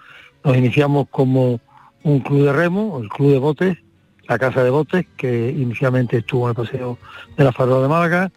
Nos 0.46 0.56
iniciamos 0.56 1.08
como 1.10 1.58
un 2.04 2.20
club 2.20 2.44
de 2.44 2.52
remo, 2.52 3.00
el 3.02 3.08
club 3.08 3.32
de 3.32 3.38
botes, 3.38 3.78
la 4.28 4.38
casa 4.38 4.62
de 4.62 4.70
botes, 4.70 5.04
que 5.16 5.50
inicialmente 5.50 6.18
estuvo 6.18 6.44
en 6.44 6.50
el 6.50 6.54
paseo 6.54 6.98
de 7.36 7.42
la 7.42 7.50
Farola 7.50 7.82
de 7.82 7.88
Málaga, 7.88 8.30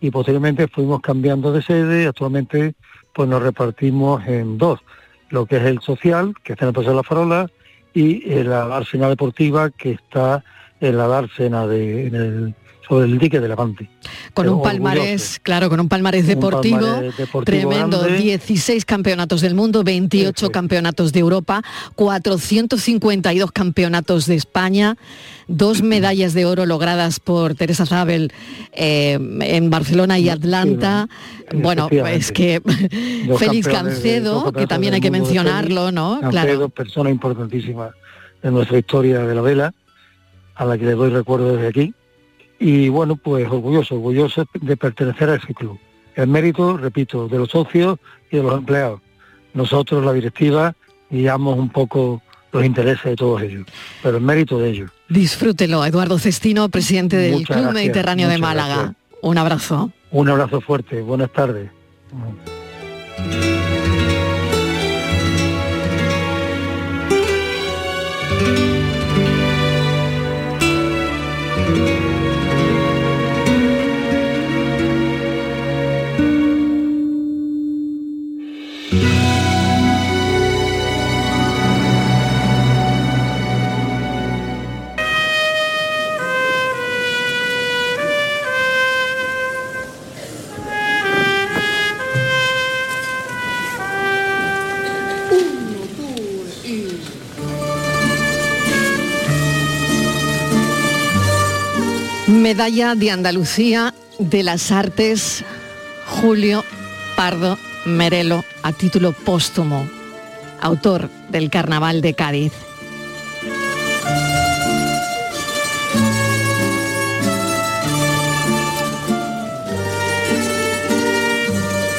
y 0.00 0.12
posteriormente 0.12 0.68
fuimos 0.68 1.00
cambiando 1.00 1.50
de 1.50 1.62
sede, 1.62 2.06
actualmente 2.06 2.76
pues 3.12 3.28
nos 3.28 3.42
repartimos 3.42 4.24
en 4.28 4.58
dos, 4.58 4.78
lo 5.30 5.46
que 5.46 5.56
es 5.56 5.64
el 5.64 5.80
social, 5.80 6.34
que 6.44 6.52
está 6.52 6.66
en 6.66 6.68
el 6.68 6.74
Paseo 6.74 6.90
de 6.90 6.96
la 6.98 7.02
Farola, 7.02 7.50
y 7.92 8.22
eh, 8.30 8.44
la 8.44 8.68
dársena 8.68 9.08
deportiva, 9.08 9.70
que 9.70 9.90
está 9.90 10.44
en 10.80 10.96
la 10.96 11.08
dársena 11.08 11.66
de, 11.66 12.06
el, 12.06 12.54
sobre 12.88 13.06
el 13.06 13.18
dique 13.18 13.40
de 13.40 13.48
Levante. 13.48 13.88
Con 14.32 14.48
un 14.48 14.62
palmarés, 14.62 15.40
claro, 15.42 15.68
con 15.68 15.80
un 15.80 15.88
palmarés 15.88 16.22
Un 16.22 16.28
deportivo, 16.28 16.78
palmarés 16.78 17.16
deportivo 17.16 17.68
tremendo, 17.68 18.00
grande. 18.00 18.18
16 18.22 18.84
campeonatos 18.84 19.40
del 19.40 19.54
mundo, 19.54 19.82
28 19.82 20.50
campeonatos 20.50 21.12
de 21.12 21.20
Europa, 21.20 21.62
452 21.96 23.50
campeonatos 23.52 24.26
de 24.26 24.36
España, 24.36 24.96
dos 25.48 25.82
medallas 25.82 26.34
de 26.34 26.46
oro 26.46 26.66
logradas 26.66 27.18
por 27.18 27.54
Teresa 27.54 27.86
Zabel 27.86 28.32
eh, 28.72 29.18
en 29.40 29.70
Barcelona 29.70 30.18
y 30.18 30.28
Atlanta. 30.28 31.08
Bueno, 31.54 31.88
pues 31.88 32.32
que 32.32 32.60
Dos 33.26 33.38
Félix 33.40 33.68
Cancedo, 33.68 34.52
que 34.52 34.66
también 34.66 34.94
hay 34.94 35.00
que 35.00 35.10
mencionarlo. 35.10 35.90
¿no? 35.90 36.20
Cancedo, 36.20 36.30
Claro. 36.30 36.68
persona 36.68 37.10
importantísima 37.10 37.90
de 38.42 38.50
nuestra 38.50 38.78
historia 38.78 39.20
de 39.20 39.34
la 39.34 39.40
vela, 39.40 39.74
a 40.54 40.64
la 40.64 40.78
que 40.78 40.84
le 40.84 40.92
doy 40.92 41.10
recuerdo 41.10 41.54
desde 41.56 41.68
aquí. 41.68 41.94
Y 42.58 42.88
bueno, 42.88 43.16
pues 43.16 43.46
orgulloso, 43.46 43.96
orgulloso 43.96 44.46
de 44.54 44.76
pertenecer 44.76 45.28
a 45.30 45.34
ese 45.36 45.52
club. 45.54 45.78
El 46.14 46.28
mérito, 46.28 46.76
repito, 46.76 47.28
de 47.28 47.38
los 47.38 47.50
socios 47.50 47.98
y 48.30 48.36
de 48.38 48.42
los 48.42 48.54
empleados. 48.54 49.00
Nosotros, 49.52 50.04
la 50.04 50.12
directiva, 50.12 50.74
guiamos 51.10 51.58
un 51.58 51.68
poco 51.68 52.22
los 52.52 52.64
intereses 52.64 53.04
de 53.04 53.16
todos 53.16 53.42
ellos, 53.42 53.66
pero 54.02 54.16
el 54.16 54.22
mérito 54.22 54.58
de 54.58 54.70
ellos. 54.70 54.90
Disfrútelo, 55.08 55.84
Eduardo 55.84 56.18
Cestino, 56.18 56.68
presidente 56.68 57.16
del 57.16 57.32
Muchas 57.32 57.48
Club 57.48 57.64
gracias, 57.64 57.74
Mediterráneo 57.74 58.28
de 58.28 58.38
Málaga. 58.38 58.74
gracias. 58.74 58.96
Un 59.22 59.38
abrazo. 59.38 59.92
Un 60.10 60.28
abrazo 60.28 60.60
fuerte, 60.60 61.02
buenas 61.02 61.32
tardes. 61.32 61.70
Medalla 102.46 102.94
de 102.94 103.10
Andalucía 103.10 103.92
de 104.20 104.44
las 104.44 104.70
Artes 104.70 105.44
Julio 106.06 106.64
Pardo 107.16 107.58
Merelo 107.84 108.44
a 108.62 108.72
título 108.72 109.10
póstumo, 109.10 109.84
autor 110.60 111.10
del 111.28 111.50
Carnaval 111.50 112.02
de 112.02 112.14
Cádiz. 112.14 112.52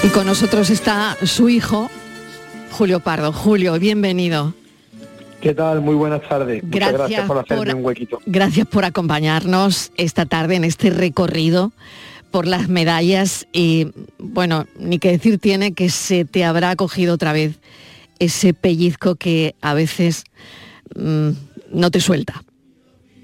Y 0.01 0.07
con 0.07 0.27
nosotros 0.27 0.69
está 0.69 1.17
su 1.25 1.49
hijo, 1.49 1.91
Julio 2.71 3.01
Pardo. 3.01 3.33
Julio, 3.33 3.77
bienvenido. 3.79 4.53
¿Qué 5.41 5.53
tal? 5.53 5.81
Muy 5.81 5.95
buenas 5.95 6.21
tardes. 6.27 6.63
Muchas 6.63 6.79
Gracias 6.79 6.97
gracias 6.99 7.27
por 7.27 7.37
hacerme 7.37 7.65
por- 7.65 7.75
un 7.75 7.85
huequito. 7.85 8.19
Gracias 8.25 8.67
por 8.67 8.85
acompañarnos 8.85 9.91
esta 9.97 10.25
tarde 10.25 10.55
en 10.55 10.63
este 10.63 10.89
recorrido 10.89 11.71
por 12.31 12.47
las 12.47 12.67
medallas 12.69 13.47
y 13.53 13.87
bueno, 14.17 14.65
ni 14.79 14.99
que 14.99 15.11
decir 15.11 15.37
tiene 15.39 15.73
que 15.73 15.89
se 15.89 16.25
te 16.25 16.43
habrá 16.43 16.75
cogido 16.75 17.13
otra 17.13 17.33
vez 17.33 17.59
ese 18.19 18.53
pellizco 18.53 19.15
que 19.15 19.55
a 19.61 19.73
veces 19.73 20.23
mm, 20.95 21.29
no 21.71 21.91
te 21.91 21.99
suelta. 21.99 22.43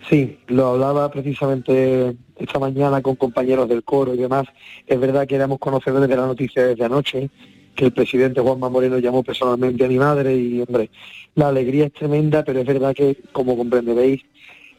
Sí, 0.10 0.38
lo 0.48 0.68
hablaba 0.68 1.10
precisamente 1.12 2.16
esta 2.38 2.60
mañana 2.60 3.02
con 3.02 3.16
compañeros 3.16 3.68
del 3.70 3.84
coro 3.84 4.14
y 4.14 4.18
demás. 4.18 4.46
Es 4.86 5.00
verdad 5.00 5.26
que 5.28 5.36
éramos 5.36 5.60
conocedores 5.60 6.08
de 6.10 6.16
la 6.18 6.28
noticia 6.28 6.64
desde 6.68 6.84
anoche, 6.86 7.30
que 7.76 7.86
el 7.86 7.92
presidente 7.92 8.42
Juanma 8.42 8.70
Moreno 8.70 9.00
llamó 9.00 9.24
personalmente 9.24 9.86
a 9.86 9.88
mi 9.88 9.98
madre 9.98 10.36
y, 10.36 10.62
hombre, 10.62 10.90
la 11.36 11.48
alegría 11.50 11.86
es 11.86 11.94
tremenda, 11.94 12.44
pero 12.44 12.60
es 12.60 12.66
verdad 12.66 12.94
que, 12.94 13.18
como 13.32 13.58
comprenderéis, 13.58 14.22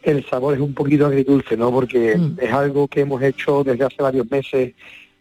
el 0.03 0.24
sabor 0.26 0.55
es 0.55 0.61
un 0.61 0.74
poquito 0.74 1.07
agridulce, 1.07 1.57
¿no? 1.57 1.70
Porque 1.72 2.18
es 2.38 2.53
algo 2.53 2.88
que 2.88 3.01
hemos 3.01 3.22
hecho 3.22 3.64
desde 3.64 3.84
hace 3.84 4.03
varios 4.03 4.30
meses 4.30 4.74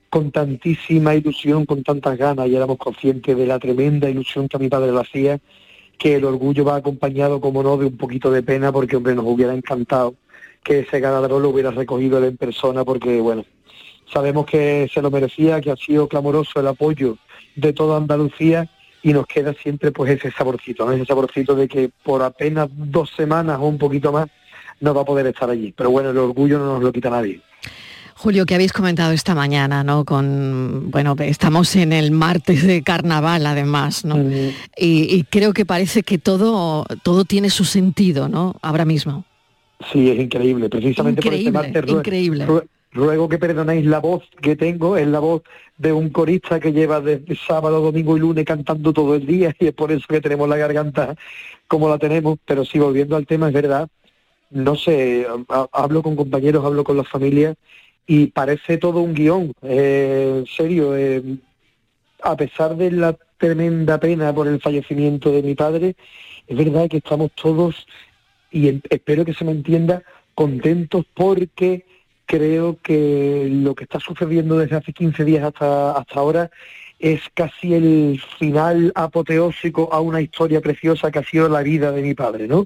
con 0.09 0.29
tantísima 0.29 1.15
ilusión, 1.15 1.65
con 1.65 1.81
tantas 1.83 2.17
ganas, 2.17 2.47
y 2.47 2.55
éramos 2.55 2.77
conscientes 2.77 3.35
de 3.35 3.47
la 3.47 3.57
tremenda 3.57 4.09
ilusión 4.09 4.47
que 4.47 4.57
a 4.57 4.59
mi 4.59 4.69
padre 4.69 4.91
lo 4.91 4.99
hacía, 4.99 5.39
que 5.97 6.17
el 6.17 6.25
orgullo 6.25 6.65
va 6.65 6.75
acompañado, 6.75 7.41
como 7.41 7.63
no, 7.63 7.77
de 7.77 7.87
un 7.87 7.97
poquito 7.97 8.29
de 8.29 8.43
pena, 8.43 8.71
porque, 8.71 8.97
hombre, 8.97 9.15
nos 9.15 9.25
hubiera 9.25 9.53
encantado 9.53 10.15
que 10.63 10.79
ese 10.79 10.99
ganador 10.99 11.41
lo 11.41 11.49
hubiera 11.49 11.71
recogido 11.71 12.19
él 12.19 12.25
en 12.25 12.37
persona, 12.37 12.85
porque, 12.85 13.19
bueno, 13.21 13.45
sabemos 14.13 14.45
que 14.45 14.87
se 14.93 15.01
lo 15.01 15.09
merecía, 15.09 15.61
que 15.61 15.71
ha 15.71 15.75
sido 15.75 16.07
clamoroso 16.07 16.59
el 16.59 16.67
apoyo 16.67 17.17
de 17.55 17.73
toda 17.73 17.97
Andalucía 17.97 18.69
y 19.01 19.13
nos 19.13 19.27
queda 19.27 19.53
siempre 19.53 19.91
pues 19.91 20.11
ese 20.11 20.31
saborcito, 20.31 20.85
¿no? 20.85 20.93
ese 20.93 21.05
saborcito 21.05 21.55
de 21.55 21.67
que 21.67 21.89
por 22.03 22.23
apenas 22.23 22.69
dos 22.71 23.11
semanas 23.15 23.57
o 23.59 23.65
un 23.67 23.77
poquito 23.77 24.11
más 24.11 24.27
no 24.79 24.93
va 24.93 25.01
a 25.01 25.05
poder 25.05 25.27
estar 25.27 25.49
allí. 25.49 25.73
Pero 25.75 25.91
bueno, 25.91 26.09
el 26.09 26.17
orgullo 26.17 26.59
no 26.59 26.73
nos 26.73 26.83
lo 26.83 26.91
quita 26.91 27.09
nadie. 27.09 27.41
Julio, 28.15 28.45
que 28.45 28.55
habéis 28.55 28.71
comentado 28.71 29.11
esta 29.11 29.35
mañana, 29.35 29.83
¿no? 29.83 30.05
Con, 30.05 30.91
bueno, 30.91 31.15
estamos 31.19 31.75
en 31.75 31.91
el 31.91 32.11
martes 32.11 32.65
de 32.65 32.81
carnaval 32.83 33.45
además, 33.45 34.05
¿no? 34.05 34.17
y, 34.17 34.53
y 34.77 35.23
creo 35.29 35.51
que 35.53 35.65
parece 35.65 36.03
que 36.03 36.17
todo, 36.17 36.85
todo 37.03 37.25
tiene 37.25 37.49
su 37.49 37.65
sentido, 37.65 38.29
¿no? 38.29 38.55
Ahora 38.61 38.85
mismo. 38.85 39.25
Sí, 39.91 40.09
es 40.09 40.19
increíble. 40.19 40.69
Precisamente 40.69 41.21
Increíble, 41.21 41.51
por 41.51 41.65
este 41.65 41.79
martes 41.79 41.95
increíble. 41.97 42.45
Ruego 42.93 43.27
que 43.29 43.37
perdonéis 43.39 43.85
la 43.85 43.99
voz 43.99 44.23
que 44.41 44.55
tengo, 44.55 44.97
es 44.97 45.07
la 45.07 45.19
voz 45.19 45.41
de 45.77 45.91
un 45.91 46.09
corista 46.09 46.59
que 46.59 46.71
lleva 46.71 47.01
desde 47.01 47.35
sábado, 47.35 47.81
domingo 47.81 48.15
y 48.17 48.19
lunes 48.19 48.45
cantando 48.45 48.93
todo 48.93 49.15
el 49.15 49.25
día 49.25 49.55
y 49.59 49.67
es 49.67 49.73
por 49.73 49.91
eso 49.91 50.05
que 50.07 50.21
tenemos 50.21 50.47
la 50.47 50.57
garganta 50.57 51.15
como 51.67 51.89
la 51.89 51.97
tenemos. 51.97 52.37
Pero 52.45 52.65
sí, 52.65 52.79
volviendo 52.79 53.15
al 53.15 53.25
tema, 53.25 53.47
es 53.47 53.53
verdad, 53.53 53.87
no 54.51 54.75
sé, 54.75 55.25
ha- 55.49 55.67
hablo 55.71 56.03
con 56.03 56.15
compañeros, 56.15 56.63
hablo 56.65 56.83
con 56.83 56.97
las 56.97 57.07
familias 57.09 57.55
y 58.05 58.27
parece 58.27 58.77
todo 58.77 59.01
un 59.01 59.13
guion. 59.13 59.53
Eh, 59.63 60.35
en 60.39 60.45
serio, 60.47 60.95
eh, 60.95 61.23
a 62.21 62.35
pesar 62.35 62.75
de 62.75 62.91
la 62.91 63.17
tremenda 63.37 63.99
pena 63.99 64.33
por 64.33 64.47
el 64.47 64.61
fallecimiento 64.61 65.31
de 65.31 65.43
mi 65.43 65.55
padre, 65.55 65.95
es 66.47 66.57
verdad 66.57 66.87
que 66.89 66.97
estamos 66.97 67.31
todos, 67.33 67.85
y 68.51 68.81
espero 68.89 69.25
que 69.25 69.33
se 69.33 69.43
me 69.45 69.51
entienda, 69.51 70.03
contentos 70.35 71.05
porque 71.13 71.85
creo 72.25 72.77
que 72.81 73.47
lo 73.51 73.75
que 73.75 73.83
está 73.83 73.99
sucediendo 73.99 74.57
desde 74.57 74.77
hace 74.77 74.93
15 74.93 75.25
días 75.25 75.43
hasta, 75.43 75.91
hasta 75.91 76.19
ahora 76.19 76.51
es 76.99 77.21
casi 77.33 77.73
el 77.73 78.21
final 78.39 78.93
apoteósico 78.95 79.89
a 79.91 79.99
una 79.99 80.21
historia 80.21 80.61
preciosa 80.61 81.11
que 81.11 81.19
ha 81.19 81.23
sido 81.23 81.49
la 81.49 81.61
vida 81.61 81.91
de 81.91 82.01
mi 82.01 82.13
padre, 82.13 82.47
¿no? 82.47 82.65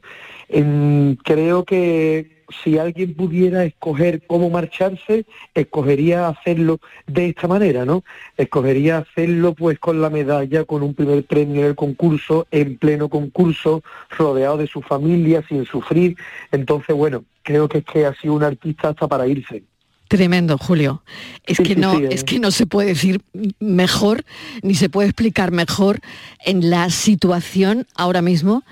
Creo 1.23 1.65
que 1.65 2.36
si 2.63 2.77
alguien 2.77 3.13
pudiera 3.13 3.63
escoger 3.63 4.21
cómo 4.25 4.49
marcharse, 4.49 5.25
escogería 5.53 6.27
hacerlo 6.27 6.79
de 7.05 7.29
esta 7.29 7.47
manera, 7.47 7.85
¿no? 7.85 8.03
Escogería 8.37 8.99
hacerlo 8.99 9.53
pues 9.53 9.79
con 9.79 10.01
la 10.01 10.09
medalla, 10.09 10.63
con 10.63 10.83
un 10.83 10.93
primer 10.93 11.25
premio 11.25 11.61
en 11.61 11.67
el 11.67 11.75
concurso, 11.75 12.47
en 12.51 12.77
pleno 12.77 13.09
concurso, 13.09 13.83
rodeado 14.09 14.57
de 14.57 14.67
su 14.67 14.81
familia, 14.81 15.43
sin 15.47 15.65
sufrir. 15.65 16.17
Entonces, 16.51 16.95
bueno, 16.95 17.23
creo 17.43 17.67
que 17.67 17.79
es 17.79 17.85
que 17.85 18.05
ha 18.05 18.13
sido 18.15 18.33
un 18.33 18.43
artista 18.43 18.89
hasta 18.89 19.07
para 19.07 19.27
irse. 19.27 19.63
Tremendo, 20.07 20.57
Julio. 20.57 21.03
Es 21.45 21.57
Sí, 21.57 21.63
que 21.63 21.75
no, 21.75 21.97
sí, 21.97 22.03
eh. 22.03 22.09
es 22.11 22.23
que 22.23 22.39
no 22.39 22.51
se 22.51 22.65
puede 22.65 22.89
decir 22.89 23.21
mejor, 23.59 24.23
ni 24.61 24.73
se 24.75 24.89
puede 24.89 25.09
explicar 25.09 25.51
mejor 25.51 25.99
en 26.45 26.69
la 26.69 26.89
situación 26.89 27.87
ahora 27.95 28.21
mismo 28.21 28.63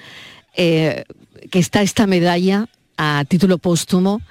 eh, 0.56 1.04
que 1.52 1.60
está 1.60 1.82
esta 1.82 2.08
medalla 2.08 2.68
a 2.98 3.24
título 3.28 3.58
póstumo 3.58 4.22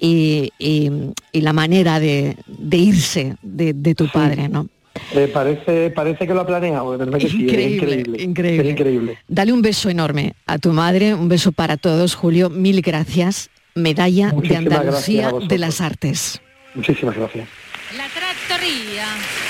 y, 0.00 0.50
y- 0.58 0.90
y 1.32 1.40
la 1.40 1.52
manera 1.52 2.00
de, 2.00 2.36
de 2.46 2.76
irse 2.76 3.36
de, 3.42 3.72
de 3.74 3.94
tu 3.94 4.08
padre, 4.10 4.48
¿no? 4.48 4.66
Eh, 5.14 5.30
parece, 5.32 5.90
parece 5.90 6.26
que 6.26 6.34
lo 6.34 6.40
ha 6.40 6.46
planeado, 6.46 6.92
de 6.92 6.98
verdad 6.98 7.18
que 7.18 7.28
sí, 7.28 7.36
es 7.36 7.42
Increíble, 7.44 7.76
increíble. 7.76 8.22
increíble. 8.22 8.62
Es 8.64 8.70
increíble. 8.72 9.18
Dale 9.28 9.52
un 9.52 9.62
beso 9.62 9.88
enorme 9.88 10.34
a 10.46 10.58
tu 10.58 10.72
madre, 10.72 11.14
un 11.14 11.28
beso 11.28 11.52
para 11.52 11.76
todos, 11.76 12.14
Julio. 12.14 12.50
Mil 12.50 12.82
gracias. 12.82 13.48
Medalla 13.74 14.26
de 14.28 14.32
Muchísimas 14.34 14.72
a 14.74 14.80
Andalucía 14.80 15.32
de 15.48 15.58
las 15.58 15.80
Artes. 15.80 16.40
Muchísimas 16.74 17.16
gracias. 17.16 17.48
La 17.96 18.04
trattoria. 18.08 19.06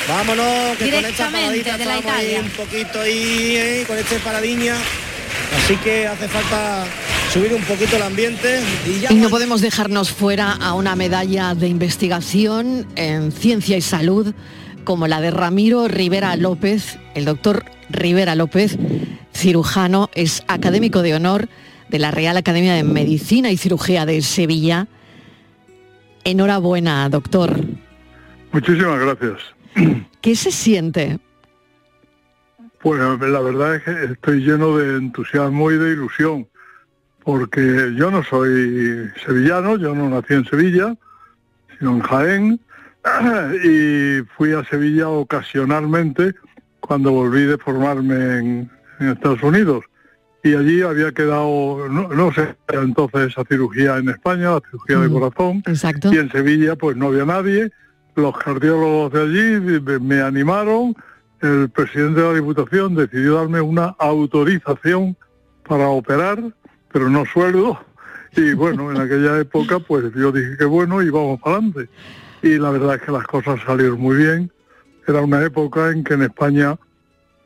Vámonos, 0.08 0.76
que 0.78 0.90
con 0.90 1.04
esta 1.04 1.30
paradita 1.30 1.76
de 1.78 1.84
la 1.86 1.98
Italia. 1.98 2.40
un 2.40 2.50
poquito 2.50 3.00
ahí, 3.00 3.54
eh, 3.56 3.84
con 3.86 3.98
este 3.98 4.16
paradiña. 4.20 4.76
Así 5.56 5.74
que 5.76 6.06
hace 6.06 6.28
falta 6.28 6.84
subir 7.32 7.54
un 7.54 7.62
poquito 7.62 7.96
el 7.96 8.02
ambiente 8.02 8.60
y 8.86 9.00
ya 9.00 9.10
Y 9.10 9.14
no 9.14 9.30
podemos 9.30 9.62
dejarnos 9.62 10.10
fuera 10.10 10.52
a 10.52 10.74
una 10.74 10.96
medalla 10.96 11.54
de 11.54 11.66
investigación 11.66 12.86
en 12.94 13.32
ciencia 13.32 13.78
y 13.78 13.80
salud 13.80 14.34
como 14.84 15.06
la 15.06 15.22
de 15.22 15.30
Ramiro 15.30 15.88
Rivera 15.88 16.36
López. 16.36 16.98
El 17.14 17.24
doctor 17.24 17.64
Rivera 17.88 18.34
López, 18.34 18.76
cirujano, 19.32 20.10
es 20.14 20.44
académico 20.46 21.00
de 21.00 21.14
honor 21.14 21.48
de 21.88 21.98
la 21.98 22.10
Real 22.10 22.36
Academia 22.36 22.74
de 22.74 22.84
Medicina 22.84 23.50
y 23.50 23.56
Cirugía 23.56 24.04
de 24.04 24.20
Sevilla. 24.20 24.88
Enhorabuena, 26.24 27.08
doctor. 27.08 27.64
Muchísimas 28.52 29.00
gracias. 29.00 29.40
¿Qué 30.20 30.36
se 30.36 30.52
siente? 30.52 31.18
Pues 32.82 33.00
la 33.00 33.40
verdad 33.40 33.76
es 33.76 33.82
que 33.84 34.04
estoy 34.12 34.40
lleno 34.40 34.76
de 34.76 34.98
entusiasmo 34.98 35.70
y 35.70 35.78
de 35.78 35.92
ilusión, 35.92 36.46
porque 37.24 37.92
yo 37.96 38.10
no 38.10 38.22
soy 38.24 39.10
sevillano, 39.24 39.76
yo 39.76 39.94
no 39.94 40.08
nací 40.10 40.34
en 40.34 40.44
Sevilla, 40.44 40.94
sino 41.78 41.92
en 41.92 42.00
Jaén, 42.00 42.60
y 43.64 44.22
fui 44.36 44.52
a 44.52 44.64
Sevilla 44.64 45.08
ocasionalmente 45.08 46.34
cuando 46.80 47.12
volví 47.12 47.42
de 47.44 47.58
formarme 47.58 48.38
en, 48.38 48.70
en 49.00 49.08
Estados 49.08 49.42
Unidos. 49.42 49.84
Y 50.44 50.54
allí 50.56 50.82
había 50.82 51.12
quedado, 51.12 51.88
no, 51.88 52.08
no 52.08 52.32
sé, 52.32 52.56
entonces 52.68 53.30
esa 53.30 53.44
cirugía 53.44 53.98
en 53.98 54.08
España, 54.08 54.50
la 54.50 54.62
cirugía 54.68 54.98
de 54.98 55.08
corazón, 55.08 55.62
Exacto. 55.66 56.12
y 56.12 56.18
en 56.18 56.32
Sevilla 56.32 56.74
pues 56.74 56.96
no 56.96 57.06
había 57.06 57.24
nadie, 57.24 57.70
los 58.16 58.36
cardiólogos 58.36 59.12
de 59.12 59.22
allí 59.22 59.80
me 60.00 60.20
animaron, 60.20 60.96
el 61.40 61.70
presidente 61.70 62.20
de 62.20 62.28
la 62.28 62.34
Diputación 62.34 62.96
decidió 62.96 63.36
darme 63.36 63.60
una 63.60 63.94
autorización 63.98 65.16
para 65.68 65.88
operar, 65.88 66.42
pero 66.92 67.08
no 67.08 67.24
sueldo, 67.24 67.78
y 68.36 68.52
bueno, 68.54 68.90
en 68.90 69.00
aquella 69.00 69.38
época 69.38 69.78
pues 69.80 70.12
yo 70.14 70.32
dije 70.32 70.56
que 70.58 70.64
bueno 70.64 71.02
y 71.02 71.10
vamos 71.10 71.40
para 71.40 71.56
adelante. 71.56 71.88
Y 72.42 72.58
la 72.58 72.70
verdad 72.70 72.96
es 72.96 73.02
que 73.02 73.12
las 73.12 73.26
cosas 73.26 73.60
salieron 73.64 74.00
muy 74.00 74.16
bien, 74.16 74.50
era 75.06 75.20
una 75.20 75.42
época 75.42 75.90
en 75.90 76.04
que 76.04 76.14
en 76.14 76.22
España 76.22 76.76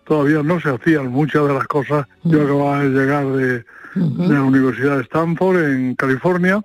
todavía 0.04 0.42
no 0.42 0.60
se 0.60 0.70
hacían 0.70 1.08
muchas 1.08 1.46
de 1.46 1.54
las 1.54 1.66
cosas, 1.66 2.06
yo 2.24 2.42
acababa 2.42 2.82
de 2.84 2.90
llegar 2.90 3.26
de, 3.26 3.64
de 3.94 4.34
la 4.34 4.42
Universidad 4.42 4.96
de 4.96 5.02
Stanford 5.02 5.62
en 5.64 5.94
California, 5.96 6.62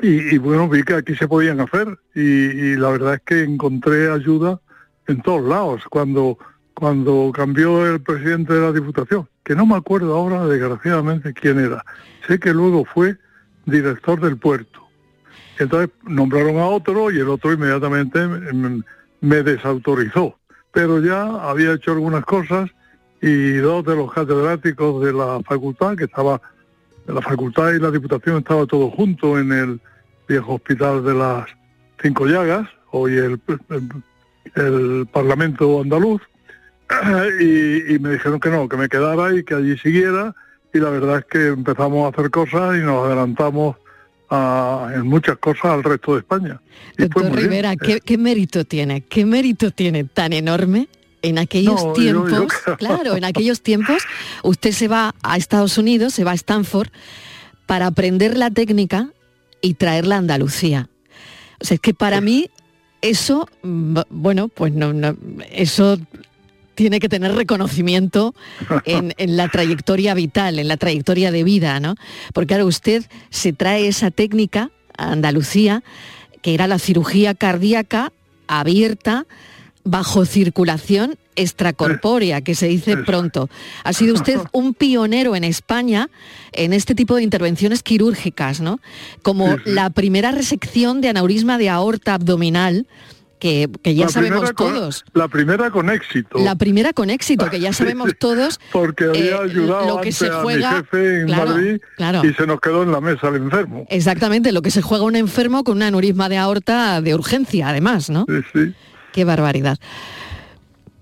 y, 0.00 0.34
y, 0.34 0.38
bueno, 0.38 0.68
vi 0.68 0.82
que 0.82 0.94
aquí 0.94 1.16
se 1.16 1.26
podían 1.26 1.60
hacer. 1.60 1.98
Y, 2.14 2.20
y 2.20 2.76
la 2.76 2.90
verdad 2.90 3.14
es 3.14 3.20
que 3.22 3.42
encontré 3.42 4.10
ayuda 4.10 4.60
en 5.06 5.20
todos 5.22 5.42
lados. 5.42 5.82
Cuando, 5.90 6.38
cuando 6.78 7.32
cambió 7.34 7.84
el 7.84 8.00
presidente 8.00 8.52
de 8.52 8.60
la 8.60 8.70
Diputación, 8.70 9.28
que 9.42 9.56
no 9.56 9.66
me 9.66 9.74
acuerdo 9.74 10.14
ahora 10.14 10.46
desgraciadamente 10.46 11.34
quién 11.34 11.58
era. 11.58 11.84
Sé 12.28 12.38
que 12.38 12.54
luego 12.54 12.84
fue 12.84 13.16
director 13.66 14.20
del 14.20 14.38
puerto 14.38 14.88
Entonces 15.58 15.90
nombraron 16.04 16.58
a 16.58 16.66
otro 16.66 17.10
y 17.10 17.18
el 17.18 17.28
otro 17.30 17.52
inmediatamente 17.52 18.24
me, 18.28 18.84
me 19.20 19.42
desautorizó. 19.42 20.38
Pero 20.70 21.00
ya 21.00 21.22
había 21.50 21.72
hecho 21.72 21.90
algunas 21.90 22.24
cosas 22.24 22.70
y 23.20 23.54
dos 23.54 23.84
de 23.84 23.96
los 23.96 24.12
catedráticos 24.12 25.04
de 25.04 25.12
la 25.12 25.40
facultad, 25.42 25.96
que 25.96 26.04
estaba, 26.04 26.40
la 27.08 27.20
facultad 27.22 27.72
y 27.72 27.80
la 27.80 27.90
diputación 27.90 28.38
estaba 28.38 28.66
todo 28.66 28.88
junto 28.92 29.36
en 29.36 29.50
el 29.50 29.80
viejo 30.28 30.54
hospital 30.54 31.04
de 31.04 31.14
las 31.14 31.46
Cinco 32.00 32.26
Llagas, 32.26 32.68
hoy 32.92 33.16
el, 33.16 33.40
el, 33.70 33.88
el 34.54 35.08
Parlamento 35.10 35.80
andaluz, 35.80 36.22
y, 37.40 37.94
y 37.94 37.98
me 37.98 38.10
dijeron 38.12 38.40
que 38.40 38.50
no, 38.50 38.68
que 38.68 38.76
me 38.76 38.88
quedara 38.88 39.34
y 39.34 39.44
que 39.44 39.54
allí 39.54 39.76
siguiera, 39.78 40.34
y 40.72 40.78
la 40.78 40.90
verdad 40.90 41.18
es 41.18 41.24
que 41.26 41.46
empezamos 41.48 42.04
a 42.06 42.08
hacer 42.16 42.30
cosas 42.30 42.76
y 42.76 42.80
nos 42.80 43.06
adelantamos 43.06 43.76
a- 44.30 44.90
en 44.94 45.06
muchas 45.06 45.38
cosas 45.38 45.66
al 45.66 45.82
resto 45.84 46.14
de 46.14 46.20
España. 46.20 46.60
Y 46.98 47.02
Doctor. 47.02 47.34
Rivera, 47.34 47.76
¿qué, 47.76 48.00
qué 48.00 48.18
mérito 48.18 48.64
tiene? 48.64 49.02
¿Qué 49.02 49.24
mérito 49.24 49.70
tiene 49.70 50.04
tan 50.04 50.32
enorme? 50.32 50.88
En 51.20 51.38
aquellos 51.38 51.84
No, 51.84 51.92
tiempos, 51.94 52.52
yo- 52.66 52.76
claro, 52.76 53.16
en 53.16 53.24
aquellos 53.24 53.60
tiempos, 53.60 54.02
usted 54.42 54.70
se 54.72 54.86
va 54.88 55.14
a 55.22 55.36
Estados 55.36 55.76
Unidos, 55.78 56.14
se 56.14 56.24
va 56.24 56.30
a 56.32 56.34
Stanford, 56.34 56.88
para 57.66 57.86
aprender 57.86 58.36
la 58.38 58.50
técnica 58.50 59.08
y 59.60 59.74
traerla 59.74 60.14
a 60.14 60.18
Andalucía. 60.18 60.88
O 61.60 61.64
sea, 61.64 61.74
es 61.74 61.80
que 61.80 61.92
para 61.92 62.20
mí 62.20 62.50
eso, 63.02 63.48
mm, 63.62 63.98
bueno, 64.10 64.48
pues 64.48 64.72
no, 64.72 64.92
no, 64.92 65.16
eso 65.50 65.98
tiene 66.78 67.00
que 67.00 67.08
tener 67.08 67.34
reconocimiento 67.34 68.36
en, 68.84 69.12
en 69.18 69.36
la 69.36 69.48
trayectoria 69.48 70.14
vital, 70.14 70.60
en 70.60 70.68
la 70.68 70.76
trayectoria 70.76 71.32
de 71.32 71.42
vida, 71.42 71.80
¿no? 71.80 71.96
Porque 72.32 72.46
claro, 72.46 72.66
usted 72.66 73.04
se 73.30 73.52
trae 73.52 73.88
esa 73.88 74.12
técnica 74.12 74.70
a 74.96 75.10
Andalucía, 75.10 75.82
que 76.40 76.54
era 76.54 76.68
la 76.68 76.78
cirugía 76.78 77.34
cardíaca 77.34 78.12
abierta 78.46 79.26
bajo 79.82 80.24
circulación 80.24 81.18
extracorpórea, 81.34 82.42
que 82.42 82.54
se 82.54 82.68
dice 82.68 82.96
pronto. 82.98 83.48
Ha 83.82 83.92
sido 83.92 84.14
usted 84.14 84.38
un 84.52 84.72
pionero 84.74 85.34
en 85.34 85.42
España 85.42 86.10
en 86.52 86.72
este 86.72 86.94
tipo 86.94 87.16
de 87.16 87.24
intervenciones 87.24 87.82
quirúrgicas, 87.82 88.60
¿no? 88.60 88.80
Como 89.22 89.56
la 89.64 89.90
primera 89.90 90.30
resección 90.30 91.00
de 91.00 91.08
aneurisma 91.08 91.58
de 91.58 91.70
aorta 91.70 92.14
abdominal, 92.14 92.86
que, 93.38 93.68
que 93.82 93.94
ya 93.94 94.04
La 94.06 94.10
sabemos 94.10 94.52
con- 94.52 94.74
todos. 94.74 95.04
la 95.14 95.28
primera 95.28 95.70
con 95.70 95.90
éxito. 95.90 96.38
La 96.38 96.54
primera 96.56 96.92
con 96.92 97.10
éxito, 97.10 97.46
que 97.50 97.60
ya 97.60 97.72
sabemos 97.72 98.12
todos. 98.18 98.58
Porque 98.72 99.04
había 99.04 99.36
eh, 99.36 99.38
ayudado 99.44 99.86
lo 99.86 99.94
que 99.96 100.08
antes 100.08 100.16
se 100.16 100.26
a 100.28 100.40
juega- 100.42 100.70
mi 100.72 100.76
jefe 100.78 101.20
en 101.20 101.26
claro, 101.26 101.50
Madrid 101.50 101.80
claro. 101.96 102.24
y 102.26 102.34
se 102.34 102.46
nos 102.46 102.60
quedó 102.60 102.82
en 102.82 102.92
la 102.92 103.00
mesa 103.00 103.28
el 103.28 103.36
enfermo. 103.36 103.86
Exactamente, 103.88 104.52
lo 104.52 104.62
que 104.62 104.70
se 104.70 104.82
juega 104.82 105.04
un 105.04 105.16
enfermo 105.16 105.64
con 105.64 105.76
un 105.76 105.82
aneurisma 105.82 106.28
de 106.28 106.36
aorta 106.38 107.00
de 107.00 107.14
urgencia, 107.14 107.68
además, 107.68 108.10
¿no? 108.10 108.26
Sí, 108.28 108.40
sí. 108.52 108.74
Qué 109.12 109.24
barbaridad. 109.24 109.78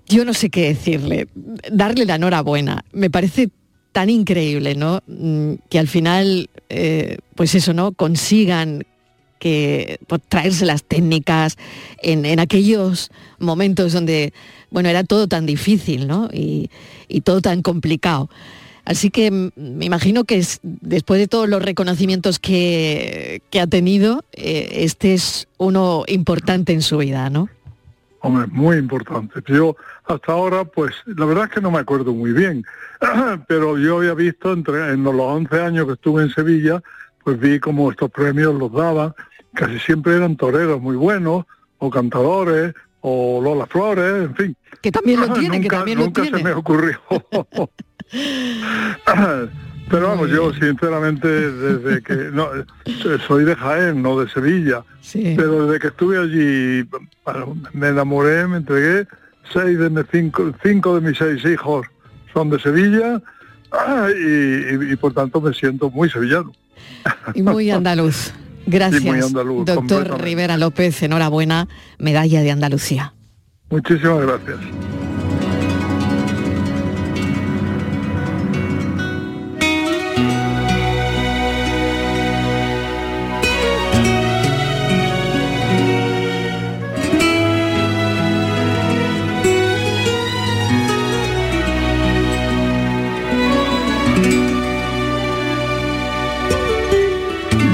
Yo 0.09 0.25
no 0.25 0.35
sé 0.35 0.51
qué 0.51 0.69
decirle, 0.69 1.29
darle 1.73 2.05
la 2.05 2.15
enhorabuena. 2.15 2.85
Me 2.93 3.11
parece 3.11 3.51
tan 3.93 4.09
increíble, 4.11 4.75
¿no? 4.77 5.03
Mm, 5.07 5.55
Que 5.69 5.79
al 5.81 5.89
final, 5.89 6.49
eh, 6.69 7.19
pues 7.35 7.55
eso, 7.57 7.73
¿no? 7.73 7.93
Consigan 7.93 8.85
que 9.39 9.99
pues, 10.07 10.21
traerse 10.29 10.65
las 10.67 10.85
técnicas 10.85 11.57
en, 12.03 12.41
aquellos 12.41 13.11
momentos 13.39 13.93
donde, 13.93 14.33
bueno, 14.71 14.89
era 14.89 15.05
todo 15.05 15.27
tan 15.27 15.47
difícil, 15.47 16.07
¿no? 16.07 16.29
Y, 16.33 16.71
y 17.09 17.21
todo 17.23 17.41
tan 17.41 17.63
complicado. 17.63 18.29
Así 18.87 19.11
que 19.11 19.31
me 19.33 19.85
imagino 19.85 20.25
que 20.25 20.37
es- 20.39 20.61
después 20.63 21.19
de 21.19 21.27
todos 21.27 21.49
los 21.49 21.61
reconocimientos 21.61 22.39
que, 22.39 23.43
que 23.51 23.61
ha 23.61 23.67
tenido, 23.67 24.25
eh, 24.33 24.69
este 24.85 25.13
es 25.13 25.49
uno 25.59 26.05
importante 26.07 26.73
en 26.73 26.83
su 26.83 26.99
vida, 26.99 27.29
¿no? 27.29 27.49
Hombre, 28.21 28.47
muy 28.47 28.77
importante. 28.77 29.41
Yo 29.47 29.77
hasta 30.05 30.33
ahora, 30.33 30.65
pues 30.65 30.95
la 31.05 31.27
verdad 31.27 31.45
es 31.45 31.51
que 31.51 31.61
no 31.61 31.71
me 31.71 31.79
acuerdo 31.79 32.13
muy 32.15 32.33
bien, 32.33 32.65
pero 33.49 33.77
yo 33.77 33.99
había 33.99 34.15
visto 34.15 34.53
entre 34.53 34.93
en 34.93 35.03
los 35.03 35.15
11 35.15 35.61
años 35.61 35.87
que 35.87 35.93
estuve 35.95 36.23
en 36.23 36.31
Sevilla, 36.31 36.81
pues 37.27 37.41
vi 37.41 37.59
como 37.59 37.91
estos 37.91 38.09
premios 38.13 38.55
los 38.55 38.71
daban, 38.73 39.13
casi 39.53 39.81
siempre 39.81 40.15
eran 40.15 40.37
toreros 40.37 40.81
muy 40.81 40.95
buenos, 40.95 41.45
o 41.79 41.91
cantadores, 41.91 42.73
o 43.01 43.41
Lola 43.43 43.67
Flores, 43.67 44.27
en 44.27 44.35
fin. 44.37 44.57
Que 44.81 44.93
también 44.93 45.19
lo 45.19 45.33
tiene, 45.33 45.57
que 45.57 45.63
nunca, 45.65 45.77
también 45.79 45.99
lo 45.99 46.05
nunca 46.05 46.23
tiene. 46.23 46.39
se 46.39 46.45
me 46.45 46.53
ocurrió. 46.53 47.01
Pero 49.89 50.09
vamos, 50.09 50.31
yo 50.31 50.53
sinceramente 50.55 51.29
desde 51.29 52.01
que 52.03 52.15
no 52.33 52.49
soy 53.27 53.45
de 53.45 53.57
Jaén, 53.57 54.03
no 54.03 54.21
de 54.21 54.29
Sevilla, 54.29 54.85
pero 55.37 55.67
desde 55.67 55.81
que 55.81 55.87
estuve 55.89 56.19
allí 56.19 56.89
bueno, 57.25 57.57
me 57.73 57.89
enamoré, 57.89 58.47
me 58.47 58.59
entregué. 58.59 59.07
Seis 59.53 59.79
de 59.79 59.91
mis 59.91 60.05
cinco, 60.13 60.53
cinco 60.63 60.99
de 61.01 61.09
mis 61.09 61.19
seis 61.19 61.45
hijos 61.45 61.87
son 62.33 62.51
de 62.51 62.59
Sevilla 62.61 63.21
y, 64.17 64.85
y- 64.89 64.93
y 64.93 64.97
por 64.97 65.13
tanto 65.13 65.41
me 65.41 65.53
siento 65.55 65.89
muy 65.91 66.09
sevillano. 66.11 66.53
Y 67.35 67.43
muy 67.43 67.71
andaluz. 67.71 68.33
Gracias, 68.67 69.03
muy 69.05 69.21
andaluz, 69.21 69.65
doctor. 69.65 70.21
Rivera 70.21 70.57
López. 70.57 71.03
Enhorabuena, 71.03 71.69
medalla 71.99 72.43
de 72.43 72.51
Andalucía. 72.51 73.15
Muchísimas 73.71 74.23
gracias. 74.23 74.59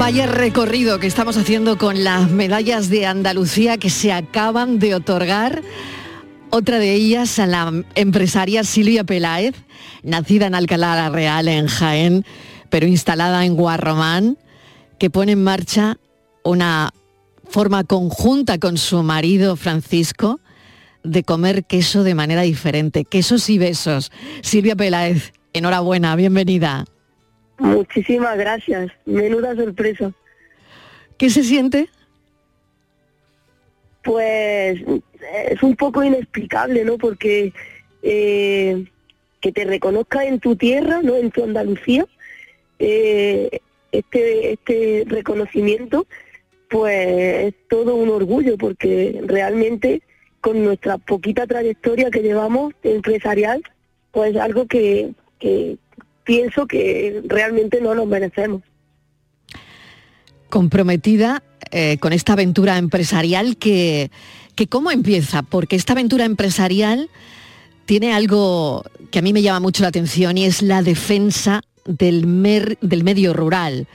Vaya 0.03 0.27
recorrido 0.27 0.99
que 0.99 1.07
estamos 1.07 1.37
haciendo 1.37 1.77
con 1.77 2.03
las 2.03 2.29
medallas 2.29 2.89
de 2.89 3.05
Andalucía 3.05 3.77
que 3.77 3.89
se 3.89 4.11
acaban 4.11 4.77
de 4.77 4.95
otorgar. 4.95 5.61
Otra 6.49 6.77
de 6.77 6.91
ellas 6.91 7.39
a 7.39 7.47
la 7.47 7.71
empresaria 7.95 8.65
Silvia 8.65 9.05
Peláez, 9.05 9.55
nacida 10.03 10.47
en 10.47 10.55
Alcalá 10.55 10.97
la 10.97 11.09
Real, 11.09 11.47
en 11.47 11.67
Jaén, 11.67 12.25
pero 12.69 12.85
instalada 12.85 13.45
en 13.45 13.55
Guarromán, 13.55 14.37
que 14.99 15.09
pone 15.09 15.31
en 15.31 15.43
marcha 15.45 15.97
una 16.43 16.91
forma 17.47 17.85
conjunta 17.85 18.57
con 18.57 18.77
su 18.77 19.03
marido 19.03 19.55
Francisco 19.55 20.41
de 21.05 21.23
comer 21.23 21.63
queso 21.63 22.03
de 22.03 22.13
manera 22.13 22.41
diferente. 22.41 23.05
Quesos 23.05 23.49
y 23.49 23.57
besos. 23.57 24.11
Silvia 24.41 24.75
Peláez, 24.75 25.31
enhorabuena, 25.53 26.13
bienvenida. 26.17 26.83
Muchísimas 27.57 28.37
gracias. 28.37 28.91
Menuda 29.05 29.55
sorpresa. 29.55 30.11
¿Qué 31.17 31.29
se 31.29 31.43
siente? 31.43 31.89
Pues 34.03 34.81
es 35.49 35.63
un 35.63 35.75
poco 35.75 36.03
inexplicable, 36.03 36.83
¿no? 36.83 36.97
Porque 36.97 37.53
eh, 38.01 38.85
que 39.39 39.51
te 39.51 39.65
reconozca 39.65 40.25
en 40.25 40.39
tu 40.39 40.55
tierra, 40.55 41.01
¿no? 41.01 41.15
En 41.15 41.31
tu 41.31 41.43
Andalucía, 41.43 42.05
eh, 42.79 43.59
este, 43.91 44.53
este 44.53 45.03
reconocimiento, 45.07 46.07
pues 46.69 47.47
es 47.47 47.53
todo 47.69 47.95
un 47.95 48.09
orgullo, 48.09 48.57
porque 48.57 49.21
realmente 49.25 50.01
con 50.41 50.63
nuestra 50.63 50.97
poquita 50.97 51.47
trayectoria 51.47 52.11
que 52.11 52.21
llevamos 52.21 52.73
empresarial, 52.83 53.63
pues 54.11 54.35
algo 54.35 54.65
que, 54.65 55.11
que 55.39 55.77
pienso 56.23 56.65
que 56.67 57.21
realmente 57.25 57.81
no 57.81 57.93
nos 57.95 58.07
merecemos. 58.07 58.61
comprometida 60.49 61.41
eh, 61.71 61.97
con 61.99 62.13
esta 62.13 62.33
aventura 62.33 62.77
empresarial 62.77 63.57
que, 63.57 64.11
que 64.55 64.67
cómo 64.67 64.91
empieza, 64.91 65.41
porque 65.41 65.75
esta 65.75 65.93
aventura 65.93 66.25
empresarial 66.25 67.09
tiene 67.85 68.13
algo 68.13 68.83
que 69.09 69.17
a 69.17 69.21
mí 69.23 69.33
me 69.33 69.41
llama 69.41 69.59
mucho 69.59 69.81
la 69.81 69.89
atención 69.89 70.37
y 70.37 70.45
es 70.45 70.61
la 70.61 70.83
defensa 70.83 71.61
del, 71.85 72.27
mer- 72.27 72.77
del 72.81 73.03
medio 73.03 73.33
rural, 73.33 73.87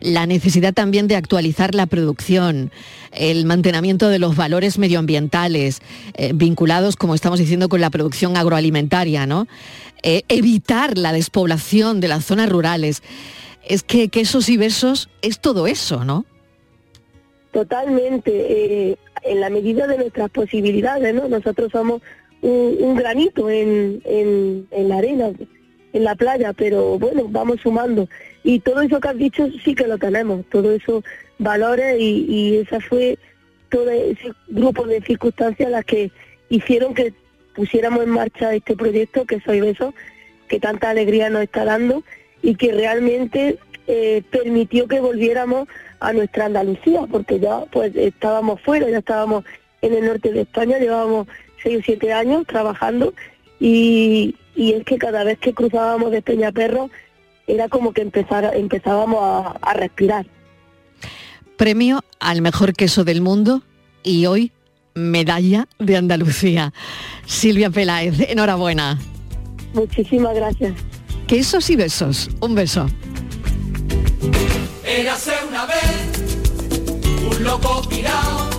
la 0.00 0.26
necesidad 0.26 0.72
también 0.72 1.08
de 1.08 1.16
actualizar 1.16 1.74
la 1.74 1.86
producción, 1.86 2.70
el 3.10 3.44
mantenimiento 3.44 4.08
de 4.08 4.20
los 4.20 4.36
valores 4.36 4.78
medioambientales 4.78 5.80
eh, 6.14 6.30
vinculados, 6.32 6.94
como 6.94 7.16
estamos 7.16 7.40
diciendo, 7.40 7.68
con 7.68 7.80
la 7.80 7.90
producción 7.90 8.36
agroalimentaria, 8.36 9.26
¿no? 9.26 9.48
Eh, 10.06 10.22
evitar 10.28 10.98
la 10.98 11.14
despoblación 11.14 12.02
de 12.02 12.08
las 12.08 12.26
zonas 12.26 12.50
rurales. 12.50 13.02
Es 13.66 13.82
que 13.82 14.10
quesos 14.10 14.50
y 14.50 14.58
besos 14.58 15.08
es 15.22 15.40
todo 15.40 15.66
eso, 15.66 16.04
¿no? 16.04 16.26
Totalmente, 17.52 18.30
eh, 18.30 18.98
en 19.22 19.40
la 19.40 19.48
medida 19.48 19.86
de 19.86 19.96
nuestras 19.96 20.28
posibilidades, 20.28 21.14
¿no? 21.14 21.26
Nosotros 21.28 21.72
somos 21.72 22.02
un, 22.42 22.76
un 22.80 22.96
granito 22.96 23.48
en, 23.48 24.02
en, 24.04 24.66
en 24.72 24.88
la 24.90 24.98
arena, 24.98 25.30
en 25.94 26.04
la 26.04 26.14
playa, 26.14 26.52
pero 26.52 26.98
bueno, 26.98 27.26
vamos 27.30 27.60
sumando. 27.62 28.06
Y 28.42 28.60
todo 28.60 28.82
eso 28.82 29.00
que 29.00 29.08
has 29.08 29.16
dicho 29.16 29.48
sí 29.64 29.74
que 29.74 29.86
lo 29.86 29.96
tenemos, 29.96 30.44
todo 30.50 30.70
eso 30.70 31.02
valores 31.38 31.98
y, 31.98 32.26
y 32.28 32.56
esa 32.58 32.78
fue 32.78 33.18
todo 33.70 33.88
ese 33.88 34.32
grupo 34.48 34.86
de 34.86 35.00
circunstancias 35.00 35.70
las 35.70 35.86
que 35.86 36.10
hicieron 36.50 36.92
que 36.92 37.14
pusiéramos 37.54 38.02
en 38.02 38.10
marcha 38.10 38.54
este 38.54 38.76
proyecto 38.76 39.24
que 39.24 39.40
Soy 39.40 39.60
Beso, 39.60 39.94
que 40.48 40.60
tanta 40.60 40.90
alegría 40.90 41.30
nos 41.30 41.42
está 41.42 41.64
dando 41.64 42.02
y 42.42 42.56
que 42.56 42.72
realmente 42.72 43.58
eh, 43.86 44.22
permitió 44.30 44.86
que 44.88 45.00
volviéramos 45.00 45.68
a 46.00 46.12
nuestra 46.12 46.46
Andalucía, 46.46 47.02
porque 47.10 47.40
ya 47.40 47.64
pues 47.72 47.94
estábamos 47.96 48.60
fuera, 48.60 48.88
ya 48.88 48.98
estábamos 48.98 49.44
en 49.80 49.94
el 49.94 50.06
norte 50.06 50.32
de 50.32 50.42
España, 50.42 50.78
llevábamos 50.78 51.26
seis 51.62 51.78
o 51.78 51.82
siete 51.82 52.12
años 52.12 52.46
trabajando 52.46 53.14
y, 53.58 54.36
es 54.56 54.84
que 54.84 54.98
cada 54.98 55.24
vez 55.24 55.38
que 55.38 55.52
cruzábamos 55.52 56.10
de 56.10 56.22
Peñaperro 56.22 56.90
era 57.46 57.68
como 57.68 57.92
que 57.92 58.02
empezara, 58.02 58.54
empezábamos 58.54 59.56
a 59.60 59.74
respirar. 59.74 60.26
Premio 61.56 62.00
al 62.20 62.42
mejor 62.42 62.74
queso 62.74 63.04
del 63.04 63.20
mundo 63.20 63.62
y 64.02 64.26
hoy 64.26 64.52
medalla 64.94 65.68
de 65.78 65.96
Andalucía. 65.96 66.72
Silvia 67.26 67.70
Peláez, 67.70 68.20
enhorabuena. 68.28 68.98
Muchísimas 69.72 70.34
gracias. 70.34 70.72
Quesos 71.26 71.70
y 71.70 71.76
besos. 71.76 72.30
Un 72.40 72.54
beso. 72.54 72.86
Érase 74.84 75.32
una 75.48 75.66
vez 75.66 76.24
un 77.30 77.44
loco 77.44 77.82
pirado 77.88 78.50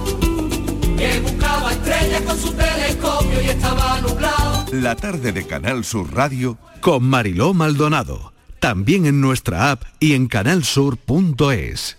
que 0.97 1.19
buscaba 1.21 1.71
estrellas 1.71 2.21
con 2.21 2.37
su 2.37 2.51
telescopio 2.53 3.41
y 3.41 3.49
estaba 3.49 4.01
nublado. 4.01 4.65
La 4.71 4.95
tarde 4.95 5.31
de 5.31 5.45
Canal 5.45 5.85
Sur 5.85 6.13
Radio 6.13 6.57
con 6.81 7.03
Mariló 7.03 7.53
Maldonado. 7.53 8.33
También 8.59 9.05
en 9.05 9.21
nuestra 9.21 9.71
app 9.71 9.83
y 9.99 10.13
en 10.13 10.27
canalsur.es. 10.27 11.97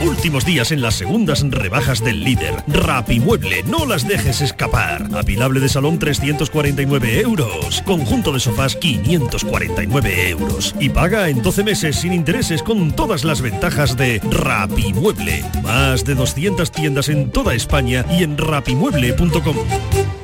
Últimos 0.00 0.44
días 0.44 0.72
en 0.72 0.80
las 0.80 0.94
segundas 0.94 1.44
rebajas 1.48 2.02
del 2.02 2.22
líder. 2.22 2.54
Rapimueble, 2.68 3.62
no 3.64 3.86
las 3.86 4.06
dejes 4.06 4.40
escapar. 4.40 5.08
Apilable 5.14 5.60
de 5.60 5.68
salón 5.68 5.98
349 5.98 7.20
euros. 7.20 7.82
Conjunto 7.82 8.32
de 8.32 8.40
sofás 8.40 8.76
549 8.76 10.30
euros. 10.30 10.74
Y 10.78 10.88
paga 10.90 11.28
en 11.28 11.42
12 11.42 11.64
meses 11.64 11.96
sin 11.96 12.12
intereses 12.12 12.62
con 12.62 12.92
todas 12.92 13.24
las 13.24 13.40
ventajas 13.40 13.96
de 13.96 14.20
Rapimueble. 14.30 15.44
Más 15.62 16.04
de 16.04 16.14
200 16.14 16.70
tiendas 16.70 17.08
en 17.08 17.30
toda 17.30 17.54
España 17.54 18.04
y 18.10 18.22
en 18.22 18.38
rapimueble.com. 18.38 20.17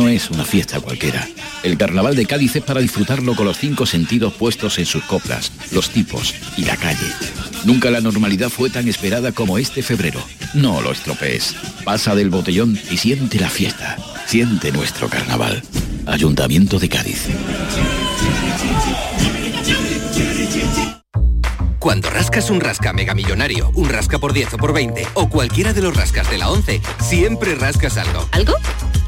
No 0.00 0.08
es 0.08 0.30
una 0.30 0.46
fiesta 0.46 0.80
cualquiera. 0.80 1.28
El 1.62 1.76
carnaval 1.76 2.16
de 2.16 2.24
Cádiz 2.24 2.56
es 2.56 2.62
para 2.62 2.80
disfrutarlo 2.80 3.34
con 3.36 3.44
los 3.44 3.58
cinco 3.58 3.84
sentidos 3.84 4.32
puestos 4.32 4.78
en 4.78 4.86
sus 4.86 5.04
coplas, 5.04 5.52
los 5.72 5.90
tipos 5.90 6.34
y 6.56 6.64
la 6.64 6.74
calle. 6.78 7.06
Nunca 7.66 7.90
la 7.90 8.00
normalidad 8.00 8.48
fue 8.48 8.70
tan 8.70 8.88
esperada 8.88 9.32
como 9.32 9.58
este 9.58 9.82
febrero. 9.82 10.22
No 10.54 10.80
lo 10.80 10.90
estropees. 10.90 11.54
Pasa 11.84 12.14
del 12.14 12.30
botellón 12.30 12.80
y 12.90 12.96
siente 12.96 13.38
la 13.38 13.50
fiesta. 13.50 13.98
Siente 14.24 14.72
nuestro 14.72 15.10
carnaval. 15.10 15.62
Ayuntamiento 16.06 16.78
de 16.78 16.88
Cádiz. 16.88 17.26
Cuando 21.78 22.08
rascas 22.08 22.48
un 22.48 22.60
rasca 22.60 22.94
mega 22.94 23.12
millonario, 23.14 23.70
un 23.74 23.90
rasca 23.90 24.18
por 24.18 24.32
10 24.32 24.54
o 24.54 24.56
por 24.56 24.72
20 24.72 25.06
o 25.12 25.28
cualquiera 25.28 25.74
de 25.74 25.82
los 25.82 25.94
rascas 25.94 26.30
de 26.30 26.38
la 26.38 26.48
11, 26.48 26.80
siempre 27.00 27.54
rascas 27.54 27.98
algo. 27.98 28.26
¿Algo? 28.32 28.54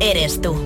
eres 0.00 0.40
tú. 0.40 0.56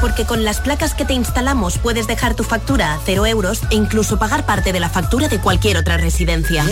Porque 0.00 0.24
con 0.24 0.44
las 0.44 0.60
placas 0.60 0.94
que 0.94 1.04
te 1.04 1.14
instalamos 1.14 1.78
puedes 1.78 2.06
dejar 2.06 2.34
tu 2.34 2.44
factura 2.44 2.94
a 2.94 3.00
cero 3.04 3.26
euros 3.26 3.62
e 3.70 3.76
incluso 3.76 4.18
pagar 4.18 4.46
parte 4.46 4.72
de 4.72 4.80
la 4.80 4.88
factura 4.88 5.28
de 5.28 5.40
cualquier 5.40 5.76
otra 5.76 5.96
residencia. 5.96 6.64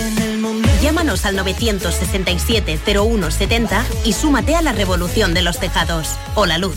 Llámanos 0.82 1.24
al 1.24 1.38
967-0170 1.38 3.82
y 4.04 4.12
súmate 4.12 4.56
a 4.56 4.62
la 4.62 4.72
revolución 4.72 5.34
de 5.34 5.42
los 5.42 5.58
tejados. 5.58 6.08
O 6.34 6.46
la 6.46 6.58
luz. 6.58 6.76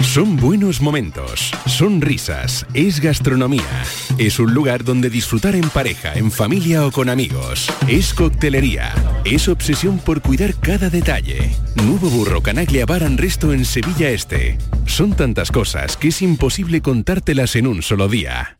Son 0.00 0.36
buenos 0.36 0.80
momentos, 0.80 1.52
son 1.66 2.00
risas, 2.00 2.66
es 2.74 3.00
gastronomía. 3.00 3.84
Es 4.18 4.38
un 4.38 4.52
lugar 4.52 4.84
donde 4.84 5.08
disfrutar 5.08 5.54
en 5.54 5.68
pareja, 5.70 6.14
en 6.14 6.30
familia 6.30 6.84
o 6.86 6.92
con 6.92 7.08
amigos. 7.08 7.70
Es 7.88 8.12
coctelería, 8.12 8.92
es 9.24 9.48
obsesión 9.48 9.98
por 9.98 10.20
cuidar 10.20 10.54
cada 10.56 10.90
detalle. 10.90 11.56
Nuevo 11.76 12.10
Burro 12.10 12.42
Canaglia 12.42 12.86
Bar 12.86 13.04
and 13.04 13.18
Resto 13.18 13.52
en 13.52 13.64
Sevilla 13.64 14.10
Este. 14.10 14.58
Son 14.86 15.14
tantas 15.14 15.50
cosas 15.50 15.96
que 15.96 16.08
es 16.08 16.22
imposible 16.22 16.80
contártelas 16.80 17.56
en 17.56 17.66
un 17.66 17.82
solo 17.82 18.08
día. 18.08 18.58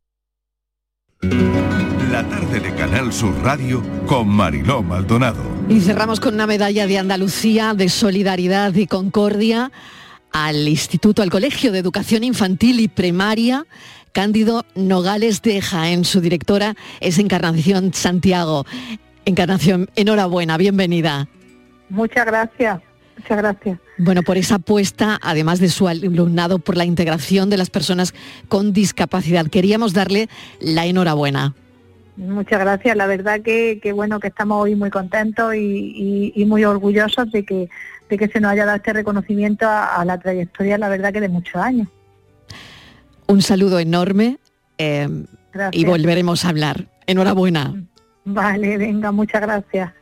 La 2.10 2.28
tarde 2.28 2.60
de 2.60 2.74
Canal 2.74 3.12
Sur 3.12 3.34
Radio 3.42 3.82
con 4.06 4.28
Mariló 4.28 4.82
Maldonado. 4.82 5.42
Y 5.68 5.80
cerramos 5.80 6.20
con 6.20 6.34
una 6.34 6.46
medalla 6.46 6.86
de 6.86 6.98
Andalucía, 6.98 7.74
de 7.74 7.88
solidaridad 7.88 8.74
y 8.74 8.86
concordia 8.86 9.72
al 10.34 10.68
Instituto, 10.68 11.22
al 11.22 11.30
Colegio 11.30 11.70
de 11.72 11.78
Educación 11.78 12.24
Infantil 12.24 12.80
y 12.80 12.88
Primaria, 12.88 13.66
Cándido 14.12 14.66
Nogales 14.74 15.40
de 15.42 15.62
Jaén. 15.62 16.04
Su 16.04 16.20
directora 16.20 16.74
es 17.00 17.18
Encarnación 17.18 17.94
Santiago. 17.94 18.66
Encarnación, 19.24 19.88
enhorabuena, 19.94 20.56
bienvenida. 20.58 21.28
Muchas 21.88 22.26
gracias, 22.26 22.80
muchas 23.16 23.38
gracias. 23.38 23.78
Bueno, 23.96 24.22
por 24.22 24.36
esa 24.36 24.56
apuesta, 24.56 25.20
además 25.22 25.60
de 25.60 25.68
su 25.68 25.86
alumnado, 25.86 26.58
por 26.58 26.76
la 26.76 26.84
integración 26.84 27.48
de 27.48 27.56
las 27.56 27.70
personas 27.70 28.12
con 28.48 28.72
discapacidad. 28.72 29.46
Queríamos 29.46 29.92
darle 29.94 30.28
la 30.60 30.84
enhorabuena. 30.86 31.54
Muchas 32.16 32.58
gracias. 32.60 32.96
La 32.96 33.06
verdad 33.06 33.40
que, 33.40 33.78
que 33.82 33.92
bueno 33.92 34.18
que 34.20 34.28
estamos 34.28 34.62
hoy 34.62 34.74
muy 34.74 34.90
contentos 34.90 35.54
y, 35.54 35.58
y- 35.58 36.32
y 36.34 36.44
muy 36.44 36.64
orgullosos 36.64 37.30
de 37.32 37.44
que, 37.44 37.68
de 38.08 38.18
que 38.18 38.28
se 38.28 38.40
nos 38.40 38.52
haya 38.52 38.64
dado 38.64 38.76
este 38.76 38.92
reconocimiento 38.92 39.66
a, 39.66 39.96
a 39.96 40.04
la 40.04 40.18
trayectoria, 40.18 40.78
la 40.78 40.88
verdad 40.88 41.12
que 41.12 41.20
de 41.20 41.28
muchos 41.28 41.56
años. 41.56 41.88
Un 43.26 43.42
saludo 43.42 43.78
enorme 43.78 44.38
eh, 44.78 45.08
y 45.72 45.84
volveremos 45.84 46.44
a 46.44 46.50
hablar. 46.50 46.86
Enhorabuena. 47.06 47.74
Vale, 48.24 48.78
venga, 48.78 49.12
muchas 49.12 49.42
gracias. 49.42 49.92